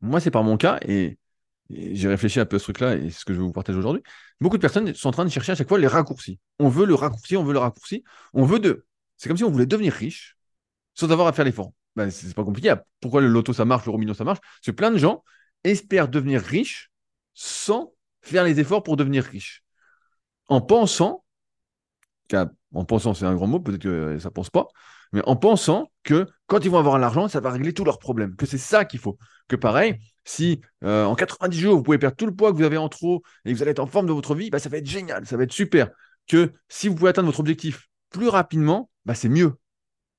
moi 0.00 0.20
c'est 0.20 0.30
pas 0.30 0.42
mon 0.42 0.56
cas, 0.56 0.78
et, 0.82 1.18
j'ai 1.70 2.08
réfléchi 2.08 2.40
un 2.40 2.46
peu 2.46 2.56
à 2.56 2.58
ce 2.58 2.64
truc-là, 2.64 2.96
et 2.96 3.10
c'est 3.10 3.20
ce 3.20 3.24
que 3.26 3.34
je 3.34 3.38
vais 3.38 3.44
vous 3.44 3.52
partager 3.52 3.78
aujourd'hui. 3.78 4.02
Beaucoup 4.40 4.56
de 4.56 4.62
personnes 4.62 4.94
sont 4.94 5.08
en 5.08 5.12
train 5.12 5.24
de 5.26 5.30
chercher 5.30 5.52
à 5.52 5.54
chaque 5.54 5.68
fois 5.68 5.78
les 5.78 5.86
raccourcis. 5.86 6.40
On 6.58 6.70
veut 6.70 6.86
le 6.86 6.94
raccourci, 6.94 7.36
on 7.36 7.44
veut 7.44 7.52
le 7.52 7.58
raccourci, 7.58 8.04
on 8.32 8.44
veut 8.44 8.58
de. 8.58 8.86
C'est 9.18 9.28
comme 9.28 9.36
si 9.36 9.44
on 9.44 9.50
voulait 9.50 9.66
devenir 9.66 9.92
riche 9.92 10.38
sans 10.94 11.10
avoir 11.12 11.28
à 11.28 11.32
faire 11.32 11.44
l'effort. 11.44 11.72
Ben, 11.94 12.10
c'est 12.10 12.32
pas 12.32 12.44
compliqué. 12.44 12.74
Pourquoi 13.00 13.20
le 13.20 13.28
loto 13.28 13.52
ça 13.52 13.66
marche, 13.66 13.84
le 13.84 13.90
romino 13.90 14.14
ça 14.14 14.24
marche? 14.24 14.40
Parce 14.40 14.66
que 14.66 14.70
plein 14.70 14.90
de 14.90 14.96
gens 14.96 15.24
espèrent 15.64 16.08
devenir 16.08 16.40
riches 16.40 16.90
sans 17.34 17.92
faire 18.22 18.44
les 18.44 18.60
efforts 18.60 18.82
pour 18.82 18.96
devenir 18.96 19.24
riche. 19.24 19.62
En 20.46 20.60
pensant, 20.60 21.24
en 22.74 22.84
pensant 22.84 23.14
c'est 23.14 23.24
un 23.24 23.34
grand 23.34 23.46
mot, 23.46 23.60
peut-être 23.60 23.82
que 23.82 24.18
ça 24.18 24.28
ne 24.28 24.34
pense 24.34 24.50
pas, 24.50 24.68
mais 25.12 25.22
en 25.26 25.36
pensant 25.36 25.90
que 26.02 26.26
quand 26.46 26.64
ils 26.64 26.70
vont 26.70 26.78
avoir 26.78 26.98
l'argent, 26.98 27.28
ça 27.28 27.40
va 27.40 27.50
régler 27.50 27.72
tous 27.72 27.84
leurs 27.84 27.98
problèmes, 27.98 28.36
que 28.36 28.46
c'est 28.46 28.58
ça 28.58 28.84
qu'il 28.84 29.00
faut. 29.00 29.18
Que 29.48 29.56
pareil, 29.56 29.98
si 30.24 30.60
euh, 30.84 31.04
en 31.04 31.14
90 31.14 31.58
jours, 31.58 31.76
vous 31.76 31.82
pouvez 31.82 31.98
perdre 31.98 32.16
tout 32.16 32.26
le 32.26 32.34
poids 32.34 32.52
que 32.52 32.56
vous 32.56 32.64
avez 32.64 32.76
en 32.76 32.88
trop 32.88 33.22
et 33.44 33.52
que 33.52 33.56
vous 33.56 33.62
allez 33.62 33.70
être 33.70 33.78
en 33.78 33.86
forme 33.86 34.06
de 34.06 34.12
votre 34.12 34.34
vie, 34.34 34.50
bah, 34.50 34.58
ça 34.58 34.68
va 34.68 34.76
être 34.76 34.86
génial, 34.86 35.26
ça 35.26 35.36
va 35.36 35.44
être 35.44 35.52
super. 35.52 35.90
Que 36.26 36.52
si 36.68 36.88
vous 36.88 36.94
pouvez 36.94 37.10
atteindre 37.10 37.28
votre 37.28 37.40
objectif 37.40 37.88
plus 38.10 38.28
rapidement, 38.28 38.90
bah, 39.06 39.14
c'est 39.14 39.30
mieux. 39.30 39.54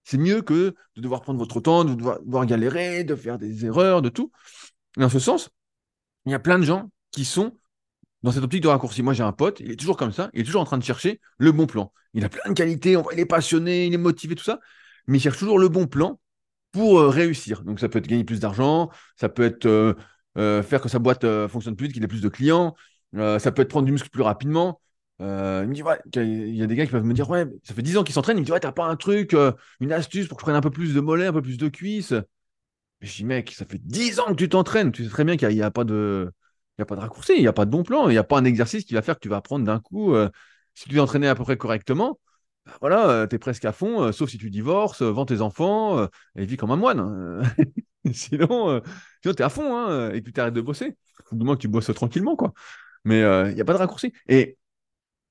C'est 0.04 0.18
mieux 0.18 0.42
que 0.42 0.74
de 0.96 1.02
devoir 1.02 1.22
prendre 1.22 1.38
votre 1.38 1.60
temps, 1.60 1.86
de 1.86 1.94
devoir, 1.94 2.46
galérer, 2.48 3.04
de 3.04 3.16
faire 3.16 3.38
des 3.38 3.66
erreurs, 3.66 4.02
de 4.02 4.10
tout. 4.10 4.32
Et 4.98 5.04
en 5.04 5.10
ce 5.10 5.20
sens, 5.20 5.50
il 6.26 6.32
y 6.32 6.36
a 6.36 6.40
plein 6.40 6.58
de 6.58 6.64
gens 6.64 6.90
qui 7.12 7.26
sont 7.26 7.58
dans 8.24 8.32
cette 8.32 8.44
optique 8.44 8.62
de 8.62 8.68
raccourci. 8.68 9.02
Moi, 9.04 9.14
j'ai 9.14 9.24
un 9.24 9.32
pote, 9.32 9.60
il 9.60 9.72
est 9.72 9.76
toujours 9.76 9.98
comme 9.98 10.12
ça, 10.12 10.30
il 10.34 10.42
est 10.42 10.44
toujours 10.44 10.62
en 10.62 10.66
train 10.66 10.78
de 10.78 10.84
chercher 10.84 11.20
le 11.38 11.52
bon 11.52 11.68
plan. 11.68 11.92
Il 12.14 12.26
a 12.26 12.30
plein 12.30 12.50
de 12.50 12.56
qualités, 12.56 12.96
il 13.14 13.20
est 13.20 13.26
passionné, 13.26 13.86
il 13.86 13.94
est 13.94 13.98
motivé, 13.98 14.36
tout 14.36 14.44
ça, 14.44 14.60
mais 15.08 15.18
il 15.18 15.22
cherche 15.22 15.38
toujours 15.38 15.60
le 15.60 15.70
bon 15.70 15.88
plan 15.88 16.20
pour 16.72 17.00
euh, 17.00 17.10
réussir. 17.10 17.64
Donc, 17.64 17.80
ça 17.80 17.90
peut 17.90 18.00
être 18.00 18.08
gagner 18.08 18.24
plus 18.24 18.40
d'argent, 18.40 18.90
ça 19.16 19.30
peut 19.30 19.44
être 19.44 19.66
euh, 19.66 19.94
euh, 20.38 20.64
faire 20.64 20.82
que 20.82 20.90
sa 20.90 21.00
boîte 21.00 21.26
fonctionne 21.48 21.76
plus 21.76 21.88
vite, 21.88 21.94
qu'il 21.94 22.04
ait 22.04 22.08
plus 22.08 22.22
de 22.22 22.30
clients, 22.30 22.76
ça 23.14 23.52
peut 23.52 23.62
être 23.62 23.70
prendre 23.70 23.86
du 23.86 23.92
muscle 23.92 24.10
plus 24.10 24.22
rapidement. 24.22 24.82
il 25.20 25.26
me 25.26 25.74
dit, 25.74 25.84
ouais, 25.84 26.00
il 26.16 26.56
y 26.56 26.64
a 26.64 26.68
des 26.68 26.76
gars 26.76 26.86
qui 26.86 26.92
peuvent 26.92 27.04
me 27.04 27.14
dire, 27.14 27.30
ouais, 27.30 27.46
ça 27.64 27.74
fait 27.74 27.82
10 27.82 27.98
ans 27.98 28.04
qu'il 28.04 28.14
s'entraîne, 28.14 28.38
il 28.38 28.42
me 28.42 28.46
dit, 28.46 28.52
ouais, 28.52 28.60
t'as 28.60 28.72
pas 28.72 28.86
un 28.86 28.96
truc, 28.96 29.36
une 29.80 29.92
astuce 29.92 30.28
pour 30.28 30.38
que 30.38 30.42
je 30.42 30.46
prenne 30.46 30.56
un 30.56 30.62
peu 30.62 30.70
plus 30.70 30.94
de 30.94 31.00
mollets, 31.00 31.28
un 31.28 31.34
peu 31.34 31.42
plus 31.42 31.58
de 31.58 31.68
cuisses? 31.70 32.14
Mais 33.02 33.08
je 33.08 33.16
dis, 33.16 33.26
mec, 33.26 33.52
ça 33.52 33.66
fait 33.66 33.80
10 33.82 34.20
ans 34.20 34.28
que 34.28 34.34
tu 34.34 34.50
t'entraînes, 34.50 34.92
tu 34.92 35.04
sais 35.04 35.10
très 35.10 35.24
bien 35.24 35.38
qu'il 35.38 35.48
n'y 35.50 35.62
a, 35.62 35.72
pas 35.72 35.84
de 35.86 36.32
n'y 36.80 36.84
a 36.84 36.86
pas 36.86 36.96
de 36.96 37.02
raccourci, 37.02 37.34
il 37.36 37.42
n'y 37.42 37.48
a 37.48 37.54
pas 37.54 37.66
de 37.66 37.72
bon 37.72 37.84
plan, 37.84 38.08
il 38.10 38.12
n'y 38.12 38.18
a 38.18 38.24
pas 38.24 38.38
un 38.38 38.46
exercice 38.46 38.86
qui 38.86 38.94
va 38.94 39.02
faire 39.02 39.16
que 39.16 39.22
tu 39.22 39.30
vas 39.30 39.38
apprendre 39.38 39.66
d'un 39.66 39.80
coup. 39.80 40.14
Euh, 40.16 40.30
si 40.76 40.86
tu 40.86 40.96
t'es 40.96 41.00
entraîné 41.00 41.28
à 41.28 41.36
peu 41.36 41.44
près 41.44 41.58
correctement, 41.58 42.20
bah 42.66 42.78
voilà, 42.82 43.10
euh, 43.10 43.28
tu 43.28 43.36
es 43.36 43.40
presque 43.40 43.66
à 43.66 43.72
fond, 43.72 44.04
euh, 44.04 44.12
sauf 44.12 44.30
si 44.30 44.38
tu 44.38 44.50
divorces, 44.50 45.02
vends 45.02 45.26
tes 45.26 45.42
enfants 45.42 46.08
et 46.36 46.46
vis 46.46 46.58
comme 46.58 46.72
un 46.72 46.76
moine. 46.78 47.00
Hein. 47.00 47.42
sinon, 48.14 48.82
sinon 49.22 49.34
tu 49.36 49.42
es 49.42 49.42
à 49.42 49.50
fond 49.50 49.76
hein, 49.76 50.12
et 50.12 50.24
tu 50.24 50.32
t'arrêtes 50.32 50.54
de 50.54 50.62
bosser. 50.62 50.98
Du 51.32 51.46
moins 51.46 51.56
que 51.56 51.62
tu 51.62 51.68
bosses 51.68 51.94
tranquillement, 51.94 52.36
quoi. 52.36 52.54
Mais 53.06 53.20
il 53.20 53.56
n'y 53.56 53.62
a 53.62 53.66
pas 53.66 53.74
de 53.74 53.78
raccourci. 53.78 54.14
Et 54.28 54.58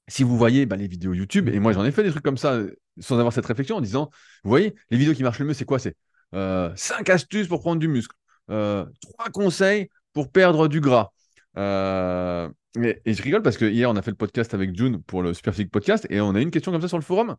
si 0.06 0.22
vous 0.22 0.36
voyez 0.36 0.66
bah, 0.66 0.76
les 0.76 0.88
vidéos 0.88 1.12
YouTube, 1.12 1.48
et 1.48 1.58
moi 1.60 1.72
j'en 1.72 1.84
ai 1.84 1.92
fait 1.92 2.02
des 2.02 2.10
trucs 2.10 2.24
comme 2.24 2.38
ça 2.38 2.60
sans 2.98 3.18
avoir 3.18 3.32
cette 3.32 3.46
réflexion 3.46 3.76
en 3.76 3.80
disant, 3.80 4.10
vous 4.44 4.50
voyez, 4.50 4.74
les 4.90 4.98
vidéos 4.98 5.14
qui 5.14 5.22
marchent 5.22 5.38
le 5.38 5.46
mieux, 5.46 5.54
c'est 5.54 5.64
quoi? 5.64 5.78
C'est 5.78 5.96
5 6.32 7.08
astuces 7.10 7.48
pour 7.48 7.60
prendre 7.60 7.78
du 7.80 7.88
muscle, 7.88 8.14
3 8.48 8.88
conseils 9.32 9.88
pour 10.12 10.30
perdre 10.30 10.68
du 10.68 10.80
gras, 10.80 11.12
euh, 11.58 12.48
et, 12.80 13.12
je 13.12 13.22
rigole 13.22 13.42
parce 13.42 13.56
que 13.56 13.64
hier, 13.64 13.90
on 13.90 13.96
a 13.96 14.02
fait 14.02 14.10
le 14.10 14.16
podcast 14.16 14.54
avec 14.54 14.76
June 14.76 15.02
pour 15.02 15.22
le 15.22 15.34
Superphysique 15.34 15.70
Podcast 15.70 16.06
et 16.10 16.20
on 16.20 16.34
a 16.34 16.40
eu 16.40 16.42
une 16.42 16.50
question 16.50 16.72
comme 16.72 16.80
ça 16.80 16.88
sur 16.88 16.98
le 16.98 17.02
forum 17.02 17.36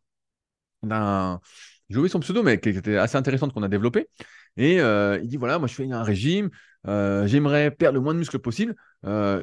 J'ai 0.83 1.97
oublié 1.97 2.09
son 2.09 2.19
pseudo, 2.19 2.43
mais 2.43 2.59
qui 2.59 2.69
était 2.69 2.97
assez 2.97 3.17
intéressante 3.17 3.53
qu'on 3.53 3.63
a 3.63 3.69
développé. 3.69 4.07
Et 4.57 4.81
euh, 4.81 5.19
il 5.21 5.27
dit 5.27 5.37
voilà, 5.37 5.59
moi 5.59 5.67
je 5.67 5.73
fais 5.73 5.89
un 5.89 6.03
régime, 6.03 6.49
euh, 6.87 7.25
j'aimerais 7.27 7.71
perdre 7.71 7.95
le 7.95 8.01
moins 8.01 8.13
de 8.13 8.19
muscles 8.19 8.39
possible. 8.39 8.75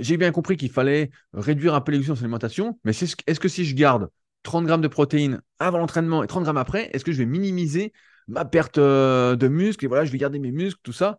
J'ai 0.01 0.17
bien 0.17 0.33
compris 0.33 0.57
qu'il 0.57 0.71
fallait 0.71 1.11
réduire 1.33 1.75
un 1.75 1.81
peu 1.81 1.93
les 1.93 2.03
son 2.03 2.15
alimentation, 2.15 2.79
mais 2.85 2.93
est-ce 2.93 3.41
que 3.41 3.49
si 3.49 3.65
je 3.65 3.75
garde 3.75 4.09
30 4.43 4.67
grammes 4.67 4.83
de 4.83 4.89
protéines 4.89 5.41
avant 5.59 5.79
l'entraînement 5.79 6.23
et 6.23 6.27
30 6.27 6.45
grammes 6.45 6.57
après, 6.59 6.91
est-ce 6.93 7.05
que 7.05 7.13
je 7.13 7.19
vais 7.19 7.27
minimiser 7.27 7.93
ma 8.29 8.45
perte 8.45 8.79
de 8.79 9.49
muscles 9.49 9.85
et 9.85 9.89
voilà, 9.89 10.05
je 10.05 10.13
vais 10.13 10.19
garder 10.19 10.39
mes 10.39 10.53
muscles, 10.53 10.81
tout 10.83 10.93
ça, 10.93 11.19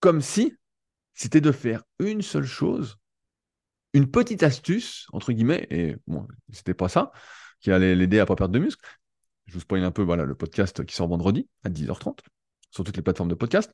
comme 0.00 0.20
si 0.20 0.54
c'était 1.16 1.40
de 1.40 1.50
faire 1.50 1.82
une 1.98 2.22
seule 2.22 2.44
chose, 2.44 2.98
une 3.94 4.08
petite 4.08 4.42
astuce, 4.42 5.06
entre 5.12 5.32
guillemets, 5.32 5.66
et 5.70 5.96
bon, 6.06 6.28
c'était 6.52 6.74
pas 6.74 6.88
ça, 6.88 7.10
qui 7.60 7.72
allait 7.72 7.96
l'aider 7.96 8.20
à 8.20 8.26
pas 8.26 8.36
perdre 8.36 8.52
de 8.52 8.58
muscle. 8.58 8.86
Je 9.46 9.54
vous 9.54 9.60
spoil 9.60 9.82
un 9.82 9.90
peu, 9.90 10.02
voilà, 10.02 10.24
le 10.24 10.34
podcast 10.34 10.84
qui 10.84 10.94
sort 10.94 11.08
vendredi 11.08 11.48
à 11.64 11.70
10h30 11.70 12.18
sur 12.70 12.84
toutes 12.84 12.96
les 12.96 13.02
plateformes 13.02 13.30
de 13.30 13.34
podcast. 13.34 13.72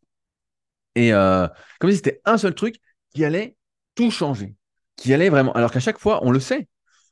Et 0.95 1.13
euh, 1.13 1.49
comme 1.81 1.91
si 1.91 1.97
c'était 1.97 2.21
un 2.25 2.39
seul 2.39 2.55
truc 2.55 2.77
qui 3.15 3.25
allait 3.25 3.57
tout 3.95 4.11
changer, 4.11 4.55
qui 4.97 5.13
allait 5.13 5.29
vraiment. 5.29 5.53
Alors 5.55 5.73
qu'à 5.73 5.81
chaque 5.81 5.99
fois, 5.99 6.25
on 6.25 6.31
le 6.31 6.41
sait, 6.41 6.69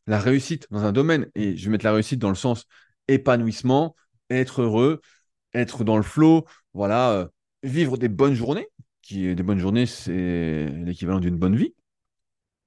la 0.06 0.20
réussite 0.20 0.68
dans 0.70 0.84
un 0.84 0.92
domaine, 0.92 1.28
et 1.34 1.56
je 1.56 1.64
vais 1.64 1.70
mettre 1.72 1.84
la 1.84 1.92
réussite 1.92 2.20
dans 2.20 2.28
le 2.28 2.34
sens 2.36 2.66
épanouissement, 3.08 3.96
être 4.28 4.62
heureux, 4.62 5.00
être 5.54 5.82
dans 5.82 5.96
le 5.96 6.02
flow, 6.02 6.44
voilà, 6.74 7.10
euh, 7.12 7.26
vivre 7.64 7.96
des 7.96 8.08
bonnes 8.08 8.34
journées, 8.34 8.68
des 9.10 9.42
bonnes 9.42 9.58
journées, 9.58 9.86
c'est 9.86 10.66
l'équivalent 10.84 11.20
d'une 11.20 11.36
bonne 11.36 11.56
vie. 11.56 11.74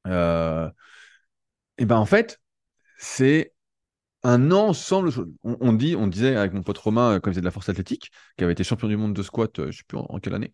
Euh, 0.08 0.70
et 1.78 1.86
ben 1.86 1.98
en 1.98 2.06
fait, 2.06 2.40
c'est 2.98 3.54
un 4.24 4.52
ensemble 4.52 5.12
choses. 5.12 5.30
On, 5.44 5.74
dit, 5.74 5.96
on 5.96 6.08
disait 6.08 6.36
avec 6.36 6.54
mon 6.54 6.64
pote 6.64 6.78
Romain, 6.78 7.20
quand 7.20 7.30
il 7.30 7.34
faisait 7.34 7.42
de 7.42 7.46
la 7.46 7.52
force 7.52 7.70
athlétique, 7.70 8.12
qui 8.38 8.44
avait 8.44 8.54
été 8.54 8.64
champion 8.64 8.88
du 8.88 8.98
monde 8.98 9.14
de 9.14 9.24
squat, 9.24 9.60
euh, 9.60 9.64
je 9.64 9.68
ne 9.68 9.72
sais 9.74 9.84
plus 9.88 9.98
en, 9.98 10.20
quelle 10.20 10.36
année. 10.36 10.54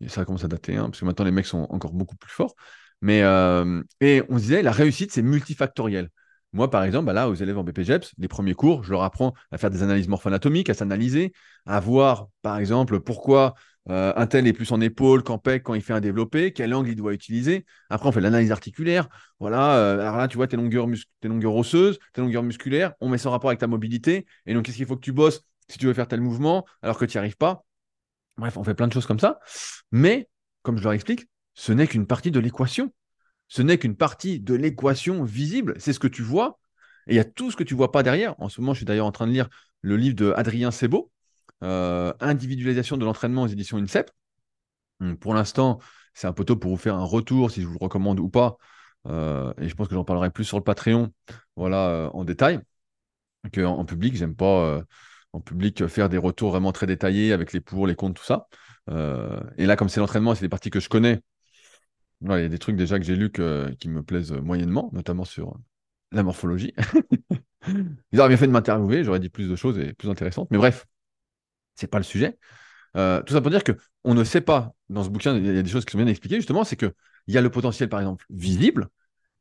Et 0.00 0.08
ça 0.08 0.24
commence 0.24 0.44
à 0.44 0.48
dater, 0.48 0.76
hein, 0.76 0.84
parce 0.84 1.00
que 1.00 1.04
maintenant 1.04 1.24
les 1.24 1.30
mecs 1.32 1.46
sont 1.46 1.66
encore 1.70 1.92
beaucoup 1.92 2.16
plus 2.16 2.30
forts. 2.30 2.54
Mais 3.02 3.22
euh, 3.22 3.82
et 4.00 4.22
on 4.28 4.36
disait, 4.36 4.62
la 4.62 4.72
réussite, 4.72 5.12
c'est 5.12 5.22
multifactoriel. 5.22 6.10
Moi, 6.52 6.70
par 6.70 6.82
exemple, 6.84 7.06
bah 7.06 7.12
là, 7.12 7.28
aux 7.28 7.34
élèves 7.34 7.58
en 7.58 7.64
BPGEPS, 7.64 8.14
les 8.18 8.28
premiers 8.28 8.54
cours, 8.54 8.82
je 8.82 8.90
leur 8.92 9.02
apprends 9.02 9.34
à 9.50 9.58
faire 9.58 9.70
des 9.70 9.82
analyses 9.82 10.08
morpho-anatomiques, 10.08 10.70
à 10.70 10.74
s'analyser, 10.74 11.32
à 11.66 11.78
voir, 11.80 12.28
par 12.42 12.58
exemple, 12.58 13.00
pourquoi 13.00 13.54
euh, 13.90 14.12
un 14.16 14.26
tel 14.26 14.46
est 14.46 14.52
plus 14.52 14.70
en 14.72 14.80
épaule 14.80 15.22
qu'en 15.22 15.38
pec 15.38 15.62
quand 15.62 15.74
il 15.74 15.82
fait 15.82 15.92
un 15.92 16.00
développé, 16.00 16.52
quel 16.52 16.74
angle 16.74 16.90
il 16.90 16.96
doit 16.96 17.14
utiliser? 17.14 17.64
Après, 17.90 18.08
on 18.08 18.12
fait 18.12 18.20
l'analyse 18.20 18.52
articulaire. 18.52 19.08
Voilà, 19.40 19.76
euh, 19.76 20.00
alors 20.00 20.16
là, 20.16 20.28
tu 20.28 20.36
vois 20.36 20.46
tes 20.46 20.56
longueurs, 20.56 20.86
tes 21.20 21.28
longueurs 21.28 21.54
osseuses, 21.54 21.98
tes 22.12 22.20
longueurs 22.20 22.42
musculaires, 22.42 22.94
on 23.00 23.08
met 23.08 23.18
ça 23.18 23.28
en 23.28 23.32
rapport 23.32 23.50
avec 23.50 23.60
ta 23.60 23.66
mobilité. 23.66 24.26
Et 24.46 24.54
donc, 24.54 24.64
qu'est-ce 24.64 24.76
qu'il 24.76 24.86
faut 24.86 24.96
que 24.96 25.00
tu 25.00 25.12
bosses 25.12 25.42
si 25.68 25.78
tu 25.78 25.86
veux 25.86 25.94
faire 25.94 26.08
tel 26.08 26.20
mouvement 26.20 26.66
alors 26.82 26.98
que 26.98 27.04
tu 27.04 27.16
n'y 27.16 27.20
arrives 27.20 27.36
pas? 27.36 27.64
Bref, 28.36 28.56
on 28.56 28.64
fait 28.64 28.74
plein 28.74 28.88
de 28.88 28.92
choses 28.92 29.06
comme 29.06 29.18
ça. 29.18 29.40
Mais, 29.90 30.28
comme 30.62 30.78
je 30.78 30.82
leur 30.82 30.92
explique, 30.92 31.26
ce 31.54 31.72
n'est 31.72 31.86
qu'une 31.86 32.06
partie 32.06 32.30
de 32.30 32.40
l'équation. 32.40 32.92
Ce 33.48 33.62
n'est 33.62 33.78
qu'une 33.78 33.96
partie 33.96 34.40
de 34.40 34.54
l'équation 34.54 35.24
visible. 35.24 35.74
C'est 35.78 35.92
ce 35.92 35.98
que 35.98 36.06
tu 36.06 36.22
vois. 36.22 36.58
Et 37.06 37.14
il 37.14 37.16
y 37.16 37.20
a 37.20 37.24
tout 37.24 37.50
ce 37.50 37.56
que 37.56 37.64
tu 37.64 37.74
vois 37.74 37.90
pas 37.90 38.02
derrière. 38.02 38.34
En 38.38 38.48
ce 38.48 38.60
moment, 38.60 38.74
je 38.74 38.78
suis 38.78 38.86
d'ailleurs 38.86 39.06
en 39.06 39.12
train 39.12 39.26
de 39.26 39.32
lire 39.32 39.48
le 39.80 39.96
livre 39.96 40.14
de 40.14 40.32
Adrien 40.36 40.70
Sebo, 40.70 40.98
euh, 40.98 41.10
individualisation 41.60 42.96
de 42.96 43.04
l'entraînement 43.04 43.42
aux 43.42 43.48
éditions 43.48 43.78
INSEP. 43.78 44.10
pour 45.20 45.34
l'instant, 45.34 45.78
c'est 46.14 46.26
un 46.26 46.32
peu 46.32 46.44
tôt 46.44 46.56
pour 46.56 46.72
vous 46.72 46.76
faire 46.76 46.96
un 46.96 47.04
retour 47.04 47.50
si 47.50 47.62
je 47.62 47.66
vous 47.66 47.74
le 47.74 47.78
recommande 47.80 48.18
ou 48.20 48.28
pas. 48.28 48.58
Euh, 49.06 49.52
et 49.58 49.68
je 49.68 49.74
pense 49.74 49.88
que 49.88 49.94
j'en 49.94 50.04
parlerai 50.04 50.30
plus 50.30 50.44
sur 50.44 50.58
le 50.58 50.64
Patreon, 50.64 51.12
voilà, 51.56 51.88
euh, 51.88 52.10
en 52.12 52.24
détail, 52.24 52.60
qu'en 53.54 53.78
en 53.78 53.84
public. 53.84 54.16
J'aime 54.16 54.34
pas 54.34 54.82
en 55.32 55.40
public 55.40 55.86
faire 55.86 56.08
des 56.08 56.18
retours 56.18 56.50
vraiment 56.50 56.72
très 56.72 56.86
détaillés 56.86 57.32
avec 57.32 57.52
les 57.52 57.60
pour, 57.60 57.86
les 57.86 57.94
contre, 57.94 58.20
tout 58.20 58.26
ça. 58.26 58.48
et 59.56 59.66
là, 59.66 59.76
comme 59.76 59.88
c'est 59.88 60.00
l'entraînement, 60.00 60.34
c'est 60.34 60.44
des 60.44 60.48
parties 60.48 60.70
que 60.70 60.80
je 60.80 60.88
connais. 60.88 61.20
il 62.22 62.28
y 62.28 62.32
a 62.32 62.48
des 62.48 62.58
trucs 62.58 62.76
déjà 62.76 62.98
que 62.98 63.04
j'ai 63.04 63.16
lus 63.16 63.30
qui 63.78 63.88
me 63.88 64.02
plaisent 64.02 64.32
moyennement, 64.32 64.90
notamment 64.92 65.24
sur 65.24 65.56
la 66.12 66.22
morphologie. 66.22 66.74
Ils 68.12 68.20
auraient 68.20 68.28
bien 68.28 68.36
fait 68.38 68.46
de 68.46 68.52
m'interviewer, 68.52 69.04
j'aurais 69.04 69.20
dit 69.20 69.28
plus 69.28 69.48
de 69.48 69.56
choses 69.56 69.78
et 69.78 69.92
plus 69.92 70.08
intéressantes. 70.08 70.48
Mais 70.50 70.58
bref, 70.58 70.86
c'est 71.78 71.86
pas 71.86 71.98
le 71.98 72.04
sujet. 72.04 72.38
Euh, 72.96 73.22
tout 73.22 73.34
ça 73.34 73.40
pour 73.40 73.50
dire 73.50 73.64
que 73.64 73.72
on 74.04 74.14
ne 74.14 74.24
sait 74.24 74.40
pas, 74.40 74.72
dans 74.88 75.04
ce 75.04 75.08
bouquin, 75.08 75.36
il 75.36 75.46
y 75.46 75.58
a 75.58 75.62
des 75.62 75.70
choses 75.70 75.84
qui 75.84 75.92
sont 75.92 75.98
bien 75.98 76.06
expliquées, 76.06 76.36
justement, 76.36 76.64
c'est 76.64 76.76
qu'il 76.76 76.92
y 77.28 77.38
a 77.38 77.40
le 77.40 77.50
potentiel, 77.50 77.88
par 77.88 78.00
exemple, 78.00 78.24
visible, 78.30 78.88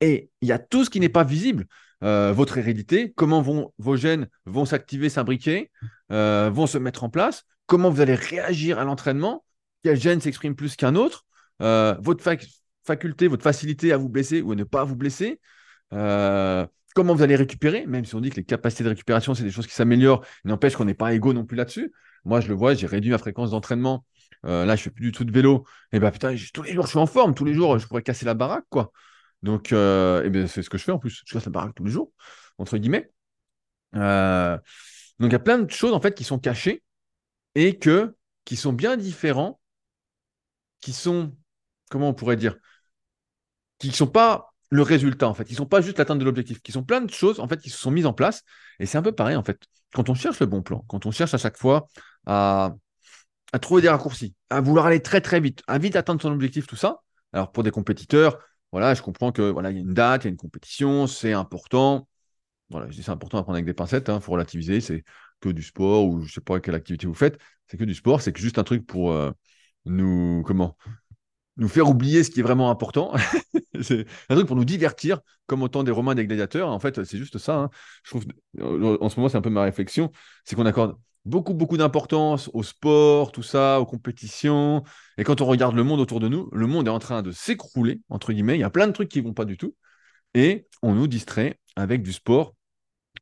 Et 0.02 0.30
il 0.41 0.47
y 0.47 0.52
a 0.52 0.60
tout 0.60 0.84
ce 0.86 0.89
qui 0.89 1.00
n'est 1.00 1.10
pas 1.10 1.23
visible. 1.23 1.65
Euh, 2.04 2.32
votre 2.32 2.58
hérédité, 2.60 3.13
comment 3.15 3.41
vos 3.41 3.95
gènes 3.95 4.28
vont 4.45 4.65
s'activer, 4.65 5.10
s'imbriquer, 5.10 5.71
euh, 6.12 6.52
vont 6.54 6.67
se 6.67 6.78
mettre 6.78 7.04
en 7.04 7.10
place, 7.10 7.45
comment 7.65 7.89
vous 7.89 8.02
allez 8.02 8.13
réagir 8.13 8.78
à 8.78 8.84
l'entraînement, 8.84 9.43
quel 9.84 10.00
gène 10.00 10.21
s'exprime 10.21 10.56
plus 10.56 10.76
qu'un 10.76 10.95
autre, 10.95 11.26
votre 11.60 12.23
faculté, 12.86 13.28
votre 13.28 13.43
facilité 13.43 13.91
à 13.91 13.97
vous 13.97 14.10
blesser 14.10 14.41
ou 14.41 14.52
à 14.52 14.56
ne 14.56 14.63
pas 14.63 14.84
vous 14.84 14.95
blesser, 14.95 15.39
comment 16.97 17.13
vous 17.13 17.23
allez 17.23 17.36
récupérer, 17.36 17.86
même 17.88 18.06
si 18.06 18.15
on 18.15 18.21
dit 18.21 18.30
que 18.30 18.36
les 18.36 18.43
capacités 18.43 18.84
de 18.84 18.89
récupération, 18.89 19.34
c'est 19.34 19.43
des 19.43 19.52
choses 19.52 19.67
qui 19.67 19.73
s'améliorent, 19.73 20.23
n'empêche 20.45 20.76
qu'on 20.76 20.86
n'est 20.86 20.95
pas 20.95 21.13
égaux 21.13 21.34
non 21.34 21.45
plus 21.45 21.56
là-dessus. 21.56 21.91
Moi, 22.28 22.42
je 22.42 22.48
le 22.48 22.54
vois, 22.54 22.74
j'ai 22.76 22.88
réduit 22.88 23.12
ma 23.12 23.18
fréquence 23.18 23.52
d'entraînement. 23.52 24.06
là, 24.44 24.76
je 24.76 24.84
fais 24.84 24.90
plus 24.92 25.06
du 25.06 25.12
tout 25.12 25.24
de 25.26 25.32
vélo. 25.32 25.66
Et 25.92 26.00
ben 26.00 26.12
putain, 26.12 26.36
tous 26.54 26.63
les 26.63 26.74
jours, 26.74 26.86
je 26.86 26.90
suis 26.92 27.00
en 27.00 27.08
forme. 27.08 27.34
Tous 27.34 27.46
les 27.46 27.54
jours, 27.54 27.80
je 27.80 27.88
pourrais 27.88 28.04
casser 28.04 28.26
la 28.26 28.34
baraque, 28.34 28.66
quoi. 28.70 28.92
Donc, 29.44 29.72
euh, 29.72 30.24
eh 30.26 30.30
ben, 30.30 30.48
c'est 30.48 30.63
ce 30.63 30.70
que 30.70 30.78
je 30.78 30.84
fais 30.84 30.92
en 30.92 31.00
plus. 31.00 31.24
Je 31.26 31.34
casse 31.34 31.46
la 31.46 31.52
baraque 31.52 31.76
tous 31.76 31.86
les 31.86 31.92
jours, 31.92 32.12
entre 32.58 32.78
guillemets. 32.78 33.12
Euh, 33.96 34.58
donc, 35.20 35.30
il 35.30 35.34
y 35.34 35.36
a 35.36 35.40
plein 35.40 35.60
de 35.60 35.70
choses 35.72 35.94
en 35.94 36.02
fait 36.02 36.13
qui 36.16 36.24
sont 36.24 36.40
cachées 36.40 36.84
et 37.56 37.78
que, 37.78 38.16
qui 38.46 38.56
sont 38.56 38.74
bien 38.74 38.98
différents, 38.98 39.60
qui 40.82 40.94
sont, 40.94 41.36
comment 41.90 42.10
on 42.10 42.13
pourrait 42.13 42.36
dire, 42.36 42.56
qui 43.80 43.90
ne 43.90 43.94
sont 43.94 44.08
pas 44.08 44.54
le 44.70 44.82
résultat 44.82 45.28
en 45.28 45.34
fait, 45.34 45.46
qui 45.46 45.54
ne 45.54 45.58
sont 45.58 45.66
pas 45.66 45.82
juste 45.82 45.98
l'atteinte 45.98 46.20
de 46.20 46.26
l'objectif, 46.26 46.62
qui 46.62 46.72
sont 46.72 46.84
plein 46.84 47.02
de 47.02 47.10
choses 47.10 47.40
en 47.40 47.48
fait 47.48 47.60
qui 47.62 47.70
se 47.70 47.78
sont 47.78 47.92
mises 47.92 48.06
en 48.06 48.13
place. 48.13 48.44
Et 48.80 48.86
c'est 48.86 48.98
un 48.98 49.02
peu 49.02 49.13
pareil 49.13 49.36
en 49.36 49.44
fait. 49.44 49.60
Quand 49.94 50.10
on 50.10 50.13
cherche 50.13 50.40
le 50.40 50.46
bon 50.46 50.62
plan, 50.62 50.84
quand 50.88 51.06
on 51.06 51.12
cherche 51.12 51.34
à 51.34 51.38
chaque 51.38 51.58
fois 51.58 51.88
à, 52.28 52.76
trouver 53.62 53.82
des 53.82 53.90
raccourcis, 53.90 54.36
à 54.50 54.62
vouloir 54.62 54.86
aller 54.86 55.02
très 55.02 55.22
très 55.22 55.40
vite, 55.40 55.63
à 55.68 55.80
vite 55.80 55.96
atteindre 55.96 56.22
son 56.22 56.32
objectif, 56.32 56.68
tout 56.68 56.76
ça. 56.76 57.02
Alors 57.34 57.52
pour 57.52 57.63
des 57.63 57.72
compétiteurs, 57.72 58.40
voilà, 58.72 58.94
je 58.94 59.02
comprends 59.02 59.32
que 59.32 59.42
voilà, 59.50 59.72
il 59.72 59.76
y 59.76 59.80
a 59.80 59.82
une 59.82 59.94
date, 59.94 60.24
il 60.24 60.28
y 60.28 60.30
a 60.30 60.32
une 60.32 60.38
compétition, 60.38 61.08
c'est 61.08 61.34
important. 61.34 62.08
Voilà, 62.70 62.90
je 62.90 62.98
dis 62.98 63.04
c'est 63.04 63.12
important 63.12 63.40
à 63.40 63.44
prendre 63.44 63.56
avec 63.56 63.66
des 63.66 63.74
pincettes, 63.74 64.10
il 64.10 64.12
hein, 64.12 64.20
faut 64.20 64.34
relativiser, 64.34 64.82
c'est 64.82 65.04
que 65.40 65.50
du 65.50 65.63
sport 65.63 66.06
ou 66.06 66.22
je 66.22 66.34
sais 66.34 66.42
pas 66.42 66.60
quelle 66.60 66.76
activité 66.76 67.08
vous 67.08 67.13
faites, 67.13 67.40
c'est 67.68 67.78
que 67.78 67.86
du 67.86 67.96
sport, 67.96 68.22
c'est 68.22 68.36
juste 68.38 68.60
un 68.60 68.63
truc 68.63 68.86
pour 68.86 69.12
euh, 69.12 69.32
nous 69.86 70.44
comment 70.46 70.78
nous 71.58 71.68
faire 71.70 71.90
oublier 71.90 72.24
ce 72.24 72.30
qui 72.32 72.40
est 72.42 72.44
vraiment 72.44 72.70
important. 72.70 73.13
c'est 73.82 74.06
un 74.30 74.36
truc 74.36 74.48
pour 74.48 74.56
nous 74.56 74.66
divertir, 74.66 75.22
comme 75.48 75.63
autant 75.63 75.84
des 75.84 75.92
Romains 75.92 76.12
et 76.12 76.16
des 76.16 76.28
gladiateurs. 76.28 76.70
En 76.70 76.80
fait, 76.80 77.04
c'est 77.04 77.18
juste 77.18 77.38
ça. 77.40 77.56
Hein. 77.56 77.70
Je 78.04 78.12
trouve, 78.12 78.26
en 78.62 79.10
ce 79.10 79.20
moment, 79.20 79.30
c'est 79.30 79.38
un 79.38 79.42
peu 79.42 79.50
ma 79.50 79.63
réflexion, 79.63 80.12
c'est 80.46 80.56
qu'on 80.56 80.66
accorde 80.66 80.98
beaucoup, 81.28 81.54
beaucoup 81.54 81.78
d'importance 81.78 82.50
au 82.54 82.63
sport, 82.63 83.32
tout 83.32 83.44
ça, 83.44 83.80
aux 83.80 83.86
compétitions. 83.86 84.84
Et 85.18 85.24
quand 85.24 85.42
on 85.42 85.46
regarde 85.46 85.76
le 85.76 85.84
monde 85.84 86.00
autour 86.00 86.20
de 86.20 86.28
nous, 86.28 86.50
le 86.54 86.68
monde 86.68 86.88
est 86.88 86.92
en 86.92 87.00
train 87.00 87.22
de 87.22 87.32
s'écrouler, 87.32 88.02
entre 88.10 88.34
guillemets. 88.34 88.56
Il 88.56 88.62
y 88.62 88.63
a 88.63 88.70
plein 88.70 88.88
de 88.88 88.94
trucs 88.94 89.10
qui 89.10 89.22
vont 89.22 89.34
pas 89.34 89.46
du 89.46 89.58
tout. 89.58 89.76
Et 90.34 90.68
on 90.82 90.94
nous 90.96 91.08
distrait 91.08 91.60
avec 91.76 92.02
du 92.02 92.13
sport. 92.13 92.56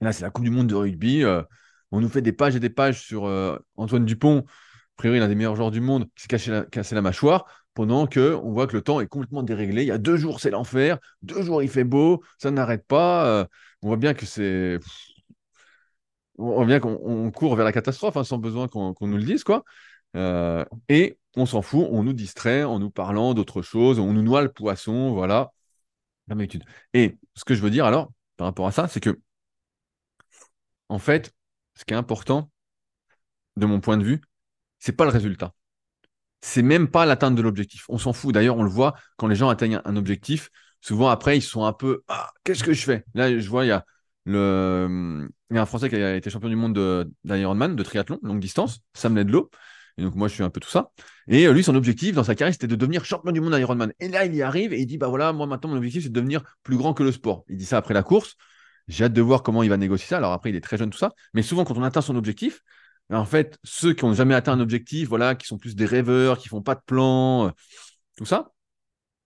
Là, 0.02 0.14
c'est 0.14 0.24
la 0.24 0.30
Coupe 0.30 0.46
du 0.46 0.52
Monde 0.52 0.68
de 0.68 0.76
rugby. 0.76 1.24
Euh, 1.24 1.42
on 1.92 2.02
nous 2.02 2.10
fait 2.10 2.22
des 2.22 2.34
pages 2.34 2.56
et 2.56 2.60
des 2.60 2.70
pages 2.70 3.02
sur 3.02 3.26
euh, 3.26 3.58
Antoine 3.78 4.06
Dupont, 4.06 4.40
a 4.40 4.98
priori 4.98 5.20
l'un 5.20 5.28
des 5.28 5.36
meilleurs 5.36 5.56
joueurs 5.56 5.72
du 5.72 5.82
monde, 5.82 6.08
qui 6.16 6.24
s'est 6.24 6.66
cassé 6.72 6.96
la 6.96 7.02
mâchoire, 7.02 7.46
pendant 7.74 8.08
que 8.08 8.36
on 8.44 8.52
voit 8.52 8.68
que 8.68 8.76
le 8.76 8.82
temps 8.82 9.00
est 9.00 9.08
complètement 9.08 9.44
déréglé. 9.44 9.84
Il 9.84 9.88
y 9.88 9.92
a 9.92 9.98
deux 9.98 10.18
jours, 10.18 10.40
c'est 10.40 10.52
l'enfer. 10.52 10.98
Deux 11.22 11.42
jours, 11.42 11.64
il 11.64 11.70
fait 11.70 11.84
beau. 11.84 12.24
Ça 12.38 12.52
n'arrête 12.52 12.86
pas. 12.86 13.26
Euh, 13.28 13.46
on 13.82 13.88
voit 13.88 13.98
bien 13.98 14.14
que 14.14 14.26
c'est 14.26 14.80
on 16.38 16.66
vient 16.66 16.80
qu'on 16.80 17.32
court 17.32 17.56
vers 17.56 17.66
la 17.66 17.72
catastrophe 17.72 18.18
hein, 18.18 18.24
sans 18.24 18.38
besoin 18.38 18.68
qu'on 18.68 18.96
nous 19.02 19.18
le 19.18 19.24
dise, 19.24 19.44
quoi. 19.44 19.64
Euh, 20.16 20.64
et 20.90 21.18
on 21.36 21.46
s'en 21.46 21.62
fout, 21.62 21.88
on 21.92 22.04
nous 22.04 22.14
distrait 22.14 22.64
en 22.64 22.80
nous 22.80 22.90
parlant 22.90 23.34
d'autre 23.34 23.62
chose, 23.62 24.00
on 24.00 24.14
nous 24.14 24.22
noie 24.22 24.42
le 24.42 24.52
poisson, 24.52 25.14
voilà, 25.14 25.52
comme 26.30 26.40
d'habitude. 26.40 26.64
Et 26.94 27.18
ce 27.36 27.46
que 27.46 27.56
je 27.56 27.62
veux 27.62 27.70
dire 27.72 27.86
alors, 27.86 28.12
par 28.38 28.48
rapport 28.48 28.68
à 28.68 28.72
ça, 28.72 28.88
c'est 28.88 29.00
que, 29.02 29.20
en 30.90 30.98
fait, 31.00 31.32
ce 31.76 31.86
qui 31.86 31.94
est 31.94 31.98
important, 31.98 32.50
de 33.58 33.66
mon 33.66 33.80
point 33.80 33.98
de 33.98 34.04
vue, 34.04 34.22
c'est 34.80 34.92
pas 34.94 35.06
le 35.06 35.12
résultat. 35.12 35.54
C'est 36.42 36.62
même 36.62 36.90
pas 36.90 37.06
l'atteinte 37.06 37.36
de 37.36 37.42
l'objectif. 37.42 37.86
On 37.90 37.98
s'en 37.98 38.14
fout. 38.14 38.34
D'ailleurs, 38.34 38.58
on 38.58 38.64
le 38.64 38.70
voit 38.70 38.96
quand 39.18 39.28
les 39.28 39.36
gens 39.36 39.50
atteignent 39.50 39.82
un 39.86 39.96
objectif. 39.96 40.50
Souvent, 40.82 41.10
après, 41.10 41.38
ils 41.38 41.42
sont 41.42 41.66
un 41.66 41.74
peu 41.74 42.04
Ah, 42.08 42.32
qu'est-ce 42.44 42.64
que 42.64 42.74
je 42.74 42.84
fais? 42.84 43.06
Là, 43.16 43.38
je 43.38 43.50
vois, 43.50 43.66
il 43.66 43.70
y 43.70 43.72
a 43.72 43.86
Il 44.26 44.34
y 44.34 45.58
a 45.58 45.62
un 45.62 45.66
Français 45.66 45.90
qui 45.90 45.96
a 45.96 46.16
été 46.16 46.30
champion 46.30 46.50
du 46.50 46.56
monde 46.56 46.74
d'Ironman, 47.24 47.76
de, 47.76 47.84
triathlon, 47.84 48.20
longue 48.24 48.40
distance, 48.40 48.80
Sam 48.94 49.16
Ledlow. 49.16 49.50
Et 49.98 50.04
donc, 50.04 50.16
moi, 50.16 50.28
je 50.28 50.34
suis 50.34 50.44
un 50.44 50.50
peu 50.50 50.60
tout 50.60 50.70
ça. 50.70 50.92
Et 51.28 51.48
euh, 51.48 51.54
lui, 51.54 51.64
son 51.64 51.76
objectif 51.76 52.16
dans 52.16 52.24
sa 52.24 52.36
carrière, 52.36 52.54
c'était 52.54 52.68
de 52.68 52.76
devenir 52.76 53.06
champion 53.06 53.32
du 53.32 53.40
monde 53.40 53.56
d'Ironman. 53.56 53.94
Et 54.00 54.10
là, 54.10 54.26
il 54.26 54.36
y 54.36 54.42
arrive 54.42 54.74
et 54.74 54.80
il 54.80 54.86
dit 54.86 54.98
Bah 54.98 55.08
voilà, 55.08 55.32
moi, 55.32 55.48
maintenant, 55.48 55.70
mon 55.70 55.78
objectif, 55.78 56.04
c'est 56.04 56.10
de 56.10 56.14
devenir 56.14 56.44
plus 56.64 56.78
grand 56.78 56.94
que 56.94 57.04
le 57.04 57.12
sport. 57.12 57.46
Il 57.48 57.58
dit 57.58 57.66
ça 57.66 57.78
après 57.78 57.94
la 57.94 58.04
course. 58.04 58.36
J'ai 58.88 59.06
hâte 59.06 59.14
de 59.14 59.22
voir 59.22 59.42
comment 59.42 59.64
il 59.64 59.70
va 59.70 59.78
négocier 59.78 60.08
ça. 60.08 60.18
Alors, 60.18 60.34
après, 60.34 60.50
il 60.50 60.56
est 60.56 60.62
très 60.62 60.78
jeune, 60.78 60.90
tout 60.90 60.98
ça. 60.98 61.14
Mais 61.34 61.42
souvent, 61.44 61.64
quand 61.64 61.78
on 61.78 61.84
atteint 61.84 62.02
son 62.02 62.16
objectif, 62.16 62.62
en 63.10 63.26
fait, 63.26 63.58
ceux 63.64 63.94
qui 63.94 64.06
n'ont 64.06 64.14
jamais 64.14 64.36
atteint 64.36 64.54
un 64.54 64.60
objectif, 64.60 65.08
voilà, 65.08 65.36
qui 65.36 65.48
sont 65.48 65.58
plus 65.58 65.76
des 65.76 65.86
rêveurs, 65.86 66.38
qui 66.40 66.50
font 66.50 66.62
pas 66.62 66.76
de 66.76 66.82
plan, 66.86 67.48
euh, 67.48 67.52
tout 68.18 68.26
ça, 68.26 68.52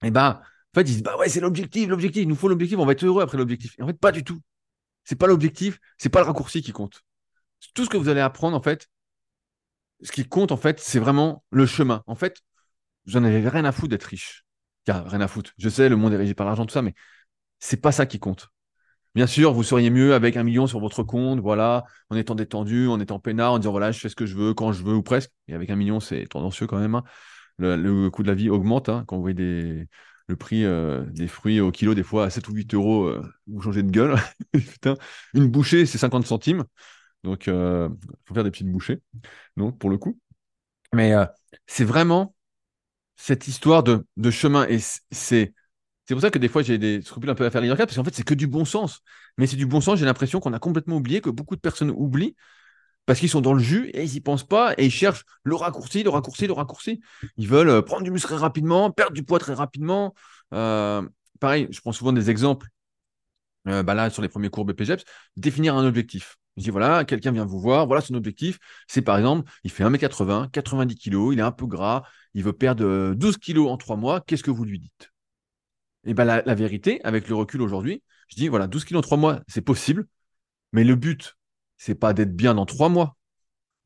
et 0.03 0.07
eh 0.07 0.12
ben, 0.12 0.41
en 0.41 0.79
fait, 0.79 0.81
ils 0.81 0.93
disent 0.93 1.03
Bah 1.03 1.17
ouais, 1.17 1.29
c'est 1.29 1.39
l'objectif, 1.41 1.89
l'objectif, 1.89 2.23
il 2.23 2.27
nous 2.27 2.35
faut 2.35 2.47
l'objectif, 2.47 2.77
on 2.79 2.85
va 2.85 2.93
être 2.93 3.03
heureux 3.05 3.23
après 3.23 3.38
l'objectif. 3.38 3.75
Et 3.79 3.83
en 3.83 3.88
fait, 3.88 3.99
pas 3.99 4.12
du 4.12 4.23
tout. 4.23 4.39
C'est 5.10 5.15
pas 5.15 5.26
l'objectif, 5.26 5.80
c'est 5.98 6.10
pas 6.10 6.19
le 6.19 6.28
raccourci 6.28 6.62
qui 6.62 6.72
compte. 6.72 7.02
Tout 7.74 7.84
ce 7.84 7.89
que 7.89 7.98
vous 7.98 8.10
allez 8.10 8.22
apprendre, 8.22 8.56
en 8.56 8.62
fait, 8.62 8.89
ce 10.04 10.12
qui 10.12 10.24
compte, 10.24 10.52
en 10.52 10.58
fait, 10.58 10.80
c'est 10.80 11.00
vraiment 11.00 11.43
le 11.50 11.65
chemin. 11.65 12.04
En 12.06 12.13
fait, 12.13 12.38
j'en 13.08 13.24
avais 13.24 13.50
rien 13.50 13.65
à 13.65 13.72
foutre 13.72 13.88
d'être 13.88 14.04
riche. 14.04 14.45
Car 14.86 15.10
rien 15.10 15.22
à 15.22 15.28
foutre. 15.28 15.54
Je 15.58 15.67
sais, 15.67 15.89
le 15.89 15.95
monde 15.95 16.13
est 16.13 16.17
régi 16.17 16.36
par 16.36 16.45
l'argent, 16.45 16.63
tout 16.63 16.74
ça, 16.74 16.84
mais 16.84 16.93
c'est 17.58 17.82
pas 17.82 17.91
ça 17.91 18.06
qui 18.06 18.19
compte. 18.19 18.50
Bien 19.15 19.26
sûr, 19.26 19.52
vous 19.52 19.63
seriez 19.63 19.89
mieux 19.89 20.13
avec 20.13 20.38
un 20.38 20.43
million 20.43 20.67
sur 20.67 20.80
votre 20.80 21.02
compte, 21.02 21.39
voilà, 21.39 21.86
en 22.12 22.15
étant 22.15 22.36
détendu, 22.36 22.88
en 22.88 23.00
étant 23.00 23.19
peinard, 23.19 23.54
en 23.54 23.58
disant 23.58 23.72
voilà, 23.72 23.91
je 23.91 24.00
fais 24.00 24.10
ce 24.10 24.15
que 24.15 24.28
je 24.28 24.36
veux, 24.36 24.54
quand 24.54 24.74
je 24.74 24.84
veux, 24.84 24.93
ou 24.93 25.02
presque. 25.02 25.32
Et 25.48 25.56
avec 25.56 25.72
un 25.72 25.76
million, 25.76 26.00
c'est 26.00 26.28
tendancieux 26.28 26.67
quand 26.67 26.78
même. 26.78 26.93
Hein. 26.93 27.04
Le, 27.58 28.10
coût 28.10 28.22
de 28.22 28.28
la 28.28 28.36
vie 28.36 28.52
augmente 28.52 28.89
hein, 28.89 29.06
quand 29.08 29.15
vous 29.15 29.24
voyez 29.24 29.34
des, 29.34 29.88
le 30.30 30.36
prix 30.36 30.63
euh, 30.63 31.04
des 31.08 31.28
fruits 31.28 31.60
au 31.60 31.72
kilo, 31.72 31.96
des 31.96 32.04
fois 32.04 32.26
à 32.26 32.30
7 32.30 32.48
ou 32.48 32.54
8 32.54 32.76
euros, 32.76 33.06
euh, 33.06 33.22
vous 33.48 33.62
changez 33.62 33.82
de 33.82 33.89
gueule. 33.89 34.15
Putain, 34.54 34.96
une 35.34 35.48
bouchée, 35.48 35.88
c'est 35.88 35.98
50 35.98 36.26
centimes. 36.26 36.65
Donc, 37.24 37.48
il 37.48 37.54
euh, 37.54 37.89
faut 38.26 38.36
faire 38.36 38.44
des 38.44 38.52
petites 38.52 38.72
bouchées, 38.72 39.02
donc, 39.58 39.80
pour 39.80 39.89
le 39.89 39.98
coup. 39.98 40.20
Mais 40.94 41.13
c'est 41.65 41.84
vraiment 41.84 42.36
cette 43.15 43.48
histoire 43.48 43.84
de, 43.84 44.06
chemin. 44.32 44.68
Et 44.68 44.78
c'est. 45.12 45.54
Pour 46.08 46.22
ça 46.22 46.32
que 46.32 46.39
des 46.39 46.48
fois 46.48 46.63
j'ai 46.63 46.80
des 46.80 47.04
scrupules 47.04 47.30
un 47.30 47.36
peu 47.36 47.46
à 47.46 47.52
faire 47.52 47.62
leadership, 47.62 47.86
parce 47.86 47.96
qu'en 47.96 48.04
fait 48.04 48.15
c'est 48.15 48.24
que 48.24 48.34
du 48.34 48.48
bon 48.48 48.65
sens. 48.65 49.02
Mais 49.38 49.46
c'est 49.46 49.58
du 49.58 49.68
bon 49.68 49.80
sens, 49.80 50.00
j'ai 50.00 50.06
l'impression 50.06 50.39
qu'on 50.39 50.54
a 50.54 50.60
complètement 50.60 50.96
oublié, 50.96 51.22
que 51.22 51.30
beaucoup 51.30 51.56
de 51.56 51.62
personnes 51.62 51.92
oublient, 51.92 52.36
parce 53.10 53.19
qu'ils 53.19 53.30
sont 53.30 53.41
dans 53.41 53.54
le 53.56 53.60
jus 53.60 53.89
et 53.95 54.04
ils 54.04 54.12
n'y 54.12 54.19
pensent 54.22 54.43
pas 54.43 54.76
et 54.78 54.86
ils 54.86 54.91
cherchent 54.91 55.26
le 55.43 55.56
raccourci, 55.56 56.04
le 56.04 56.12
raccourci, 56.12 56.45
le 56.45 56.54
raccourci. 56.54 57.02
Ils 57.38 57.48
veulent 57.48 57.69
euh, 57.69 57.82
prendre 57.82 58.04
du 58.04 58.12
muscle 58.12 58.28
très 58.28 58.38
rapidement, 58.38 58.91
perdre 58.91 59.13
du 59.13 59.24
poids 59.24 59.39
très 59.39 59.56
rapidement. 59.56 60.13
Euh, 60.54 61.02
pareil, 61.39 61.67
je 61.72 61.82
prends 61.82 61.91
souvent 61.91 62.13
des 62.13 62.30
exemples. 62.30 62.67
Euh, 63.67 63.82
bah 63.82 63.95
là, 63.95 64.12
sur 64.12 64.22
les 64.22 64.30
premiers 64.30 64.52
cours 64.52 64.63
BPGEPS, 64.63 65.06
définir 65.38 65.76
un 65.76 65.88
objectif. 65.88 66.38
Je 66.56 66.62
dis 66.62 66.69
voilà, 66.69 67.04
quelqu'un 67.04 67.32
vient 67.32 67.45
vous 67.45 67.60
voir, 67.60 67.88
voilà 67.88 68.02
son 68.02 68.13
objectif. 68.13 68.60
C'est 68.88 69.02
par 69.02 69.17
exemple, 69.17 69.50
il 69.63 69.72
fait 69.72 69.84
1m80, 69.84 70.52
90 70.52 70.95
kg, 70.95 71.34
il 71.34 71.39
est 71.39 71.41
un 71.41 71.52
peu 71.52 71.65
gras, 71.65 72.04
il 72.36 72.43
veut 72.43 72.54
perdre 72.54 73.15
12 73.15 73.39
kg 73.39 73.62
en 73.69 73.78
3 73.78 73.95
mois, 73.95 74.22
qu'est-ce 74.22 74.43
que 74.43 74.52
vous 74.52 74.65
lui 74.65 74.78
dites? 74.78 75.10
Et 76.06 76.13
bien 76.13 76.26
la, 76.26 76.43
la, 76.43 76.54
vérité, 76.54 77.04
avec 77.04 77.28
le 77.28 77.34
recul 77.34 77.63
aujourd'hui, 77.63 78.04
je 78.28 78.36
dis 78.36 78.50
voilà, 78.50 78.67
12 78.67 78.86
kg 78.86 78.98
en 78.98 79.02
3 79.02 79.17
mois, 79.17 79.41
c'est 79.48 79.62
possible, 79.62 80.06
mais 80.74 80.84
le 80.84 80.93
but, 80.93 81.38
c'est 81.80 81.96
pas 81.96 82.13
d'être 82.13 82.36
bien 82.36 82.54
dans 82.54 82.68
trois 82.68 82.89
mois. 82.89 83.18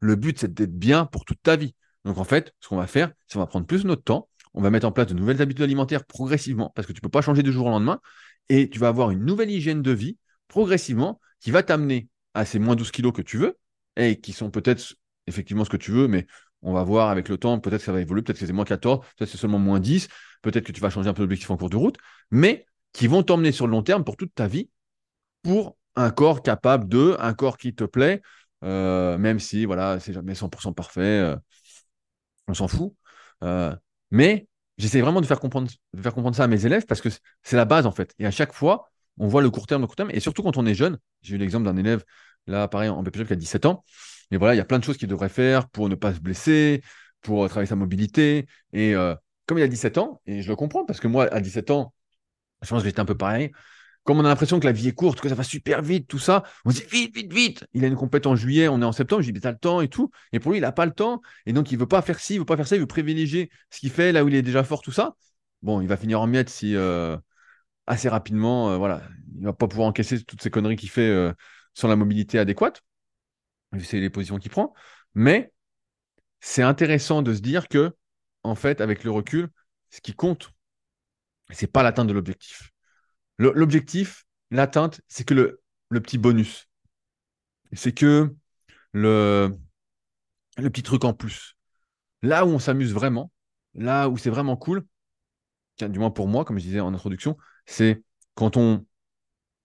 Le 0.02 0.18
but, 0.18 0.38
c'est 0.38 0.54
d'être 0.54 0.78
bien 0.78 1.06
pour 1.06 1.24
toute 1.24 1.42
ta 1.42 1.56
vie. 1.56 1.76
Donc 2.04 2.18
en 2.18 2.26
fait, 2.26 2.54
ce 2.60 2.68
qu'on 2.68 2.76
va 2.76 2.88
faire, 2.88 3.14
c'est 3.28 3.36
qu'on 3.36 3.40
va 3.40 3.48
prendre 3.48 3.66
plus 3.66 3.86
notre 3.86 4.04
temps, 4.04 4.28
on 4.54 4.62
va 4.62 4.70
mettre 4.70 4.86
en 4.86 4.92
place 4.92 5.08
de 5.08 5.14
nouvelles 5.14 5.42
habitudes 5.42 5.64
alimentaires 5.64 6.04
progressivement, 6.04 6.72
parce 6.76 6.86
que 6.86 6.92
tu 6.92 6.98
ne 6.98 7.02
peux 7.04 7.10
pas 7.10 7.22
changer 7.22 7.44
du 7.44 7.54
jour 7.54 7.68
au 7.68 7.70
lendemain, 7.70 8.02
et 8.50 8.70
tu 8.70 8.80
vas 8.80 8.90
avoir 8.90 9.12
une 9.12 9.24
nouvelle 9.24 9.50
hygiène 9.50 9.82
de 9.82 9.92
vie 9.92 10.18
progressivement 10.50 11.22
qui 11.40 11.52
va 11.52 11.64
t'amener 11.64 12.10
à 12.34 12.46
ces 12.46 12.60
moins 12.60 12.76
12 12.76 12.92
kilos 12.92 13.14
que 13.14 13.22
tu 13.22 13.38
veux, 13.38 13.58
et 13.96 14.20
qui 14.20 14.34
sont 14.34 14.50
peut-être 14.50 14.96
effectivement 15.28 15.64
ce 15.64 15.70
que 15.70 15.78
tu 15.78 15.92
veux, 15.92 16.08
mais 16.08 16.28
on 16.62 16.74
va 16.74 16.84
voir 16.84 17.10
avec 17.10 17.30
le 17.30 17.38
temps, 17.38 17.60
peut-être 17.60 17.80
que 17.80 17.86
ça 17.86 17.92
va 17.92 18.02
évoluer, 18.02 18.22
peut-être 18.22 18.40
que 18.40 18.46
c'est 18.46 18.54
moins 18.54 18.66
14, 18.66 19.00
peut-être 19.00 19.18
que 19.20 19.26
c'est 19.26 19.38
seulement 19.38 19.60
moins 19.60 19.80
10, 19.80 20.08
peut-être 20.42 20.66
que 20.66 20.72
tu 20.72 20.82
vas 20.82 20.90
changer 20.90 21.10
un 21.10 21.14
peu 21.14 21.24
d'objectif 21.24 21.50
en 21.52 21.58
cours 21.58 21.70
de 21.70 21.78
route, 21.78 21.98
mais 22.32 22.66
qui 22.92 23.08
vont 23.08 23.24
t'emmener 23.24 23.52
sur 23.52 23.68
le 23.68 23.72
long 23.72 23.84
terme 23.84 24.04
pour 24.04 24.18
toute 24.18 24.34
ta 24.34 24.48
vie 24.48 24.70
pour 25.42 25.78
un 25.96 26.12
corps 26.12 26.42
capable 26.42 26.88
de, 26.88 27.16
un 27.20 27.34
corps 27.34 27.58
qui 27.58 27.76
te 27.76 27.84
plaît, 27.84 28.22
euh, 28.64 29.18
même 29.18 29.40
si 29.40 29.66
voilà, 29.66 30.00
c'est 30.00 30.14
jamais 30.14 30.36
100% 30.36 30.74
parfait, 30.74 31.02
euh, 31.02 31.36
on 32.48 32.54
s'en 32.54 32.68
fout. 32.68 32.94
Euh, 33.44 33.76
mais 34.12 34.48
j'essaie 34.78 35.02
vraiment 35.02 35.22
de 35.22 35.26
faire, 35.26 35.40
comprendre, 35.40 35.70
de 35.94 36.02
faire 36.02 36.14
comprendre 36.14 36.36
ça 36.36 36.44
à 36.44 36.48
mes 36.48 36.66
élèves 36.66 36.86
parce 36.86 37.02
que 37.02 37.10
c'est 37.44 37.56
la 37.56 37.66
base 37.66 37.86
en 37.86 37.92
fait. 37.92 38.14
Et 38.20 38.26
à 38.26 38.32
chaque 38.32 38.54
fois, 38.54 38.90
on 39.18 39.28
voit 39.28 39.42
le 39.42 39.50
court 39.50 39.68
terme, 39.68 39.82
le 39.82 39.88
court 39.88 39.96
terme, 39.96 40.12
et 40.12 40.20
surtout 40.20 40.44
quand 40.44 40.58
on 40.58 40.66
est 40.66 40.76
jeune. 40.76 40.98
J'ai 41.22 41.36
eu 41.36 41.38
l'exemple 41.38 41.66
d'un 41.66 41.78
élève, 41.78 42.04
là, 42.48 42.68
pareil, 42.68 42.90
en 42.90 43.04
BPG 43.04 43.26
qui 43.28 43.34
a 43.34 43.36
17 43.36 43.66
ans. 43.66 43.84
Mais 44.32 44.38
voilà, 44.38 44.56
il 44.56 44.58
y 44.58 44.62
a 44.62 44.66
plein 44.66 44.80
de 44.80 44.84
choses 44.84 44.98
qu'il 44.98 45.08
devrait 45.08 45.30
faire 45.30 45.70
pour 45.70 45.90
ne 45.90 45.96
pas 45.96 46.14
se 46.14 46.20
blesser, 46.20 46.82
pour 47.22 47.48
travailler 47.50 47.68
sa 47.68 47.76
mobilité. 47.76 48.48
Et 48.72 48.96
comme 49.46 49.60
il 49.60 49.64
a 49.64 49.68
17 49.68 49.98
ans, 50.00 50.22
et 50.26 50.42
je 50.42 50.50
le 50.50 50.56
comprends 50.56 50.86
parce 50.86 51.00
que 51.00 51.08
moi, 51.08 51.32
à 51.32 51.40
17 51.42 51.70
ans, 51.72 51.94
Je 52.64 52.70
pense 52.70 52.82
que 52.84 52.90
j'étais 52.90 53.02
un 53.02 53.06
peu 53.06 53.18
pareil. 53.18 53.52
Comme 54.04 54.20
on 54.20 54.26
a 54.26 54.28
l'impression 54.28 54.60
que 54.60 54.66
la 54.66 54.74
vie 54.74 54.90
est 54.90 54.94
courte, 54.94 55.22
que 55.22 55.30
ça 55.30 55.36
va 55.36 55.44
super 55.44 55.82
vite, 55.82 56.08
tout 56.08 56.20
ça, 56.20 56.44
on 56.66 56.72
se 56.72 56.82
dit 56.82 56.86
vite, 56.90 57.16
vite, 57.16 57.34
vite. 57.34 57.66
Il 57.74 57.86
a 57.86 57.88
une 57.88 57.96
compète 57.96 58.28
en 58.28 58.36
juillet, 58.36 58.68
on 58.68 58.82
est 58.82 58.86
en 58.86 58.92
septembre, 58.92 59.22
je 59.22 59.28
dis, 59.28 59.34
mais 59.34 59.40
t'as 59.40 59.52
le 59.52 59.58
temps 59.58 59.80
et 59.80 59.88
tout. 59.88 60.12
Et 60.34 60.40
pour 60.40 60.52
lui, 60.52 60.58
il 60.58 60.62
n'a 60.62 60.74
pas 60.74 60.86
le 60.86 60.92
temps. 60.92 61.22
Et 61.46 61.54
donc, 61.54 61.72
il 61.72 61.78
veut 61.78 61.88
pas 61.88 62.02
faire 62.02 62.20
ci, 62.20 62.36
il 62.36 62.40
veut 62.40 62.46
pas 62.46 62.58
faire 62.58 62.68
ça, 62.68 62.76
il 62.76 62.80
veut 62.80 62.88
privilégier 62.88 63.50
ce 63.70 63.80
qu'il 63.80 63.92
fait 63.92 64.12
là 64.12 64.26
où 64.26 64.28
il 64.28 64.36
est 64.36 64.42
déjà 64.42 64.64
fort, 64.64 64.82
tout 64.82 64.92
ça. 64.92 65.16
Bon, 65.62 65.80
il 65.80 65.88
va 65.88 65.96
finir 65.96 66.20
en 66.20 66.28
miettes 66.28 66.50
si 66.50 66.76
euh, 66.76 67.18
assez 67.88 68.10
rapidement, 68.10 68.72
euh, 68.72 68.78
voilà, 68.78 69.02
il 69.38 69.46
va 69.46 69.54
pas 69.54 69.68
pouvoir 69.68 69.88
encaisser 69.88 70.22
toutes 70.24 70.42
ces 70.42 70.50
conneries 70.50 70.76
qu'il 70.76 70.90
fait 70.90 71.10
euh, 71.10 71.32
sans 71.74 71.88
la 71.88 71.96
mobilité 71.96 72.40
adéquate. 72.40 72.82
C'est 73.80 74.00
les 74.00 74.10
positions 74.10 74.38
qu'il 74.38 74.52
prend. 74.52 74.74
Mais 75.16 75.54
c'est 76.42 76.62
intéressant 76.62 77.22
de 77.22 77.34
se 77.34 77.40
dire 77.40 77.70
que, 77.70 77.96
en 78.44 78.56
fait, 78.56 78.82
avec 78.82 79.06
le 79.06 79.12
recul, 79.12 79.50
ce 79.90 80.02
qui 80.02 80.14
compte, 80.14 80.52
c'est 81.52 81.72
pas 81.72 81.84
l'atteinte 81.84 82.08
de 82.08 82.14
l'objectif. 82.14 82.73
L'objectif, 83.40 84.26
l'atteinte, 84.52 85.02
c'est 85.08 85.26
que 85.26 85.34
le, 85.34 85.62
petit 86.02 86.18
bonus. 86.18 86.68
C'est 87.74 87.94
que 87.94 88.34
le, 88.92 89.58
le 90.58 90.70
petit 90.70 90.84
truc 90.84 91.04
en 91.04 91.14
plus. 91.14 91.56
Là 92.22 92.46
où 92.46 92.50
on 92.50 92.60
s'amuse 92.60 92.94
vraiment, 92.94 93.32
là 93.74 94.08
où 94.10 94.18
c'est 94.18 94.30
vraiment 94.30 94.56
cool, 94.56 94.86
du 95.82 96.00
moins 96.00 96.12
pour 96.12 96.28
moi, 96.28 96.46
comme 96.46 96.60
je 96.60 96.64
disais 96.64 96.80
en 96.80 96.94
introduction, 96.94 97.38
c'est 97.66 98.04
quand 98.36 98.58
on 98.58 98.86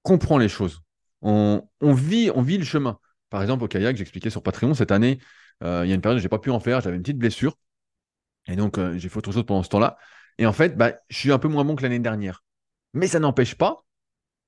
comprend 0.02 0.38
les 0.38 0.48
choses. 0.48 0.83
On, 1.20 1.62
vit, 1.83 2.31
on 2.35 2.42
vit 2.42 2.59
le 2.59 2.64
chemin. 2.64 2.98
Par 3.31 3.42
exemple, 3.42 3.64
au 3.64 3.68
kayak, 3.68 3.96
j'expliquais 3.96 4.31
sur 4.31 4.42
Patreon, 4.42 4.74
cette 4.74 4.92
année, 4.92 5.18
euh, 5.62 5.83
il 5.85 5.88
y 5.88 5.92
a 5.92 5.94
une 5.94 6.00
période 6.00 6.18
où 6.18 6.20
je 6.20 6.24
n'ai 6.24 6.31
pas 6.31 6.38
pu 6.38 6.50
en 6.50 6.61
faire, 6.61 6.81
j'avais 6.81 6.96
une 6.96 7.02
petite 7.02 7.18
blessure. 7.18 7.59
Et 8.46 8.57
donc, 8.57 8.78
euh, 8.78 8.96
j'ai 8.96 9.09
fait 9.09 9.18
autre 9.18 9.33
chose 9.33 9.44
pendant 9.44 9.62
ce 9.62 9.68
temps-là. 9.68 9.98
Et 10.38 10.46
en 10.46 10.52
fait, 10.52 10.76
bah, 10.76 10.92
je 11.11 11.18
suis 11.18 11.33
un 11.33 11.38
peu 11.38 11.48
moins 11.48 11.64
bon 11.64 11.76
que 11.76 11.83
l'année 11.83 11.98
dernière. 11.98 12.42
Mais 12.94 13.07
ça 13.07 13.20
n'empêche 13.20 13.55
pas 13.55 13.85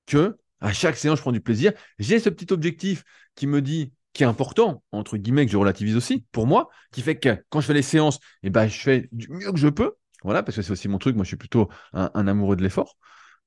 que 0.05 0.37
à 0.61 0.73
chaque 0.73 0.95
séance, 0.95 1.17
je 1.17 1.21
prends 1.21 1.31
du 1.31 1.41
plaisir. 1.41 1.73
J'ai 1.99 2.19
ce 2.19 2.29
petit 2.29 2.53
objectif 2.53 3.03
qui 3.35 3.47
me 3.47 3.61
dit, 3.61 3.93
qui 4.13 4.23
est 4.23 4.27
important, 4.27 4.83
entre 4.91 5.17
guillemets, 5.17 5.45
que 5.45 5.51
je 5.51 5.57
relativise 5.57 5.95
aussi, 5.95 6.25
pour 6.31 6.47
moi, 6.47 6.69
qui 6.91 7.01
fait 7.01 7.17
que 7.17 7.43
quand 7.49 7.61
je 7.61 7.65
fais 7.65 7.73
les 7.73 7.81
séances, 7.81 8.19
eh 8.43 8.49
ben, 8.49 8.67
je 8.67 8.79
fais 8.79 9.09
du 9.11 9.27
mieux 9.29 9.51
que 9.51 9.57
je 9.57 9.67
peux. 9.67 9.95
Voilà, 10.23 10.43
parce 10.43 10.55
que 10.55 10.61
c'est 10.61 10.71
aussi 10.71 10.87
mon 10.87 10.99
truc. 10.99 11.15
Moi, 11.15 11.23
je 11.23 11.29
suis 11.29 11.37
plutôt 11.37 11.69
un, 11.93 12.27
amoureux 12.27 12.55
de 12.55 12.61
l'effort. 12.61 12.95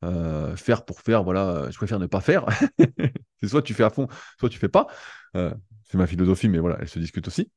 Euh, 0.02 0.57
faire 0.57 0.85
pour 0.85 1.00
faire, 1.00 1.22
voilà, 1.22 1.70
je 1.70 1.76
préfère 1.76 2.00
ne 2.00 2.07
pas 2.07 2.20
faire. 2.20 2.46
c'est 3.40 3.48
soit 3.48 3.62
tu 3.62 3.74
fais 3.74 3.85
à 3.85 3.90
fond, 3.90 4.09
soit 4.38 4.48
tu 4.48 4.59
fais 4.59 4.68
pas. 4.68 4.88
Euh, 5.37 5.54
c'est 5.85 5.96
ma 5.96 6.07
philosophie, 6.07 6.48
mais 6.48 6.59
voilà, 6.59 6.78
elle 6.80 6.88
se 6.88 6.98
discute 6.98 7.28
aussi. 7.28 7.50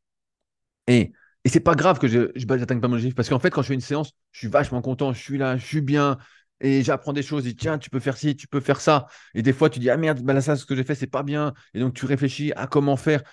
Et, 0.85 1.13
et 1.43 1.49
c'est 1.49 1.59
pas 1.61 1.73
grave 1.75 1.97
que 1.97 2.07
je 2.07 2.31
n'atteigne 2.45 2.79
pas 2.79 2.87
mon 2.87 2.93
objectif, 2.93 3.15
parce 3.15 3.27
qu'en 3.27 3.39
fait, 3.39 3.49
quand 3.49 3.63
je 3.63 3.69
fais 3.69 3.73
une 3.73 3.81
séance, 3.81 4.11
je 4.31 4.39
suis 4.39 4.47
vachement 4.47 4.81
content, 4.81 5.13
je 5.13 5.21
suis 5.21 5.37
là, 5.37 5.57
je 5.57 5.65
suis 5.65 5.81
bien, 5.81 6.17
et 6.59 6.83
j'apprends 6.83 7.13
des 7.13 7.23
choses, 7.23 7.47
et 7.47 7.55
tiens, 7.55 7.77
tu 7.77 7.89
peux 7.89 7.99
faire 7.99 8.17
ci, 8.17 8.35
tu 8.35 8.47
peux 8.47 8.59
faire 8.59 8.81
ça. 8.81 9.07
Et 9.33 9.41
des 9.41 9.53
fois, 9.53 9.69
tu 9.69 9.79
dis, 9.79 9.89
ah 9.89 9.97
merde, 9.97 10.21
bah 10.21 10.33
là, 10.33 10.41
ça, 10.41 10.55
ce 10.55 10.65
que 10.65 10.75
j'ai 10.75 10.83
fait, 10.83 10.95
c'est 10.95 11.07
pas 11.07 11.23
bien. 11.23 11.53
Et 11.73 11.79
donc, 11.79 11.93
tu 11.93 12.05
réfléchis 12.05 12.51
à 12.55 12.67
comment 12.67 12.97
faire. 12.97 13.23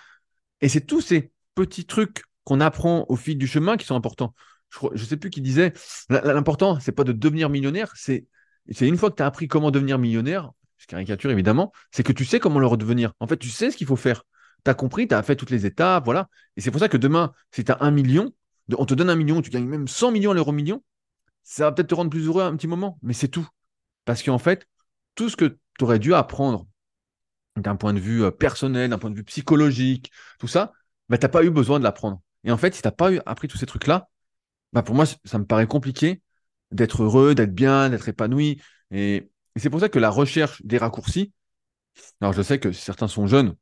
Et 0.61 0.69
c'est 0.69 0.81
tous 0.81 1.01
ces 1.01 1.31
petits 1.55 1.85
trucs 1.85 2.23
qu'on 2.43 2.61
apprend 2.61 3.05
au 3.09 3.15
fil 3.15 3.37
du 3.37 3.47
chemin 3.47 3.77
qui 3.77 3.85
sont 3.85 3.95
importants. 3.95 4.33
Je 4.93 5.01
ne 5.01 5.07
sais 5.07 5.17
plus 5.17 5.29
qui 5.29 5.41
disait, 5.41 5.73
l'important, 6.09 6.79
c'est 6.79 6.91
pas 6.91 7.03
de 7.03 7.11
devenir 7.11 7.49
millionnaire, 7.49 7.93
c'est 7.95 8.25
une 8.81 8.97
fois 8.97 9.09
que 9.09 9.15
tu 9.15 9.23
as 9.23 9.25
appris 9.25 9.47
comment 9.47 9.71
devenir 9.71 9.97
millionnaire, 9.97 10.51
je 10.77 10.87
caricature 10.87 11.31
évidemment, 11.31 11.71
c'est 11.91 12.03
que 12.03 12.11
tu 12.11 12.25
sais 12.25 12.39
comment 12.39 12.59
le 12.59 12.67
redevenir. 12.67 13.13
En 13.19 13.27
fait, 13.27 13.37
tu 13.37 13.49
sais 13.49 13.71
ce 13.71 13.77
qu'il 13.77 13.87
faut 13.87 13.95
faire. 13.95 14.23
Tu 14.65 14.71
as 14.71 14.73
compris, 14.73 15.07
tu 15.07 15.15
as 15.15 15.23
fait 15.23 15.35
toutes 15.35 15.51
les 15.51 15.65
étapes, 15.65 16.03
voilà. 16.03 16.27
Et 16.57 16.61
c'est 16.61 16.71
pour 16.71 16.79
ça 16.79 16.89
que 16.89 16.97
demain, 16.97 17.31
si 17.51 17.63
tu 17.63 17.71
as 17.71 17.77
un 17.79 17.91
million, 17.91 18.31
on 18.77 18.85
te 18.85 18.93
donne 18.93 19.09
un 19.09 19.15
million, 19.15 19.41
tu 19.41 19.49
gagnes 19.49 19.67
même 19.67 19.87
100 19.87 20.11
millions 20.11 20.31
à 20.31 20.33
l'euro 20.33 20.51
million, 20.51 20.83
ça 21.45 21.65
va 21.65 21.71
peut-être 21.71 21.89
te 21.89 21.95
rendre 21.95 22.09
plus 22.09 22.25
heureux 22.25 22.43
un 22.43 22.55
petit 22.57 22.67
moment, 22.67 22.97
mais 23.01 23.13
c'est 23.13 23.29
tout. 23.29 23.47
Parce 24.03 24.23
qu'en 24.23 24.39
fait, 24.39 24.67
tout 25.13 25.29
ce 25.29 25.37
que 25.37 25.57
tu 25.77 25.83
aurais 25.83 25.99
dû 25.99 26.13
apprendre 26.13 26.67
d'un 27.55 27.75
point 27.75 27.93
de 27.93 27.99
vue 27.99 28.23
euh, 28.23 28.31
personnel, 28.31 28.89
d'un 28.89 28.97
point 28.97 29.11
de 29.11 29.15
vue 29.15 29.23
psychologique, 29.23 30.11
tout 30.39 30.47
ça, 30.47 30.73
bah, 31.07 31.17
tu 31.17 31.25
n'as 31.25 31.29
pas 31.29 31.43
eu 31.43 31.51
besoin 31.51 31.79
de 31.79 31.83
l'apprendre. 31.83 32.21
Et 32.43 32.51
en 32.51 32.57
fait, 32.57 32.73
si 32.73 32.81
tu 32.81 32.87
n'as 32.87 32.91
pas 32.91 33.13
eu, 33.13 33.21
appris 33.25 33.47
tous 33.47 33.57
ces 33.57 33.67
trucs-là, 33.67 34.09
bah, 34.73 34.83
pour 34.83 34.95
moi, 34.95 35.05
ça 35.05 35.37
me 35.37 35.45
paraît 35.45 35.67
compliqué 35.67 36.21
d'être 36.71 37.03
heureux, 37.03 37.35
d'être 37.35 37.53
bien, 37.53 37.89
d'être 37.89 38.09
épanoui. 38.09 38.61
Et, 38.91 39.29
c'est 39.55 39.69
pour 39.69 39.79
ça 39.79 39.87
que 39.87 39.99
la 39.99 40.09
recherche 40.09 40.61
des 40.65 40.77
raccourcis, 40.77 41.31
alors 42.19 42.33
je 42.33 42.41
sais 42.41 42.59
que 42.59 42.73
certains 42.73 43.07
sont 43.07 43.25
jeunes, 43.25 43.55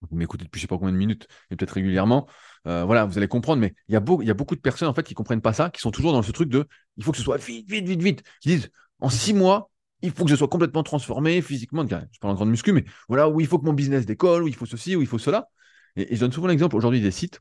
vous 0.00 0.16
m'écoutez 0.16 0.44
depuis 0.44 0.60
je 0.60 0.64
ne 0.64 0.68
sais 0.68 0.74
pas 0.74 0.78
combien 0.78 0.92
de 0.92 0.98
minutes, 0.98 1.28
et 1.50 1.56
peut-être 1.56 1.72
régulièrement, 1.72 2.26
euh, 2.66 2.84
voilà, 2.84 3.06
vous 3.06 3.16
allez 3.16 3.28
comprendre, 3.28 3.60
mais 3.60 3.74
il 3.88 3.92
y, 3.92 3.96
a 3.96 4.00
beau, 4.00 4.20
y 4.22 4.30
a 4.30 4.34
beaucoup 4.34 4.54
de 4.54 4.60
personnes 4.60 4.88
en 4.88 4.94
fait 4.94 5.02
qui 5.02 5.14
ne 5.14 5.16
comprennent 5.16 5.40
pas 5.40 5.52
ça, 5.52 5.70
qui 5.70 5.80
sont 5.80 5.90
toujours 5.90 6.12
dans 6.12 6.22
ce 6.22 6.32
truc 6.32 6.48
de 6.48 6.66
il 6.96 7.04
faut 7.04 7.12
que 7.12 7.18
ce 7.18 7.24
soit 7.24 7.38
vite, 7.38 7.68
vite, 7.68 7.86
vite, 7.86 8.02
vite. 8.02 8.22
Qui 8.40 8.50
disent 8.50 8.70
en 9.00 9.08
six 9.08 9.32
mois, 9.32 9.70
il 10.02 10.10
faut 10.12 10.24
que 10.24 10.30
je 10.30 10.36
sois 10.36 10.48
complètement 10.48 10.82
transformé 10.82 11.40
physiquement. 11.42 11.86
Je 11.86 12.18
parle 12.20 12.32
en 12.32 12.34
grande 12.34 12.50
muscu, 12.50 12.72
mais 12.72 12.84
voilà, 13.08 13.28
où 13.28 13.40
il 13.40 13.46
faut 13.46 13.58
que 13.58 13.66
mon 13.66 13.72
business 13.72 14.06
décolle, 14.06 14.44
où 14.44 14.48
il 14.48 14.54
faut 14.54 14.66
ceci, 14.66 14.96
où 14.96 15.02
il 15.02 15.06
faut 15.06 15.18
cela. 15.18 15.48
Et, 15.96 16.14
je 16.14 16.20
donne 16.20 16.32
souvent 16.32 16.48
l'exemple 16.48 16.76
aujourd'hui 16.76 17.00
des 17.00 17.10
sites. 17.10 17.40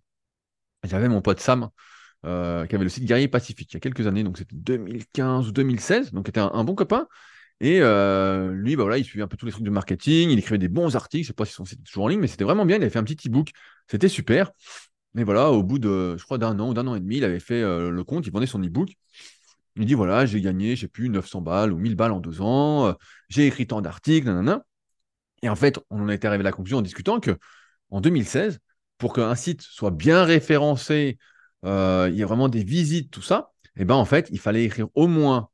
J'avais 0.83 1.09
mon 1.09 1.21
pote 1.21 1.39
Sam, 1.39 1.69
euh, 2.25 2.65
qui 2.65 2.75
avait 2.75 2.85
le 2.85 2.89
site 2.89 3.05
Guerrier 3.05 3.27
Pacifique 3.27 3.71
il 3.73 3.75
y 3.75 3.77
a 3.77 3.79
quelques 3.81 4.07
années, 4.07 4.23
donc 4.23 4.37
c'était 4.37 4.55
2015 4.55 5.49
ou 5.49 5.51
2016, 5.51 6.11
donc 6.13 6.29
était 6.29 6.39
un, 6.39 6.63
bon 6.63 6.75
copain. 6.75 7.07
Et 7.61 7.79
euh, 7.81 8.53
lui, 8.53 8.77
bah 8.77 8.83
voilà, 8.83 8.97
il 8.97 9.03
suivait 9.03 9.23
un 9.23 9.27
peu 9.27 9.35
tous 9.35 9.45
les 9.45 9.51
trucs 9.51 9.65
de 9.65 9.69
marketing, 9.69 10.29
il 10.29 10.39
écrivait 10.39 10.57
des 10.57 10.69
bons 10.69 10.95
articles, 10.95 11.23
je 11.23 11.27
sais 11.27 11.33
pas 11.33 11.43
si 11.43 11.53
son 11.53 11.65
site 11.65 11.81
est 11.81 11.83
toujours 11.83 12.05
en 12.05 12.07
ligne, 12.07 12.21
mais 12.21 12.27
c'était 12.27 12.45
vraiment 12.45 12.65
bien, 12.65 12.77
il 12.77 12.81
avait 12.81 12.89
fait 12.89 12.99
un 12.99 13.03
petit 13.03 13.27
e-book, 13.27 13.51
c'était 13.87 14.07
super. 14.07 14.51
Mais 15.15 15.23
voilà, 15.23 15.51
au 15.51 15.63
bout 15.63 15.79
de, 15.79 16.15
je 16.17 16.23
crois, 16.23 16.37
d'un 16.37 16.59
an 16.59 16.69
ou 16.69 16.73
d'un 16.73 16.87
an 16.87 16.95
et 16.95 16.99
demi, 16.99 17.17
il 17.17 17.23
avait 17.23 17.39
fait 17.39 17.61
euh, 17.61 17.89
le 17.89 18.03
compte, 18.03 18.27
il 18.27 18.31
vendait 18.31 18.45
son 18.45 18.63
e-book. 18.63 18.89
Il 19.75 19.85
dit 19.85 19.93
voilà, 19.93 20.25
j'ai 20.25 20.41
gagné, 20.41 20.75
j'ai 20.75 20.87
plus 20.87 21.09
900 21.09 21.41
balles 21.41 21.71
ou 21.73 21.77
1000 21.77 21.95
balles 21.95 22.11
en 22.11 22.19
deux 22.19 22.41
ans, 22.41 22.87
euh, 22.87 22.93
j'ai 23.29 23.47
écrit 23.47 23.67
tant 23.67 23.81
d'articles, 23.81 24.27
nanana. 24.27 24.63
Et 25.41 25.49
en 25.49 25.55
fait, 25.55 25.79
on 25.89 26.01
en 26.01 26.09
a 26.09 26.13
été 26.13 26.27
arrivé 26.27 26.41
à 26.41 26.43
la 26.43 26.51
conclusion 26.51 26.79
en 26.79 26.81
discutant 26.81 27.19
que 27.19 27.37
en 27.91 28.01
2016, 28.01 28.59
pour 28.97 29.13
qu'un 29.13 29.35
site 29.35 29.61
soit 29.61 29.91
bien 29.91 30.23
référencé, 30.25 31.17
euh, 31.65 32.09
il 32.11 32.17
y 32.17 32.23
a 32.23 32.25
vraiment 32.25 32.49
des 32.49 32.63
visites, 32.63 33.11
tout 33.11 33.21
ça, 33.21 33.51
et 33.75 33.83
eh 33.83 33.85
ben 33.85 33.95
en 33.95 34.05
fait, 34.05 34.27
il 34.31 34.39
fallait 34.39 34.65
écrire 34.65 34.87
au 34.95 35.07
moins 35.07 35.49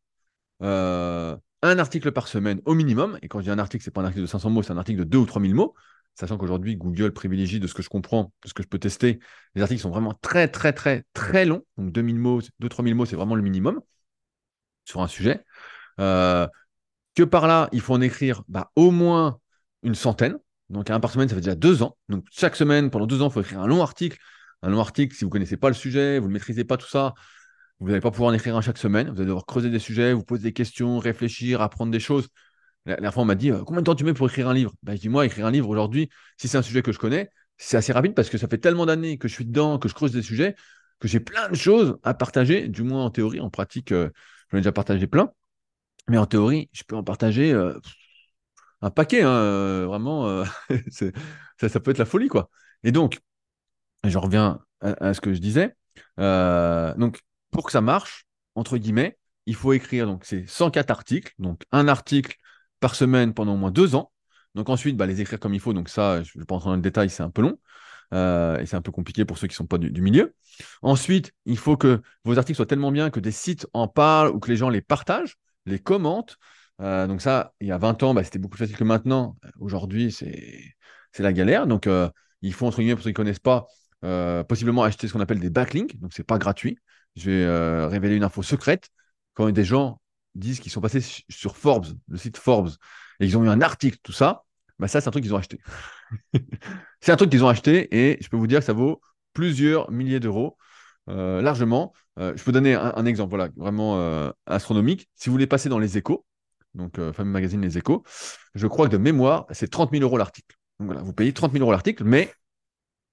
un 0.61 1.39
article 1.61 2.11
par 2.11 2.27
semaine 2.27 2.61
au 2.65 2.73
minimum. 2.73 3.19
Et 3.21 3.27
quand 3.27 3.39
je 3.39 3.45
dis 3.45 3.51
un 3.51 3.59
article, 3.59 3.83
c'est 3.83 3.91
pas 3.91 4.01
un 4.01 4.05
article 4.05 4.23
de 4.23 4.27
500 4.27 4.49
mots, 4.49 4.63
c'est 4.63 4.73
un 4.73 4.77
article 4.77 4.99
de 4.99 5.03
2 5.03 5.17
ou 5.19 5.25
3000 5.25 5.53
mots 5.53 5.75
sachant 6.15 6.37
qu'aujourd'hui, 6.37 6.75
Google 6.75 7.11
privilégie 7.11 7.59
de 7.59 7.67
ce 7.67 7.73
que 7.73 7.83
je 7.83 7.89
comprends, 7.89 8.33
de 8.43 8.49
ce 8.49 8.53
que 8.53 8.63
je 8.63 8.67
peux 8.67 8.79
tester. 8.79 9.19
Les 9.53 9.61
articles 9.61 9.81
sont 9.81 9.89
vraiment 9.89 10.13
très, 10.21 10.47
très, 10.47 10.73
très, 10.73 11.03
très 11.13 11.45
longs. 11.45 11.63
Donc 11.77 11.91
2000 11.91 12.17
mots, 12.17 12.41
2-3000 12.59 12.95
mots, 12.95 13.05
c'est 13.05 13.15
vraiment 13.15 13.35
le 13.35 13.41
minimum 13.41 13.81
sur 14.85 15.01
un 15.01 15.07
sujet. 15.07 15.43
Euh, 15.99 16.47
que 17.15 17.23
par 17.23 17.47
là, 17.47 17.69
il 17.71 17.81
faut 17.81 17.93
en 17.93 18.01
écrire 18.01 18.43
bah, 18.47 18.71
au 18.75 18.91
moins 18.91 19.39
une 19.83 19.95
centaine. 19.95 20.37
Donc 20.69 20.89
un 20.89 20.99
par 20.99 21.11
semaine, 21.11 21.29
ça 21.29 21.35
fait 21.35 21.41
déjà 21.41 21.55
deux 21.55 21.83
ans. 21.83 21.97
Donc 22.09 22.25
chaque 22.31 22.55
semaine, 22.55 22.89
pendant 22.89 23.07
deux 23.07 23.21
ans, 23.21 23.27
il 23.27 23.33
faut 23.33 23.41
écrire 23.41 23.59
un 23.59 23.67
long 23.67 23.81
article. 23.81 24.17
Un 24.61 24.69
long 24.69 24.79
article, 24.79 25.15
si 25.15 25.23
vous 25.23 25.29
ne 25.29 25.31
connaissez 25.31 25.57
pas 25.57 25.67
le 25.67 25.75
sujet, 25.75 26.19
vous 26.19 26.27
ne 26.27 26.33
maîtrisez 26.33 26.63
pas 26.63 26.77
tout 26.77 26.87
ça, 26.87 27.13
vous 27.79 27.87
n'allez 27.89 28.01
pas 28.01 28.11
pouvoir 28.11 28.31
en 28.31 28.33
écrire 28.33 28.55
un 28.55 28.61
chaque 28.61 28.77
semaine. 28.77 29.09
Vous 29.09 29.17
allez 29.17 29.27
devoir 29.27 29.45
creuser 29.45 29.69
des 29.69 29.79
sujets, 29.79 30.13
vous 30.13 30.23
poser 30.23 30.43
des 30.43 30.53
questions, 30.53 30.97
réfléchir, 30.97 31.61
apprendre 31.61 31.91
des 31.91 31.99
choses. 31.99 32.29
La 32.85 32.95
dernière 32.95 33.13
fois, 33.13 33.23
on 33.23 33.25
m'a 33.25 33.35
dit 33.35 33.51
euh, 33.51 33.63
Combien 33.63 33.81
de 33.81 33.85
temps 33.85 33.95
tu 33.95 34.03
mets 34.03 34.13
pour 34.13 34.27
écrire 34.27 34.47
un 34.47 34.53
livre? 34.53 34.73
Ben, 34.83 34.95
Je 34.95 35.01
dis 35.01 35.09
Moi, 35.09 35.25
écrire 35.25 35.45
un 35.45 35.51
livre 35.51 35.69
aujourd'hui, 35.69 36.09
si 36.37 36.47
c'est 36.47 36.57
un 36.57 36.61
sujet 36.61 36.81
que 36.81 36.91
je 36.91 36.99
connais, 36.99 37.29
c'est 37.57 37.77
assez 37.77 37.93
rapide 37.93 38.13
parce 38.13 38.29
que 38.29 38.37
ça 38.37 38.47
fait 38.47 38.57
tellement 38.57 38.85
d'années 38.85 39.17
que 39.17 39.27
je 39.27 39.33
suis 39.33 39.45
dedans, 39.45 39.79
que 39.79 39.89
je 39.89 39.93
creuse 39.93 40.11
des 40.11 40.21
sujets, 40.21 40.55
que 40.99 41.07
j'ai 41.07 41.19
plein 41.19 41.49
de 41.49 41.55
choses 41.55 41.97
à 42.03 42.13
partager, 42.13 42.67
du 42.67 42.83
moins 42.83 43.05
en 43.05 43.09
théorie. 43.09 43.39
En 43.39 43.49
pratique, 43.49 43.91
euh, 43.91 44.09
j'en 44.51 44.57
ai 44.57 44.61
déjà 44.61 44.71
partagé 44.71 45.07
plein. 45.07 45.31
Mais 46.07 46.17
en 46.17 46.27
théorie, 46.27 46.69
je 46.73 46.83
peux 46.83 46.95
en 46.95 47.03
partager 47.03 47.51
euh, 47.53 47.73
un 48.81 48.91
paquet. 48.91 49.23
Hein, 49.23 49.85
vraiment, 49.85 50.43
ça, 50.91 51.69
ça, 51.69 51.79
peut 51.79 51.91
être 51.91 51.97
la 51.97 52.05
folie. 52.05 52.27
quoi. 52.27 52.49
Et 52.83 52.91
donc, 52.91 53.19
je 54.03 54.17
reviens 54.17 54.59
à, 54.81 55.07
à 55.07 55.13
ce 55.15 55.21
que 55.21 55.33
je 55.33 55.39
disais. 55.39 55.75
donc, 56.17 57.21
pour 57.49 57.65
que 57.65 57.71
ça 57.71 57.81
marche, 57.81 58.25
entre 58.53 58.77
guillemets, 58.77 59.17
il 59.45 59.55
faut 59.55 59.73
écrire 59.73 60.07
donc 60.07 60.25
c'est 60.25 60.45
104 60.47 60.91
articles, 60.91 61.33
donc 61.39 61.63
un 61.71 61.87
article 61.87 62.35
par 62.85 62.93
semaine 62.93 63.33
pendant 63.33 63.55
au 63.55 63.57
moins 63.57 63.71
deux 63.71 63.95
ans. 63.95 64.11
Donc 64.53 64.69
ensuite, 64.69 64.95
bah, 64.95 65.07
les 65.07 65.19
écrire 65.19 65.39
comme 65.39 65.55
il 65.55 65.59
faut. 65.59 65.73
Donc 65.73 65.89
ça, 65.89 66.21
je 66.21 66.37
rentrer 66.47 66.69
dans 66.69 66.75
le 66.75 66.83
détail, 66.83 67.09
c'est 67.09 67.23
un 67.23 67.31
peu 67.31 67.41
long. 67.41 67.57
Euh, 68.13 68.59
et 68.59 68.67
c'est 68.67 68.75
un 68.75 68.81
peu 68.83 68.91
compliqué 68.91 69.25
pour 69.25 69.39
ceux 69.39 69.47
qui 69.47 69.53
ne 69.53 69.57
sont 69.57 69.65
pas 69.65 69.79
du, 69.79 70.01
milieu. 70.03 70.35
Ensuite, 70.83 71.31
il 71.47 71.57
faut 71.57 71.77
que 71.77 72.03
vos 72.25 72.37
articles 72.37 72.55
soient 72.55 72.67
tellement 72.67 72.91
bien 72.91 73.09
que 73.09 73.19
des 73.19 73.31
sites 73.31 73.65
en 73.73 73.87
parlent 73.87 74.29
ou 74.29 74.39
que 74.39 74.51
les 74.51 74.55
gens 74.55 74.69
les 74.69 74.81
partagent, 74.81 75.37
les 75.65 75.79
commentent. 75.79 76.37
Euh, 76.79 77.07
donc 77.07 77.23
ça, 77.23 77.55
il 77.59 77.65
y 77.65 77.71
a 77.71 77.79
20 77.79 78.03
ans, 78.03 78.13
bah, 78.13 78.23
c'était 78.23 78.37
beaucoup 78.37 78.55
plus 78.55 78.65
facile 78.65 78.77
que 78.77 78.83
maintenant. 78.83 79.35
Aujourd'hui, 79.59 80.11
c'est 80.11 80.75
la 81.17 81.33
galère. 81.33 81.65
Donc 81.65 81.87
euh, 81.87 82.07
il 82.43 82.53
faut, 82.53 82.67
entre 82.67 82.77
guillemets, 82.77 82.93
pour 82.93 83.03
ceux 83.03 83.09
qui 83.09 83.19
ne 83.19 83.25
connaissent 83.25 83.39
pas, 83.39 83.65
possiblement 84.47 84.83
acheter 84.83 85.07
ce 85.07 85.13
qu'on 85.13 85.21
appelle 85.21 85.39
des 85.39 85.49
backlinks. 85.49 85.99
Donc 85.99 86.13
ce 86.13 86.21
n'est 86.21 86.25
pas 86.25 86.37
gratuit. 86.37 86.77
Je 87.15 87.31
vais 87.31 87.85
révéler 87.87 88.15
une 88.15 88.23
info 88.23 88.43
secrète. 88.43 88.89
Quand 89.33 89.49
des 89.49 89.63
gens 89.63 89.99
disent 90.35 90.59
qu'ils 90.59 90.71
sont 90.71 90.81
passés 90.81 91.01
sur 91.29 91.57
Forbes, 91.57 91.87
le 92.07 92.17
site 92.17 92.37
Forbes, 92.37 92.71
et 93.19 93.25
ils 93.25 93.37
ont 93.37 93.43
eu 93.43 93.49
un 93.49 93.61
article, 93.61 93.97
tout 94.03 94.11
ça, 94.11 94.43
bah 94.79 94.87
ça, 94.87 95.01
c'est 95.01 95.07
un 95.07 95.11
truc 95.11 95.23
qu'ils 95.23 95.33
ont 95.33 95.37
acheté. 95.37 95.59
c'est 96.99 97.11
un 97.11 97.15
truc 97.15 97.29
qu'ils 97.29 97.43
ont 97.43 97.47
acheté 97.47 97.87
et 97.95 98.17
je 98.21 98.29
peux 98.29 98.37
vous 98.37 98.47
dire 98.47 98.59
que 98.59 98.65
ça 98.65 98.73
vaut 98.73 99.01
plusieurs 99.33 99.89
milliers 99.91 100.19
d'euros, 100.19 100.57
euh, 101.09 101.41
largement. 101.41 101.93
Euh, 102.19 102.33
je 102.35 102.43
peux 102.43 102.51
donner 102.51 102.73
un, 102.75 103.05
exemple, 103.05 103.29
voilà, 103.29 103.49
vraiment 103.55 103.97
euh, 103.99 104.31
astronomique. 104.45 105.09
Si 105.15 105.29
vous 105.29 105.33
voulez 105.33 105.47
passer 105.47 105.69
dans 105.69 105.79
les 105.79 105.97
échos, 105.97 106.25
donc 106.73 106.99
fameux 107.13 107.31
magazine 107.31 107.61
Les 107.61 107.77
Échos. 107.77 108.03
Je 108.53 108.67
crois 108.67 108.87
que 108.87 108.91
de 108.91 108.97
mémoire, 108.97 109.45
c'est 109.51 109.69
30 109.69 109.91
000 109.91 110.03
euros 110.03 110.17
l'article. 110.17 110.57
Donc 110.79 110.87
voilà, 110.87 111.01
vous 111.01 111.13
payez 111.13 111.31
30 111.31 111.53
000 111.53 111.61
euros 111.61 111.71
l'article, 111.71 112.03
mais 112.03 112.33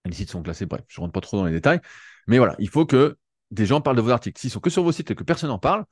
les 0.05 0.13
sites 0.13 0.31
sont 0.31 0.43
classés, 0.43 0.67
bref, 0.67 0.83
je 0.89 1.01
ne 1.01 1.03
rentre 1.03 1.13
pas 1.13 1.21
trop 1.21 1.37
dans 1.37 1.45
les 1.45 1.53
détails. 1.53 1.81
Mais 2.27 2.39
voilà, 2.39 2.57
il 2.59 2.69
faut 2.69 2.87
que 2.87 3.17
des 3.53 3.67
gens 3.67 3.81
parlent 3.81 3.97
de 3.97 4.03
vos 4.03 4.11
articles. 4.11 4.41
S'ils 4.41 4.51
sont 4.51 4.59
que 4.59 4.71
sur 4.71 4.83
vos 4.83 4.91
sites 4.91 5.13
et 5.13 5.15
que 5.15 5.23
personne 5.23 5.51
n'en 5.51 5.61
parle, 5.61 5.85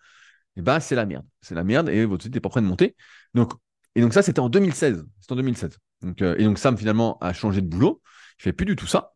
eh 0.57 0.63
ben, 0.63 0.81
c'est 0.81 0.95
la 0.95 1.07
merde. 1.07 1.27
C'est 1.41 1.55
la 1.55 1.65
merde 1.65 1.89
et 1.89 2.05
votre 2.05 2.23
site 2.25 2.35
n'est 2.35 2.41
pas 2.41 2.49
prêt 2.49 2.61
de 2.61 2.67
monter. 2.67 2.97
Donc, 3.35 3.53
et 3.95 4.01
donc 4.01 4.15
ça, 4.15 4.23
c'était 4.23 4.41
en 4.41 4.49
2016. 4.49 5.05
C'était 5.21 5.33
en 5.33 5.37
2016. 5.37 5.79
Donc, 6.03 6.23
euh, 6.23 6.37
et 6.39 6.45
donc 6.45 6.59
Sam, 6.59 6.77
finalement, 6.77 7.19
a 7.21 7.33
changé 7.33 7.61
de 7.61 7.67
boulot. 7.67 8.03
Il 8.39 8.43
fait 8.43 8.53
plus 8.53 8.67
du 8.67 8.77
tout 8.77 8.87
ça. 8.87 9.15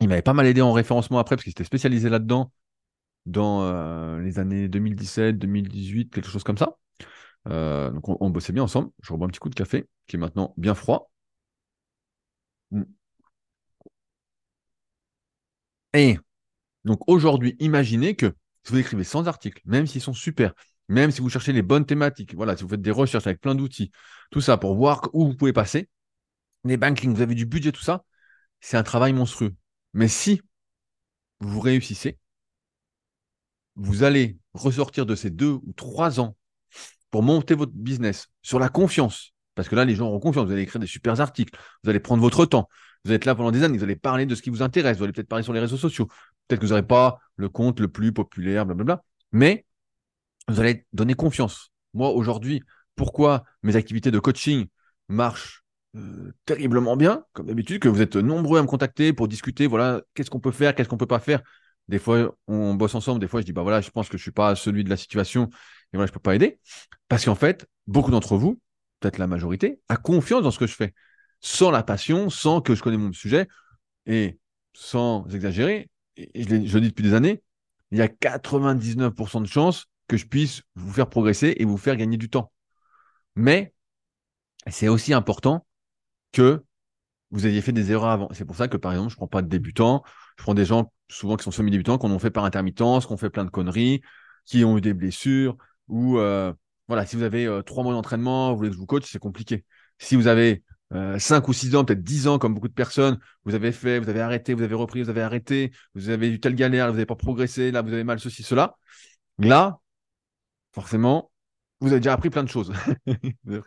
Il 0.00 0.08
m'avait 0.08 0.22
pas 0.22 0.32
mal 0.32 0.46
aidé 0.46 0.62
en 0.62 0.72
référencement 0.72 1.18
après 1.18 1.36
parce 1.36 1.44
qu'il 1.44 1.52
s'était 1.52 1.64
spécialisé 1.64 2.08
là-dedans 2.08 2.52
dans 3.26 3.62
euh, 3.64 4.20
les 4.20 4.38
années 4.38 4.68
2017, 4.68 5.38
2018, 5.38 6.10
quelque 6.12 6.28
chose 6.28 6.44
comme 6.44 6.58
ça. 6.58 6.76
Euh, 7.48 7.90
donc 7.90 8.08
on, 8.08 8.30
bossait 8.30 8.52
bien 8.52 8.62
ensemble. 8.64 8.90
Je 9.02 9.12
rebois 9.12 9.26
un 9.26 9.30
petit 9.30 9.40
coup 9.40 9.50
de 9.50 9.54
café 9.54 9.88
qui 10.06 10.16
est 10.16 10.18
maintenant 10.18 10.54
bien 10.56 10.74
froid. 10.74 11.10
Mm. 12.70 12.84
Et 15.94 16.18
donc 16.84 17.00
aujourd'hui, 17.08 17.56
imaginez 17.60 18.16
que 18.16 18.34
si 18.64 18.72
vous 18.72 18.78
écrivez 18.78 19.04
100 19.04 19.26
articles, 19.26 19.60
même 19.64 19.86
s'ils 19.86 20.00
sont 20.00 20.12
super, 20.12 20.52
même 20.88 21.10
si 21.10 21.20
vous 21.20 21.28
cherchez 21.28 21.52
les 21.52 21.62
bonnes 21.62 21.86
thématiques, 21.86 22.34
voilà, 22.34 22.56
si 22.56 22.62
vous 22.62 22.68
faites 22.68 22.82
des 22.82 22.90
recherches 22.90 23.26
avec 23.26 23.40
plein 23.40 23.54
d'outils, 23.54 23.90
tout 24.30 24.40
ça 24.40 24.56
pour 24.56 24.74
voir 24.74 25.08
où 25.12 25.26
vous 25.26 25.34
pouvez 25.34 25.52
passer, 25.52 25.88
les 26.64 26.76
banklinks, 26.76 27.14
vous 27.14 27.22
avez 27.22 27.34
du 27.34 27.46
budget, 27.46 27.72
tout 27.72 27.82
ça, 27.82 28.04
c'est 28.60 28.76
un 28.76 28.82
travail 28.82 29.12
monstrueux. 29.12 29.54
Mais 29.94 30.08
si 30.08 30.42
vous 31.40 31.60
réussissez, 31.60 32.18
vous 33.76 34.02
allez 34.02 34.36
ressortir 34.52 35.06
de 35.06 35.14
ces 35.14 35.30
deux 35.30 35.52
ou 35.52 35.72
trois 35.74 36.20
ans 36.20 36.36
pour 37.10 37.22
monter 37.22 37.54
votre 37.54 37.72
business 37.72 38.28
sur 38.42 38.58
la 38.58 38.68
confiance. 38.68 39.32
Parce 39.54 39.68
que 39.68 39.74
là, 39.74 39.84
les 39.84 39.94
gens 39.94 40.06
auront 40.06 40.20
confiance. 40.20 40.46
Vous 40.46 40.52
allez 40.52 40.62
écrire 40.62 40.80
des 40.80 40.86
super 40.86 41.20
articles. 41.20 41.58
Vous 41.82 41.90
allez 41.90 42.00
prendre 42.00 42.22
votre 42.22 42.46
temps. 42.46 42.68
Vous 43.04 43.12
êtes 43.12 43.24
là 43.24 43.34
pendant 43.34 43.50
des 43.50 43.62
années. 43.62 43.78
Vous 43.78 43.84
allez 43.84 43.96
parler 43.96 44.26
de 44.26 44.34
ce 44.34 44.42
qui 44.42 44.50
vous 44.50 44.62
intéresse. 44.62 44.98
Vous 44.98 45.04
allez 45.04 45.12
peut-être 45.12 45.28
parler 45.28 45.42
sur 45.42 45.52
les 45.52 45.60
réseaux 45.60 45.76
sociaux. 45.76 46.08
Peut-être 46.50 46.62
que 46.62 46.66
vous 46.66 46.70
n'aurez 46.70 46.86
pas 46.86 47.20
le 47.36 47.48
compte 47.48 47.78
le 47.78 47.86
plus 47.86 48.12
populaire, 48.12 48.66
blablabla. 48.66 49.04
Mais 49.30 49.64
vous 50.48 50.58
allez 50.58 50.84
donner 50.92 51.14
confiance. 51.14 51.70
Moi, 51.94 52.10
aujourd'hui, 52.10 52.64
pourquoi 52.96 53.44
mes 53.62 53.76
activités 53.76 54.10
de 54.10 54.18
coaching 54.18 54.66
marchent 55.06 55.62
euh, 55.94 56.32
terriblement 56.46 56.96
bien, 56.96 57.24
comme 57.34 57.46
d'habitude, 57.46 57.80
que 57.80 57.88
vous 57.88 58.02
êtes 58.02 58.16
nombreux 58.16 58.58
à 58.58 58.62
me 58.62 58.66
contacter 58.66 59.12
pour 59.12 59.28
discuter, 59.28 59.68
voilà, 59.68 60.02
qu'est-ce 60.14 60.28
qu'on 60.28 60.40
peut 60.40 60.50
faire, 60.50 60.74
qu'est-ce 60.74 60.88
qu'on 60.88 60.96
peut 60.96 61.06
pas 61.06 61.20
faire. 61.20 61.40
Des 61.86 62.00
fois, 62.00 62.36
on 62.48 62.74
bosse 62.74 62.96
ensemble, 62.96 63.20
des 63.20 63.28
fois, 63.28 63.40
je 63.42 63.46
dis, 63.46 63.52
bah 63.52 63.62
voilà, 63.62 63.80
je 63.80 63.90
pense 63.90 64.08
que 64.08 64.18
je 64.18 64.22
suis 64.22 64.32
pas 64.32 64.56
celui 64.56 64.82
de 64.82 64.90
la 64.90 64.96
situation, 64.96 65.50
et 65.92 65.96
voilà, 65.96 66.08
je 66.08 66.12
peux 66.12 66.18
pas 66.18 66.34
aider. 66.34 66.58
Parce 67.06 67.26
qu'en 67.26 67.36
fait, 67.36 67.64
beaucoup 67.86 68.10
d'entre 68.10 68.36
vous, 68.36 68.60
peut-être 68.98 69.18
la 69.18 69.28
majorité, 69.28 69.80
a 69.88 69.96
confiance 69.96 70.42
dans 70.42 70.50
ce 70.50 70.58
que 70.58 70.66
je 70.66 70.74
fais. 70.74 70.94
Sans 71.38 71.70
la 71.70 71.84
passion, 71.84 72.28
sans 72.28 72.60
que 72.60 72.74
je 72.74 72.82
connais 72.82 72.96
mon 72.96 73.12
sujet, 73.12 73.46
et 74.06 74.40
sans 74.72 75.28
exagérer, 75.32 75.90
je, 76.34 76.48
le 76.48 76.80
dis 76.80 76.88
depuis 76.88 77.02
des 77.02 77.14
années, 77.14 77.42
il 77.90 77.98
y 77.98 78.02
a 78.02 78.08
99% 78.08 79.40
de 79.40 79.46
chances 79.46 79.86
que 80.08 80.16
je 80.16 80.26
puisse 80.26 80.62
vous 80.74 80.92
faire 80.92 81.08
progresser 81.08 81.54
et 81.58 81.64
vous 81.64 81.76
faire 81.76 81.96
gagner 81.96 82.16
du 82.16 82.30
temps. 82.30 82.52
Mais 83.36 83.74
c'est 84.68 84.88
aussi 84.88 85.12
important 85.12 85.66
que 86.32 86.64
vous 87.30 87.46
ayez 87.46 87.60
fait 87.62 87.72
des 87.72 87.92
erreurs 87.92 88.10
avant. 88.10 88.28
C'est 88.32 88.44
pour 88.44 88.56
ça 88.56 88.68
que, 88.68 88.76
par 88.76 88.92
exemple, 88.92 89.10
je 89.10 89.14
ne 89.14 89.18
prends 89.18 89.28
pas 89.28 89.42
de 89.42 89.48
débutants. 89.48 90.02
Je 90.36 90.42
prends 90.42 90.54
des 90.54 90.64
gens, 90.64 90.92
souvent, 91.08 91.36
qui 91.36 91.44
sont 91.44 91.50
semi-débutants, 91.52 91.98
qu'on 91.98 92.10
ont 92.10 92.18
fait 92.18 92.30
par 92.30 92.44
intermittence, 92.44 93.06
qui 93.06 93.12
ont 93.12 93.16
fait 93.16 93.30
plein 93.30 93.44
de 93.44 93.50
conneries, 93.50 94.02
qui 94.44 94.64
ont 94.64 94.76
eu 94.78 94.80
des 94.80 94.94
blessures, 94.94 95.56
ou, 95.88 96.18
euh, 96.18 96.52
voilà, 96.88 97.06
si 97.06 97.16
vous 97.16 97.22
avez 97.22 97.46
euh, 97.46 97.62
trois 97.62 97.84
mois 97.84 97.92
d'entraînement, 97.92 98.50
vous 98.50 98.56
voulez 98.56 98.68
que 98.70 98.74
je 98.74 98.80
vous 98.80 98.86
coach, 98.86 99.04
c'est 99.10 99.18
compliqué. 99.18 99.64
Si 99.98 100.16
vous 100.16 100.26
avez 100.26 100.64
euh, 100.92 101.18
cinq 101.18 101.48
ou 101.48 101.52
six 101.52 101.74
ans, 101.76 101.84
peut-être 101.84 102.02
dix 102.02 102.26
ans, 102.26 102.38
comme 102.38 102.54
beaucoup 102.54 102.68
de 102.68 102.74
personnes, 102.74 103.18
vous 103.44 103.54
avez 103.54 103.72
fait, 103.72 104.00
vous 104.00 104.08
avez 104.08 104.20
arrêté, 104.20 104.54
vous 104.54 104.62
avez 104.62 104.74
repris, 104.74 105.02
vous 105.02 105.10
avez 105.10 105.22
arrêté, 105.22 105.72
vous 105.94 106.08
avez 106.08 106.28
eu 106.28 106.40
telle 106.40 106.54
galère, 106.54 106.86
vous 106.88 106.94
n'avez 106.94 107.06
pas 107.06 107.16
progressé, 107.16 107.70
là, 107.70 107.82
vous 107.82 107.92
avez 107.92 108.04
mal 108.04 108.18
ceci, 108.18 108.42
cela. 108.42 108.76
Là, 109.38 109.78
forcément, 110.72 111.30
vous 111.80 111.88
avez 111.88 112.00
déjà 112.00 112.12
appris 112.12 112.30
plein 112.30 112.42
de 112.42 112.48
choses. 112.48 112.72
mais 113.46 113.60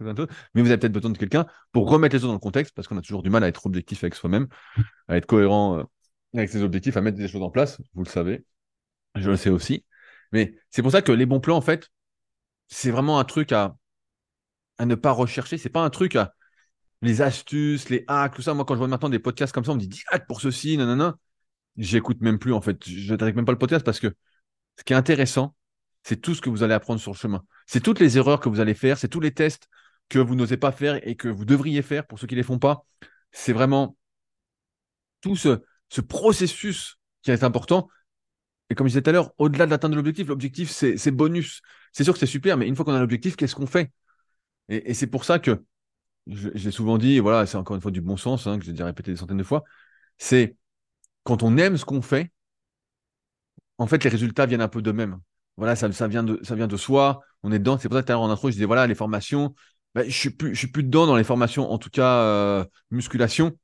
vous 0.56 0.68
avez 0.68 0.78
peut-être 0.78 0.92
besoin 0.92 1.12
de 1.12 1.18
quelqu'un 1.18 1.46
pour 1.72 1.90
remettre 1.90 2.16
les 2.16 2.20
choses 2.20 2.28
dans 2.28 2.34
le 2.34 2.40
contexte, 2.40 2.74
parce 2.76 2.88
qu'on 2.88 2.98
a 2.98 3.02
toujours 3.02 3.24
du 3.24 3.30
mal 3.30 3.44
à 3.44 3.48
être 3.48 3.66
objectif 3.66 4.04
avec 4.04 4.16
soi-même, 4.16 4.48
à 5.08 5.18
être 5.18 5.26
cohérent 5.26 5.80
euh, 5.80 5.84
avec 6.34 6.50
ses 6.50 6.62
objectifs, 6.62 6.98
à 6.98 7.02
mettre 7.02 7.18
des 7.18 7.28
choses 7.28 7.44
en 7.44 7.50
place. 7.50 7.80
Vous 7.94 8.04
le 8.04 8.10
savez. 8.10 8.46
Je 9.16 9.30
le 9.30 9.38
sais 9.38 9.50
aussi. 9.50 9.86
Mais 10.32 10.56
c'est 10.70 10.82
pour 10.82 10.92
ça 10.92 11.02
que 11.02 11.12
les 11.12 11.26
bons 11.26 11.40
plans, 11.40 11.58
en 11.58 11.62
fait, 11.62 11.90
c'est 12.68 12.92
vraiment 12.92 13.20
un 13.20 13.24
truc 13.24 13.52
à, 13.52 13.76
à 14.78 14.86
ne 14.86 14.96
pas 14.96 15.12
rechercher. 15.12 15.58
C'est 15.58 15.70
pas 15.70 15.84
un 15.84 15.90
truc 15.90 16.16
à 16.16 16.34
les 17.04 17.22
astuces, 17.22 17.90
les 17.90 18.04
hacks, 18.08 18.34
tout 18.36 18.42
ça. 18.42 18.54
Moi, 18.54 18.66
quand 18.66 18.74
je 18.74 18.80
vois 18.80 18.88
maintenant 18.88 19.10
des 19.10 19.20
podcasts 19.20 19.54
comme 19.54 19.66
ça, 19.66 19.72
on 19.72 19.76
me 19.76 19.80
dit 19.80 19.88
direct 19.88 20.26
pour 20.28 20.42
ceci, 20.42 20.78
nanana. 20.78 21.18
J'écoute 21.78 22.22
même 22.22 22.40
plus, 22.40 22.54
en 22.54 22.62
fait. 22.62 22.78
Je 22.88 23.12
n'attaque 23.12 23.36
même 23.36 23.46
pas 23.46 23.52
le 23.52 23.58
podcast 23.58 23.86
parce 23.86 24.00
que 24.00 24.16
ce 24.78 24.84
qui 24.84 24.94
est 24.94 24.96
intéressant, 24.96 25.56
c'est 26.04 26.22
tout 26.22 26.36
ce 26.36 26.42
que 26.42 26.50
vous 26.50 26.64
allez 26.64 26.74
apprendre 26.74 27.00
sur 27.00 27.12
le 27.12 27.18
chemin. 27.18 27.44
C'est 27.68 27.82
toutes 27.82 28.00
les 28.00 28.18
erreurs 28.18 28.40
que 28.40 28.50
vous 28.50 28.60
allez 28.60 28.74
faire, 28.74 28.98
c'est 28.98 29.08
tous 29.08 29.20
les 29.20 29.34
tests 29.34 29.68
que 30.10 30.20
vous 30.20 30.36
n'osez 30.36 30.58
pas 30.58 30.72
faire 30.72 31.06
et 31.08 31.16
que 31.16 31.28
vous 31.28 31.46
devriez 31.46 31.82
faire 31.82 32.06
pour 32.08 32.20
ceux 32.20 32.28
qui 32.28 32.36
ne 32.36 32.40
les 32.40 32.44
font 32.44 32.60
pas. 32.60 32.86
C'est 33.32 33.54
vraiment 33.54 33.98
tout 35.22 35.36
ce, 35.36 35.60
processus 36.02 36.98
qui 37.22 37.32
est 37.32 37.44
important. 37.44 37.88
Et 38.70 38.76
comme 38.76 38.88
je 38.88 38.92
disais 38.92 39.02
tout 39.02 39.10
à 39.10 39.14
l'heure, 39.14 39.32
au-delà 39.38 39.66
de 39.66 39.72
l'atteinte 39.72 39.92
de 39.92 39.96
l'objectif, 39.96 40.28
l'objectif, 40.28 40.70
c'est 40.70 41.12
bonus. 41.12 41.62
C'est 41.92 42.04
sûr 42.04 42.14
que 42.14 42.20
c'est 42.20 42.26
super, 42.26 42.58
mais 42.58 42.68
une 42.68 42.76
fois 42.76 42.86
qu'on 42.86 42.94
a 42.94 43.00
l'objectif, 43.00 43.36
qu'est-ce 43.36 43.56
qu'on 43.56 43.68
fait? 43.68 43.92
Et, 44.70 44.94
c'est 44.94 45.08
pour 45.08 45.26
ça 45.26 45.40
que, 45.40 45.64
j'ai 46.28 46.72
souvent 46.72 46.98
dit, 46.98 47.16
et 47.16 47.20
voilà, 47.20 47.46
c'est 47.46 47.58
encore 47.58 47.76
une 47.76 47.82
fois 47.82 47.92
du 47.92 48.02
bon 48.02 48.18
sens, 48.18 48.48
hein, 48.48 48.58
que 48.58 48.66
j'ai 48.66 48.72
déjà 48.72 48.86
répété 48.86 49.12
des 49.12 49.18
centaines 49.18 49.38
de 49.38 49.44
fois, 49.44 49.64
c'est 50.18 50.56
quand 51.24 51.44
on 51.44 51.58
aime 51.58 51.78
ce 51.78 51.86
qu'on 51.86 52.02
fait, 52.02 52.32
en 53.78 53.88
fait, 53.88 54.04
les 54.04 54.10
résultats 54.10 54.46
viennent 54.46 54.62
un 54.62 54.68
peu 54.68 54.82
d'eux-mêmes. 54.82 55.20
Voilà, 55.58 55.76
ça, 55.76 55.88
vient 56.08 56.24
de, 56.24 56.78
soi, 56.78 57.22
on 57.44 57.52
est 57.52 57.60
dedans. 57.60 57.78
C'est 57.78 57.88
pour 57.88 57.98
ça 57.98 58.02
que 58.02 58.08
tout 58.08 58.12
à 58.12 58.16
l'heure 58.16 58.22
en 58.22 58.32
intro, 58.32 58.50
je 58.50 58.54
disais, 58.54 58.66
voilà, 58.66 58.88
les 58.88 58.96
formations, 58.96 59.54
bah, 59.94 60.02
je 60.02 60.08
ne 60.08 60.12
suis, 60.12 60.30
plus, 60.32 60.54
je 60.54 60.60
suis 60.60 60.68
plus 60.72 60.84
dedans 60.84 61.06
dans 61.06 61.16
les 61.16 61.24
formations, 61.24 61.72
en 61.72 61.78
tout 61.78 61.90
cas 61.90 62.20
euh, 62.22 62.66
musculation, 62.92 63.58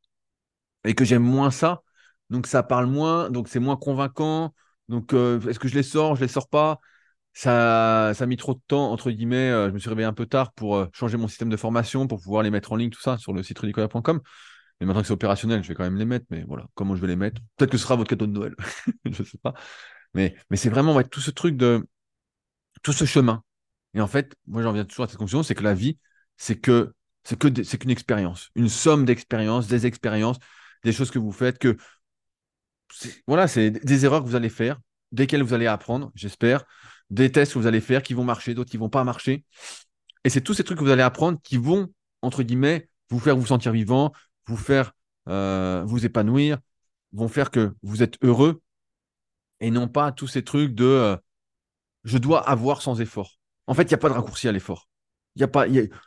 et 0.83 0.95
que 0.95 1.05
j'aime 1.05 1.23
moins 1.23 1.51
ça. 1.51 1.81
Donc 2.29 2.47
ça 2.47 2.63
parle 2.63 2.85
moins, 2.87 3.29
donc 3.29 3.47
c'est 3.47 3.59
moins 3.59 3.77
convaincant. 3.77 4.53
Donc 4.87 5.13
euh, 5.13 5.39
est-ce 5.47 5.59
que 5.59 5.67
je 5.67 5.75
les 5.75 5.83
sors, 5.83 6.15
je 6.15 6.21
les 6.21 6.27
sors 6.27 6.47
pas? 6.49 6.79
Ça, 7.33 8.11
ça 8.13 8.23
a 8.23 8.27
mis 8.27 8.37
trop 8.37 8.53
de 8.53 8.61
temps, 8.67 8.91
entre 8.91 9.11
guillemets. 9.11 9.49
Euh, 9.49 9.69
je 9.69 9.73
me 9.73 9.79
suis 9.79 9.89
réveillé 9.89 10.07
un 10.07 10.13
peu 10.13 10.25
tard 10.25 10.51
pour 10.53 10.87
changer 10.93 11.17
mon 11.17 11.27
système 11.27 11.49
de 11.49 11.57
formation, 11.57 12.07
pour 12.07 12.21
pouvoir 12.21 12.43
les 12.43 12.51
mettre 12.51 12.71
en 12.71 12.75
ligne, 12.75 12.89
tout 12.89 13.01
ça, 13.01 13.17
sur 13.17 13.33
le 13.33 13.43
site 13.43 13.59
rudicola.com. 13.59 14.21
Mais 14.79 14.85
maintenant 14.85 15.01
que 15.01 15.07
c'est 15.07 15.13
opérationnel, 15.13 15.63
je 15.63 15.67
vais 15.67 15.75
quand 15.75 15.83
même 15.83 15.97
les 15.97 16.05
mettre. 16.05 16.25
Mais 16.29 16.43
voilà, 16.47 16.65
comment 16.73 16.95
je 16.95 17.01
vais 17.01 17.07
les 17.07 17.15
mettre? 17.15 17.41
Peut-être 17.57 17.71
que 17.71 17.77
ce 17.77 17.83
sera 17.83 17.95
votre 17.95 18.09
cadeau 18.09 18.27
de 18.27 18.31
Noël. 18.31 18.55
je 19.05 19.21
ne 19.21 19.25
sais 19.25 19.37
pas. 19.37 19.53
Mais, 20.13 20.35
mais 20.49 20.57
c'est 20.57 20.69
vraiment 20.69 21.01
tout 21.03 21.21
ce 21.21 21.31
truc 21.31 21.55
de 21.57 21.85
tout 22.81 22.93
ce 22.93 23.05
chemin. 23.05 23.43
Et 23.93 24.01
en 24.01 24.07
fait, 24.07 24.35
moi 24.47 24.61
j'en 24.61 24.71
viens 24.71 24.85
toujours 24.85 25.05
à 25.05 25.07
cette 25.07 25.17
conclusion, 25.17 25.43
c'est 25.43 25.55
que 25.55 25.63
la 25.63 25.73
vie, 25.73 25.97
c'est 26.37 26.59
que 26.59 26.93
c'est 27.23 27.37
que 27.37 27.63
c'est 27.63 27.77
qu'une 27.77 27.89
expérience, 27.89 28.49
une 28.55 28.69
somme 28.69 29.05
d'expériences, 29.05 29.67
des 29.67 29.85
expériences, 29.85 30.37
des 30.83 30.93
choses 30.93 31.11
que 31.11 31.19
vous 31.19 31.31
faites, 31.31 31.59
que 31.59 31.77
voilà, 33.27 33.47
c'est 33.47 33.71
des 33.71 34.05
erreurs 34.05 34.23
que 34.23 34.27
vous 34.27 34.35
allez 34.35 34.49
faire, 34.49 34.79
desquelles 35.11 35.43
vous 35.43 35.53
allez 35.53 35.67
apprendre, 35.67 36.11
j'espère, 36.15 36.63
des 37.09 37.31
tests 37.31 37.53
que 37.53 37.59
vous 37.59 37.67
allez 37.67 37.81
faire 37.81 38.03
qui 38.03 38.13
vont 38.13 38.23
marcher, 38.23 38.53
d'autres 38.53 38.69
qui 38.69 38.77
vont 38.77 38.89
pas 38.89 39.03
marcher. 39.03 39.43
Et 40.23 40.29
c'est 40.29 40.41
tous 40.41 40.53
ces 40.53 40.63
trucs 40.63 40.77
que 40.77 40.83
vous 40.83 40.91
allez 40.91 41.01
apprendre 41.01 41.39
qui 41.43 41.57
vont, 41.57 41.87
entre 42.21 42.43
guillemets, 42.43 42.89
vous 43.09 43.19
faire 43.19 43.35
vous 43.35 43.45
sentir 43.45 43.71
vivant, 43.71 44.11
vous 44.47 44.57
faire 44.57 44.93
euh, 45.27 45.83
vous 45.85 46.05
épanouir, 46.05 46.57
vont 47.13 47.27
faire 47.27 47.51
que 47.51 47.73
vous 47.83 48.03
êtes 48.03 48.17
heureux 48.23 48.61
et 49.59 49.71
non 49.71 49.87
pas 49.87 50.11
tous 50.11 50.27
ces 50.27 50.43
trucs 50.43 50.73
de 50.73 50.85
euh, 50.85 51.17
je 52.03 52.17
dois 52.17 52.47
avoir 52.47 52.81
sans 52.81 53.01
effort. 53.01 53.39
En 53.67 53.73
fait, 53.73 53.83
il 53.83 53.89
n'y 53.89 53.93
a 53.93 53.99
pas 53.99 54.09
de 54.09 54.13
raccourci 54.13 54.47
à 54.47 54.51
l'effort. 54.51 54.89
Il 55.35 55.41
y 55.41 55.43
a 55.43 55.47
pas, 55.47 55.65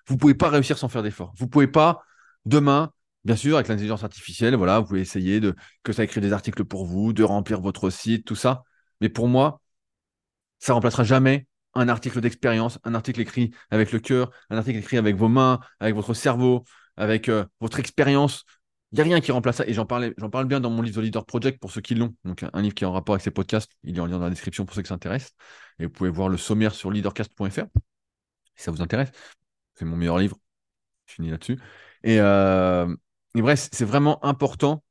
vous 0.08 0.16
pouvez 0.16 0.34
pas 0.34 0.50
réussir 0.50 0.78
sans 0.78 0.88
faire 0.88 1.02
d'effort. 1.02 1.32
Vous 1.36 1.46
pouvez 1.46 1.68
pas, 1.68 2.02
demain, 2.44 2.92
bien 3.24 3.36
sûr, 3.36 3.56
avec 3.56 3.68
l'intelligence 3.68 4.02
artificielle, 4.04 4.56
voilà, 4.56 4.80
vous 4.80 4.86
pouvez 4.86 5.00
essayer 5.00 5.38
de 5.38 5.54
que 5.84 5.92
ça 5.92 6.02
écrit 6.04 6.20
des 6.20 6.32
articles 6.32 6.64
pour 6.64 6.86
vous, 6.86 7.12
de 7.12 7.22
remplir 7.22 7.60
votre 7.60 7.90
site, 7.90 8.26
tout 8.26 8.34
ça. 8.34 8.64
Mais 9.00 9.08
pour 9.08 9.28
moi, 9.28 9.61
ça 10.62 10.74
remplacera 10.74 11.04
jamais 11.04 11.46
un 11.74 11.88
article 11.88 12.20
d'expérience, 12.20 12.78
un 12.84 12.94
article 12.94 13.20
écrit 13.20 13.50
avec 13.70 13.92
le 13.92 13.98
cœur, 13.98 14.30
un 14.50 14.58
article 14.58 14.78
écrit 14.78 14.98
avec 14.98 15.16
vos 15.16 15.28
mains, 15.28 15.60
avec 15.80 15.94
votre 15.94 16.14
cerveau, 16.14 16.64
avec 16.96 17.28
euh, 17.28 17.44
votre 17.60 17.78
expérience, 17.78 18.44
il 18.92 18.96
n'y 18.96 19.00
a 19.00 19.04
rien 19.04 19.20
qui 19.22 19.32
remplace 19.32 19.56
ça. 19.56 19.66
Et 19.66 19.72
j'en 19.72 19.86
parle 19.86 20.12
bien 20.44 20.60
dans 20.60 20.68
mon 20.68 20.82
livre 20.82 21.00
The 21.00 21.04
Leader 21.04 21.24
Project 21.24 21.58
pour 21.60 21.70
ceux 21.70 21.80
qui 21.80 21.94
l'ont. 21.94 22.14
Donc, 22.24 22.44
un 22.52 22.60
livre 22.60 22.74
qui 22.74 22.84
est 22.84 22.86
en 22.86 22.92
rapport 22.92 23.14
avec 23.14 23.24
ces 23.24 23.30
podcasts. 23.30 23.72
Il 23.84 23.96
est 23.96 24.00
en 24.00 24.06
lien 24.06 24.18
dans 24.18 24.24
la 24.24 24.30
description 24.30 24.66
pour 24.66 24.74
ceux 24.74 24.82
qui 24.82 24.88
s'intéressent. 24.88 25.32
Et 25.78 25.86
vous 25.86 25.90
pouvez 25.90 26.10
voir 26.10 26.28
le 26.28 26.36
sommaire 26.36 26.74
sur 26.74 26.90
leadercast.fr 26.90 27.64
si 28.54 28.62
ça 28.62 28.70
vous 28.70 28.82
intéresse. 28.82 29.10
C'est 29.74 29.86
mon 29.86 29.96
meilleur 29.96 30.18
livre. 30.18 30.36
Je 31.06 31.14
finis 31.14 31.30
là-dessus. 31.30 31.58
Et, 32.04 32.20
euh, 32.20 32.94
bref, 33.34 33.70
c'est 33.72 33.86
vraiment 33.86 34.22
important 34.26 34.84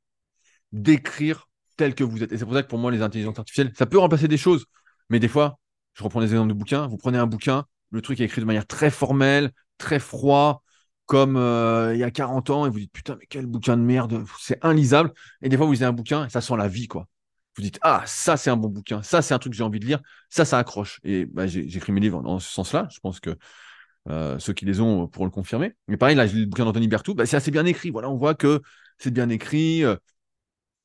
d'écrire 0.72 1.48
tel 1.78 1.94
que 1.94 2.04
vous 2.04 2.24
êtes. 2.24 2.32
Et 2.32 2.40
c'est 2.40 2.46
pour 2.46 2.56
ça 2.56 2.64
que 2.64 2.68
pour 2.68 2.80
moi, 2.80 2.92
les 2.92 3.04
intelligences 3.04 3.38
artificielles, 3.38 3.72
ça 3.78 3.86
peut 3.86 4.00
remplacer 4.00 4.28
des 4.28 4.38
choses. 4.38 4.66
Mais 5.10 5.20
des 5.20 5.28
fois, 5.28 5.60
je 5.94 6.04
reprends 6.04 6.22
des 6.22 6.28
exemples 6.28 6.50
de 6.50 6.58
bouquins. 6.58 6.88
Vous 6.88 6.98
prenez 6.98 7.18
un 7.18 7.28
bouquin, 7.28 7.66
le 7.92 8.02
truc 8.02 8.20
est 8.20 8.26
écrit 8.26 8.42
de 8.42 8.46
manière 8.46 8.68
très 8.68 8.90
formelle, 8.90 9.52
très 9.78 10.00
froid, 10.00 10.64
comme 11.06 11.36
euh, 11.36 11.94
il 11.94 12.00
y 12.00 12.04
a 12.04 12.12
40 12.12 12.50
ans, 12.50 12.66
et 12.66 12.70
vous 12.70 12.80
dites 12.80 12.92
putain, 12.92 13.18
mais 13.20 13.26
quel 13.30 13.46
bouquin 13.46 13.76
de 13.76 13.82
merde, 13.82 14.24
c'est 14.40 14.64
inlisable. 14.64 15.12
Et 15.42 15.50
des 15.50 15.58
fois, 15.58 15.66
vous 15.66 15.74
lisez 15.74 15.86
un 15.86 15.92
bouquin 15.92 16.26
et 16.26 16.30
ça 16.30 16.42
sent 16.42 16.56
la 16.58 16.68
vie, 16.68 16.88
quoi. 16.88 17.08
Vous 17.58 17.64
dites 17.64 17.80
ah, 17.82 18.04
ça, 18.06 18.38
c'est 18.38 18.50
un 18.50 18.56
bon 18.56 18.70
bouquin, 18.70 19.02
ça, 19.04 19.22
c'est 19.22 19.34
un 19.34 19.40
truc 19.40 19.52
que 19.52 19.58
j'ai 19.58 19.64
envie 19.64 19.80
de 19.80 19.86
lire, 19.86 20.00
ça, 20.30 20.46
ça 20.46 20.58
accroche. 20.58 21.02
Et 21.04 21.26
bah, 21.26 21.48
j'écris 21.48 21.92
mes 21.92 22.00
livres 22.00 22.22
dans 22.22 22.40
ce 22.40 22.50
sens-là. 22.50 22.88
Je 22.92 23.00
pense 23.02 23.20
que 23.20 23.38
euh, 24.10 24.40
ceux 24.40 24.54
qui 24.54 24.66
les 24.66 24.80
ont 24.80 25.08
pourront 25.08 25.26
le 25.26 25.32
confirmer. 25.32 25.76
Mais 25.90 25.98
pareil, 25.98 26.16
là, 26.16 26.26
le 26.26 26.46
bouquin 26.46 26.64
d'Anthony 26.64 26.88
Berthoud, 26.88 27.18
bah, 27.18 27.26
c'est 27.26 27.36
assez 27.36 27.52
bien 27.52 27.66
écrit. 27.66 27.90
Voilà, 27.90 28.10
on 28.10 28.16
voit 28.16 28.36
que 28.36 28.62
c'est 28.98 29.12
bien 29.12 29.28
écrit. 29.30 29.84
Euh, 29.84 29.98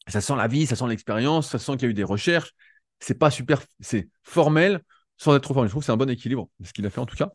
ça 0.09 0.21
sent 0.21 0.35
la 0.37 0.49
vie, 0.49 0.67
ça 0.67 0.77
sent 0.77 0.87
l'expérience, 0.89 1.51
ça 1.51 1.59
sent 1.59 1.73
qu'il 1.73 1.83
y 1.83 1.87
a 1.87 1.91
eu 1.91 1.95
des 1.95 2.05
recherches. 2.05 2.53
C'est 2.99 3.15
pas 3.19 3.31
super, 3.31 3.63
c'est 3.81 4.09
formel 4.23 4.83
sans 5.17 5.35
être 5.35 5.43
trop 5.43 5.55
formel. 5.55 5.69
Je 5.69 5.73
trouve 5.73 5.83
que 5.83 5.87
c'est 5.87 5.93
un 5.93 5.97
bon 5.97 6.11
équilibre, 6.11 6.49
ce 6.63 6.73
qu'il 6.73 6.87
a 6.87 6.91
fait 6.91 7.01
en 7.01 7.07
tout 7.07 7.17
cas. 7.17 7.31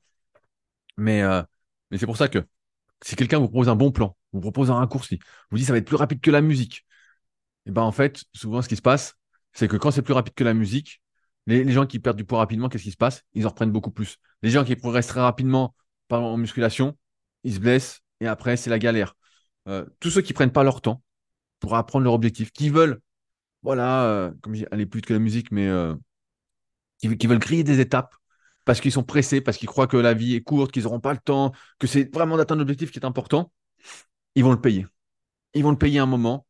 Mais, 0.98 1.22
euh, 1.22 1.42
mais 1.90 1.98
c'est 1.98 2.06
pour 2.06 2.18
ça 2.18 2.28
que 2.28 2.46
si 3.04 3.16
quelqu'un 3.16 3.40
vous 3.40 3.48
propose 3.48 3.70
un 3.70 3.76
bon 3.76 3.92
plan, 3.92 4.16
vous 4.34 4.42
propose 4.42 4.72
un 4.72 4.76
raccourci, 4.76 5.20
vous 5.50 5.58
dit 5.58 5.66
ça 5.66 5.74
va 5.74 5.80
être 5.80 5.88
plus 5.88 5.96
rapide 5.96 6.22
que 6.22 6.32
la 6.32 6.42
musique, 6.42 6.86
et 7.66 7.72
ben 7.72 7.82
en 7.82 7.92
fait, 7.92 8.24
souvent 8.34 8.62
ce 8.62 8.70
qui 8.70 8.76
se 8.76 8.82
passe, 8.82 9.16
c'est 9.54 9.68
que 9.68 9.78
quand 9.78 9.92
c'est 9.92 10.02
plus 10.02 10.14
rapide 10.14 10.34
que 10.34 10.44
la 10.44 10.54
musique, 10.54 11.02
les, 11.48 11.72
gens 11.72 11.86
qui 11.86 12.00
perdent 12.00 12.18
du 12.18 12.26
poids 12.26 12.40
rapidement, 12.40 12.70
qu'est-ce 12.70 12.84
qui 12.84 12.92
se 12.92 12.98
passe? 12.98 13.24
Ils 13.34 13.46
en 13.46 13.50
reprennent 13.50 13.72
beaucoup 13.72 13.92
plus. 13.92 14.18
Les 14.42 14.50
gens 14.50 14.64
qui 14.64 14.76
progressent 14.76 15.08
très 15.08 15.22
rapidement 15.22 15.76
en 16.10 16.38
musculation, 16.38 16.98
ils 17.44 17.56
se 17.56 17.60
blessent 17.60 18.02
et 18.20 18.28
après 18.28 18.58
c'est 18.58 18.70
la 18.70 18.80
galère. 18.80 19.16
Euh, 19.68 19.86
tous 20.00 20.10
ceux 20.10 20.22
qui 20.22 20.34
prennent 20.34 20.52
pas 20.52 20.64
leur 20.64 20.82
temps 20.82 21.02
pour 21.60 21.76
apprendre 21.76 22.04
leur 22.04 22.14
objectif, 22.14 22.52
qui 22.52 22.70
veulent, 22.70 23.00
voilà, 23.64 24.06
euh, 24.06 24.32
comme 24.42 24.54
je 24.56 24.62
dis, 24.62 24.68
aller 24.72 24.86
plus 24.86 24.98
vite 25.00 25.06
que 25.06 25.14
la 25.14 25.20
musique, 25.20 25.52
mais 25.52 25.70
qui, 27.02 27.28
veulent 27.28 27.40
griller 27.40 27.64
des 27.64 27.80
étapes 27.80 28.16
parce 28.66 28.80
qu'ils 28.80 28.92
sont 28.92 29.04
pressés, 29.04 29.42
parce 29.42 29.58
qu'ils 29.58 29.68
croient 29.68 29.88
que 29.88 29.98
la 29.98 30.14
vie 30.14 30.36
est 30.36 30.42
courte, 30.42 30.72
qu'ils 30.72 30.84
n'auront 30.84 31.00
pas 31.00 31.14
le 31.14 31.20
temps, 31.20 31.52
que 31.80 31.88
c'est 31.88 32.14
vraiment 32.14 32.38
d'atteindre 32.38 32.60
l'objectif 32.60 32.92
qui 32.92 33.00
est 33.00 33.06
important, 33.06 33.52
ils 34.36 34.44
vont 34.44 34.52
le 34.52 34.62
payer. 34.62 34.86
Ils 35.54 35.64
vont 35.64 35.72
le 35.72 35.78
payer 35.78 36.00
un 36.00 36.06
moment. 36.06 36.46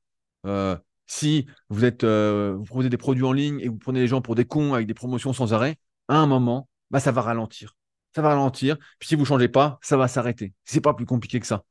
si 1.07 1.47
vous 1.69 1.85
êtes, 1.85 2.03
vous 2.03 2.63
proposez 2.63 2.89
des 2.89 2.97
produits 2.97 3.23
en 3.23 3.33
ligne 3.33 3.59
et 3.61 3.69
vous 3.69 3.77
prenez 3.77 4.01
les 4.01 4.07
gens 4.07 4.21
pour 4.21 4.35
des 4.35 4.45
cons 4.45 4.73
avec 4.73 4.87
des 4.87 4.93
promotions 4.93 5.33
sans 5.33 5.53
arrêt, 5.53 5.77
à 6.07 6.17
un 6.17 6.27
moment, 6.27 6.69
bah, 6.91 6.99
ça 6.99 7.11
va 7.11 7.21
ralentir. 7.21 7.75
Ça 8.15 8.21
va 8.21 8.29
ralentir. 8.29 8.77
Puis 8.99 9.07
si 9.09 9.15
vous 9.15 9.21
ne 9.21 9.27
changez 9.27 9.47
pas, 9.47 9.79
ça 9.81 9.97
va 9.97 10.07
s'arrêter. 10.07 10.53
C'est 10.65 10.81
pas 10.81 10.93
plus 10.93 11.05
compliqué 11.05 11.39
que 11.39 11.47
ça. 11.47 11.63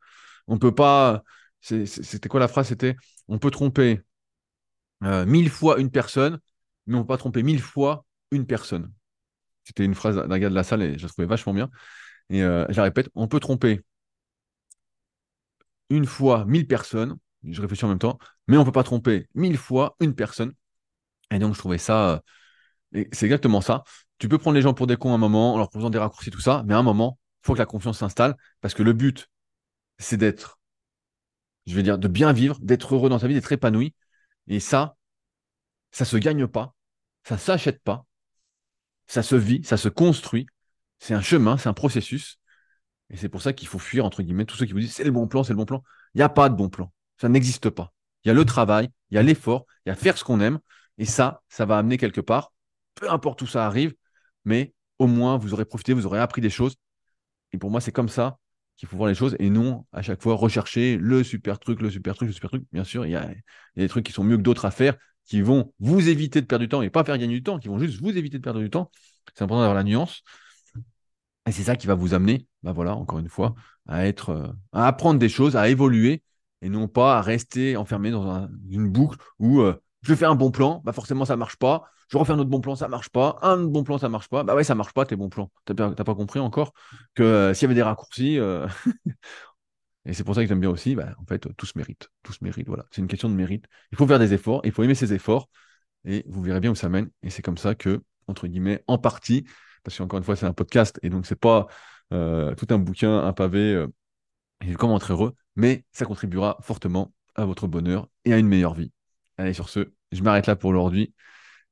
On 0.46 0.54
ne 0.54 0.58
peut 0.58 0.74
pas. 0.74 1.22
C'était 1.60 2.28
quoi 2.28 2.40
la 2.40 2.48
phrase? 2.48 2.68
C'était 2.68 2.96
on 3.28 3.38
peut 3.38 3.50
tromper 3.50 4.00
euh, 5.04 5.26
mille 5.26 5.50
fois 5.50 5.78
une 5.78 5.90
personne, 5.90 6.40
mais 6.86 6.94
on 6.94 6.98
ne 6.98 7.02
peut 7.04 7.08
pas 7.08 7.18
tromper 7.18 7.42
mille 7.42 7.60
fois 7.60 8.04
une 8.30 8.46
personne. 8.46 8.92
C'était 9.64 9.84
une 9.84 9.94
phrase 9.94 10.16
d'un 10.16 10.38
gars 10.38 10.50
de 10.50 10.54
la 10.54 10.64
salle 10.64 10.82
et 10.82 10.98
je 10.98 11.02
la 11.02 11.08
trouvais 11.08 11.26
vachement 11.26 11.54
bien. 11.54 11.70
Et 12.30 12.42
euh, 12.42 12.66
je 12.70 12.76
la 12.76 12.84
répète, 12.84 13.10
on 13.14 13.28
peut 13.28 13.40
tromper 13.40 13.82
une 15.90 16.06
fois 16.06 16.44
mille 16.46 16.66
personnes, 16.66 17.16
je 17.44 17.60
réfléchis 17.60 17.84
en 17.84 17.88
même 17.88 17.98
temps, 17.98 18.18
mais 18.46 18.56
on 18.56 18.60
ne 18.60 18.64
peut 18.64 18.72
pas 18.72 18.82
tromper 18.84 19.28
mille 19.34 19.56
fois 19.56 19.96
une 20.00 20.14
personne. 20.14 20.52
Et 21.30 21.38
donc 21.38 21.54
je 21.54 21.58
trouvais 21.58 21.78
ça, 21.78 22.22
euh, 22.94 23.04
c'est 23.12 23.26
exactement 23.26 23.60
ça. 23.60 23.84
Tu 24.18 24.28
peux 24.28 24.38
prendre 24.38 24.54
les 24.56 24.62
gens 24.62 24.74
pour 24.74 24.86
des 24.86 24.96
cons 24.96 25.14
un 25.14 25.18
moment 25.18 25.54
en 25.54 25.58
leur 25.58 25.68
proposant 25.70 25.90
des 25.90 25.98
raccourcis, 25.98 26.30
tout 26.30 26.40
ça, 26.40 26.62
mais 26.66 26.74
à 26.74 26.78
un 26.78 26.82
moment, 26.82 27.18
il 27.42 27.46
faut 27.46 27.54
que 27.54 27.58
la 27.58 27.66
confiance 27.66 27.98
s'installe 27.98 28.36
parce 28.60 28.74
que 28.74 28.82
le 28.82 28.92
but, 28.92 29.28
c'est 29.98 30.16
d'être 30.16 30.60
je 31.66 31.74
veux 31.74 31.82
dire, 31.82 31.98
de 31.98 32.08
bien 32.08 32.32
vivre, 32.32 32.58
d'être 32.60 32.94
heureux 32.94 33.08
dans 33.08 33.18
sa 33.18 33.28
vie, 33.28 33.34
d'être 33.34 33.52
épanoui. 33.52 33.94
Et 34.48 34.60
ça, 34.60 34.96
ça 35.92 36.04
se 36.04 36.16
gagne 36.16 36.46
pas, 36.46 36.74
ça 37.24 37.38
s'achète 37.38 37.82
pas, 37.82 38.06
ça 39.10 39.24
se 39.24 39.34
vit, 39.34 39.64
ça 39.64 39.76
se 39.76 39.88
construit. 39.88 40.46
C'est 41.00 41.14
un 41.14 41.20
chemin, 41.20 41.56
c'est 41.56 41.68
un 41.68 41.74
processus. 41.74 42.38
Et 43.10 43.16
c'est 43.16 43.28
pour 43.28 43.42
ça 43.42 43.52
qu'il 43.52 43.66
faut 43.66 43.80
fuir, 43.80 44.04
entre 44.04 44.22
guillemets, 44.22 44.44
tous 44.44 44.56
ceux 44.56 44.66
qui 44.66 44.72
vous 44.72 44.78
disent 44.78 44.92
c'est 44.94 45.02
le 45.02 45.10
bon 45.10 45.26
plan, 45.26 45.42
c'est 45.42 45.52
le 45.52 45.56
bon 45.56 45.64
plan. 45.64 45.82
Il 46.14 46.18
n'y 46.18 46.22
a 46.22 46.28
pas 46.28 46.48
de 46.48 46.54
bon 46.54 46.68
plan. 46.68 46.92
Ça 47.20 47.28
n'existe 47.28 47.70
pas. 47.70 47.92
Il 48.24 48.28
y 48.28 48.30
a 48.30 48.34
le 48.34 48.44
travail, 48.44 48.88
il 49.10 49.16
y 49.16 49.18
a 49.18 49.22
l'effort, 49.22 49.66
il 49.84 49.88
y 49.88 49.92
a 49.92 49.96
faire 49.96 50.16
ce 50.16 50.22
qu'on 50.22 50.40
aime. 50.40 50.60
Et 50.96 51.06
ça, 51.06 51.42
ça 51.48 51.66
va 51.66 51.76
amener 51.76 51.96
quelque 51.98 52.20
part. 52.20 52.52
Peu 52.94 53.10
importe 53.10 53.42
où 53.42 53.48
ça 53.48 53.66
arrive, 53.66 53.94
mais 54.44 54.74
au 55.00 55.08
moins, 55.08 55.38
vous 55.38 55.54
aurez 55.54 55.64
profité, 55.64 55.92
vous 55.92 56.06
aurez 56.06 56.20
appris 56.20 56.40
des 56.40 56.50
choses. 56.50 56.76
Et 57.52 57.58
pour 57.58 57.70
moi, 57.70 57.80
c'est 57.80 57.92
comme 57.92 58.08
ça 58.08 58.38
qu'il 58.76 58.88
faut 58.88 58.96
voir 58.96 59.08
les 59.08 59.16
choses 59.16 59.34
et 59.40 59.50
non 59.50 59.86
à 59.92 60.02
chaque 60.02 60.22
fois 60.22 60.34
rechercher 60.34 60.96
le 60.96 61.24
super 61.24 61.58
truc, 61.58 61.82
le 61.82 61.90
super 61.90 62.14
truc, 62.14 62.28
le 62.28 62.32
super 62.32 62.50
truc. 62.50 62.64
Bien 62.72 62.84
sûr, 62.84 63.06
il 63.06 63.10
y 63.10 63.16
a, 63.16 63.28
des 63.74 63.88
trucs 63.88 64.06
qui 64.06 64.12
sont 64.12 64.22
mieux 64.22 64.36
que 64.36 64.42
d'autres 64.42 64.66
à 64.66 64.70
faire, 64.70 64.94
qui 65.26 65.42
vont 65.42 65.72
vous 65.78 66.08
éviter 66.08 66.40
de 66.40 66.46
perdre 66.46 66.64
du 66.64 66.68
temps 66.68 66.82
et 66.82 66.90
pas 66.90 67.04
faire 67.04 67.18
gagner 67.18 67.34
du 67.34 67.42
temps, 67.42 67.58
qui 67.58 67.68
vont 67.68 67.78
juste 67.78 68.00
vous 68.00 68.16
éviter 68.16 68.38
de 68.38 68.42
perdre 68.42 68.60
du 68.60 68.70
temps. 68.70 68.90
C'est 69.34 69.42
important 69.44 69.60
d'avoir 69.60 69.76
la 69.76 69.84
nuance. 69.84 70.22
Et 71.46 71.52
c'est 71.52 71.62
ça 71.62 71.76
qui 71.76 71.86
va 71.86 71.94
vous 71.94 72.14
amener, 72.14 72.46
bah 72.62 72.72
voilà, 72.72 72.94
encore 72.94 73.18
une 73.18 73.28
fois, 73.28 73.54
à 73.88 74.06
être, 74.06 74.30
euh, 74.30 74.48
à 74.72 74.86
apprendre 74.86 75.18
des 75.18 75.28
choses, 75.28 75.56
à 75.56 75.68
évoluer 75.68 76.22
et 76.62 76.68
non 76.68 76.88
pas 76.88 77.18
à 77.18 77.22
rester 77.22 77.76
enfermé 77.76 78.10
dans 78.10 78.48
une 78.68 78.88
boucle 78.90 79.16
où 79.38 79.60
euh, 79.60 79.80
je 80.02 80.14
fais 80.14 80.26
un 80.26 80.34
bon 80.34 80.50
plan, 80.50 80.82
bah 80.84 80.92
forcément 80.92 81.24
ça 81.24 81.36
marche 81.36 81.56
pas. 81.56 81.84
Je 82.08 82.18
refais 82.18 82.32
un 82.32 82.38
autre 82.38 82.50
bon 82.50 82.60
plan, 82.60 82.74
ça 82.74 82.88
marche 82.88 83.08
pas. 83.08 83.38
Un 83.40 83.64
bon 83.64 83.84
plan, 83.84 83.96
ça 83.96 84.08
marche 84.08 84.28
pas. 84.28 84.42
Bah 84.42 84.54
ouais, 84.56 84.64
ça 84.64 84.74
marche 84.74 84.92
pas 84.92 85.06
tes 85.06 85.14
bons 85.14 85.28
plans. 85.28 85.50
T'as 85.64 85.74
pas 85.74 86.14
compris 86.14 86.40
encore 86.40 86.72
que 87.14 87.22
euh, 87.22 87.54
s'il 87.54 87.62
y 87.62 87.66
avait 87.66 87.74
des 87.74 87.82
raccourcis, 87.82 88.38
et 90.04 90.14
c'est 90.14 90.24
pour 90.24 90.34
ça 90.34 90.42
que 90.42 90.48
j'aime 90.48 90.60
bien 90.60 90.70
aussi, 90.70 90.94
bah, 90.94 91.14
en 91.18 91.24
fait, 91.24 91.46
tout 91.56 91.66
se 91.66 91.76
mérite. 91.76 92.10
Tout 92.22 92.32
se 92.32 92.42
mérite, 92.42 92.66
voilà. 92.66 92.86
C'est 92.90 93.00
une 93.02 93.08
question 93.08 93.28
de 93.28 93.34
mérite. 93.34 93.66
Il 93.92 93.98
faut 93.98 94.06
faire 94.06 94.18
des 94.18 94.32
efforts, 94.32 94.62
il 94.64 94.72
faut 94.72 94.82
aimer 94.82 94.94
ses 94.94 95.12
efforts, 95.12 95.48
et 96.04 96.24
vous 96.28 96.42
verrez 96.42 96.60
bien 96.60 96.70
où 96.70 96.74
ça 96.74 96.88
mène. 96.88 97.10
Et 97.22 97.30
c'est 97.30 97.42
comme 97.42 97.58
ça 97.58 97.74
que, 97.74 98.02
entre 98.26 98.46
guillemets, 98.46 98.82
en 98.86 98.98
partie, 98.98 99.44
parce 99.84 99.96
qu'encore 99.98 100.18
une 100.18 100.24
fois, 100.24 100.36
c'est 100.36 100.46
un 100.46 100.52
podcast, 100.52 100.98
et 101.02 101.10
donc 101.10 101.26
c'est 101.26 101.38
pas 101.38 101.66
euh, 102.12 102.54
tout 102.54 102.66
un 102.70 102.78
bouquin, 102.78 103.18
un 103.18 103.32
pavé, 103.32 103.86
et 104.66 104.74
comment 104.74 104.96
être 104.96 105.12
heureux, 105.12 105.34
mais 105.56 105.84
ça 105.92 106.04
contribuera 106.04 106.58
fortement 106.62 107.12
à 107.34 107.44
votre 107.44 107.66
bonheur 107.66 108.08
et 108.24 108.32
à 108.32 108.38
une 108.38 108.48
meilleure 108.48 108.74
vie. 108.74 108.92
Allez, 109.38 109.52
sur 109.54 109.68
ce, 109.68 109.92
je 110.12 110.22
m'arrête 110.22 110.46
là 110.46 110.56
pour 110.56 110.70
aujourd'hui. 110.70 111.14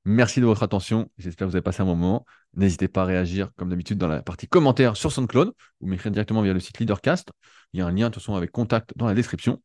Merci 0.04 0.40
de 0.40 0.46
votre 0.46 0.62
attention. 0.62 1.10
J'espère 1.18 1.46
que 1.46 1.50
vous 1.50 1.56
avez 1.56 1.62
passé 1.62 1.82
un 1.82 1.86
moment. 1.86 2.24
N'hésitez 2.54 2.88
pas 2.88 3.02
à 3.02 3.04
réagir, 3.04 3.50
comme 3.56 3.68
d'habitude, 3.68 3.98
dans 3.98 4.08
la 4.08 4.22
partie 4.22 4.48
commentaires 4.48 4.96
sur 4.96 5.12
SoundCloud 5.12 5.52
ou 5.80 5.86
m'écrire 5.86 6.10
directement 6.10 6.42
via 6.42 6.52
le 6.52 6.60
site 6.60 6.78
Leadercast. 6.78 7.30
Il 7.72 7.80
y 7.80 7.82
a 7.82 7.86
un 7.86 7.92
lien, 7.92 8.08
de 8.08 8.14
toute 8.14 8.22
façon, 8.22 8.34
avec 8.34 8.50
contact 8.50 8.92
dans 8.96 9.06
la 9.06 9.14
description. 9.14 9.62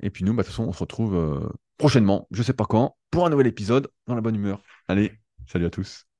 Et 0.00 0.10
puis 0.10 0.24
nous, 0.24 0.34
bah, 0.34 0.42
de 0.42 0.46
toute 0.46 0.54
façon, 0.54 0.68
on 0.68 0.72
se 0.72 0.80
retrouve 0.80 1.14
euh, 1.14 1.48
prochainement, 1.78 2.28
je 2.30 2.38
ne 2.40 2.44
sais 2.44 2.52
pas 2.52 2.66
quand, 2.66 2.96
pour 3.10 3.26
un 3.26 3.30
nouvel 3.30 3.46
épisode 3.46 3.88
dans 4.06 4.14
la 4.14 4.20
bonne 4.20 4.36
humeur. 4.36 4.60
Allez, 4.88 5.12
salut 5.46 5.66
à 5.66 5.70
tous. 5.70 6.11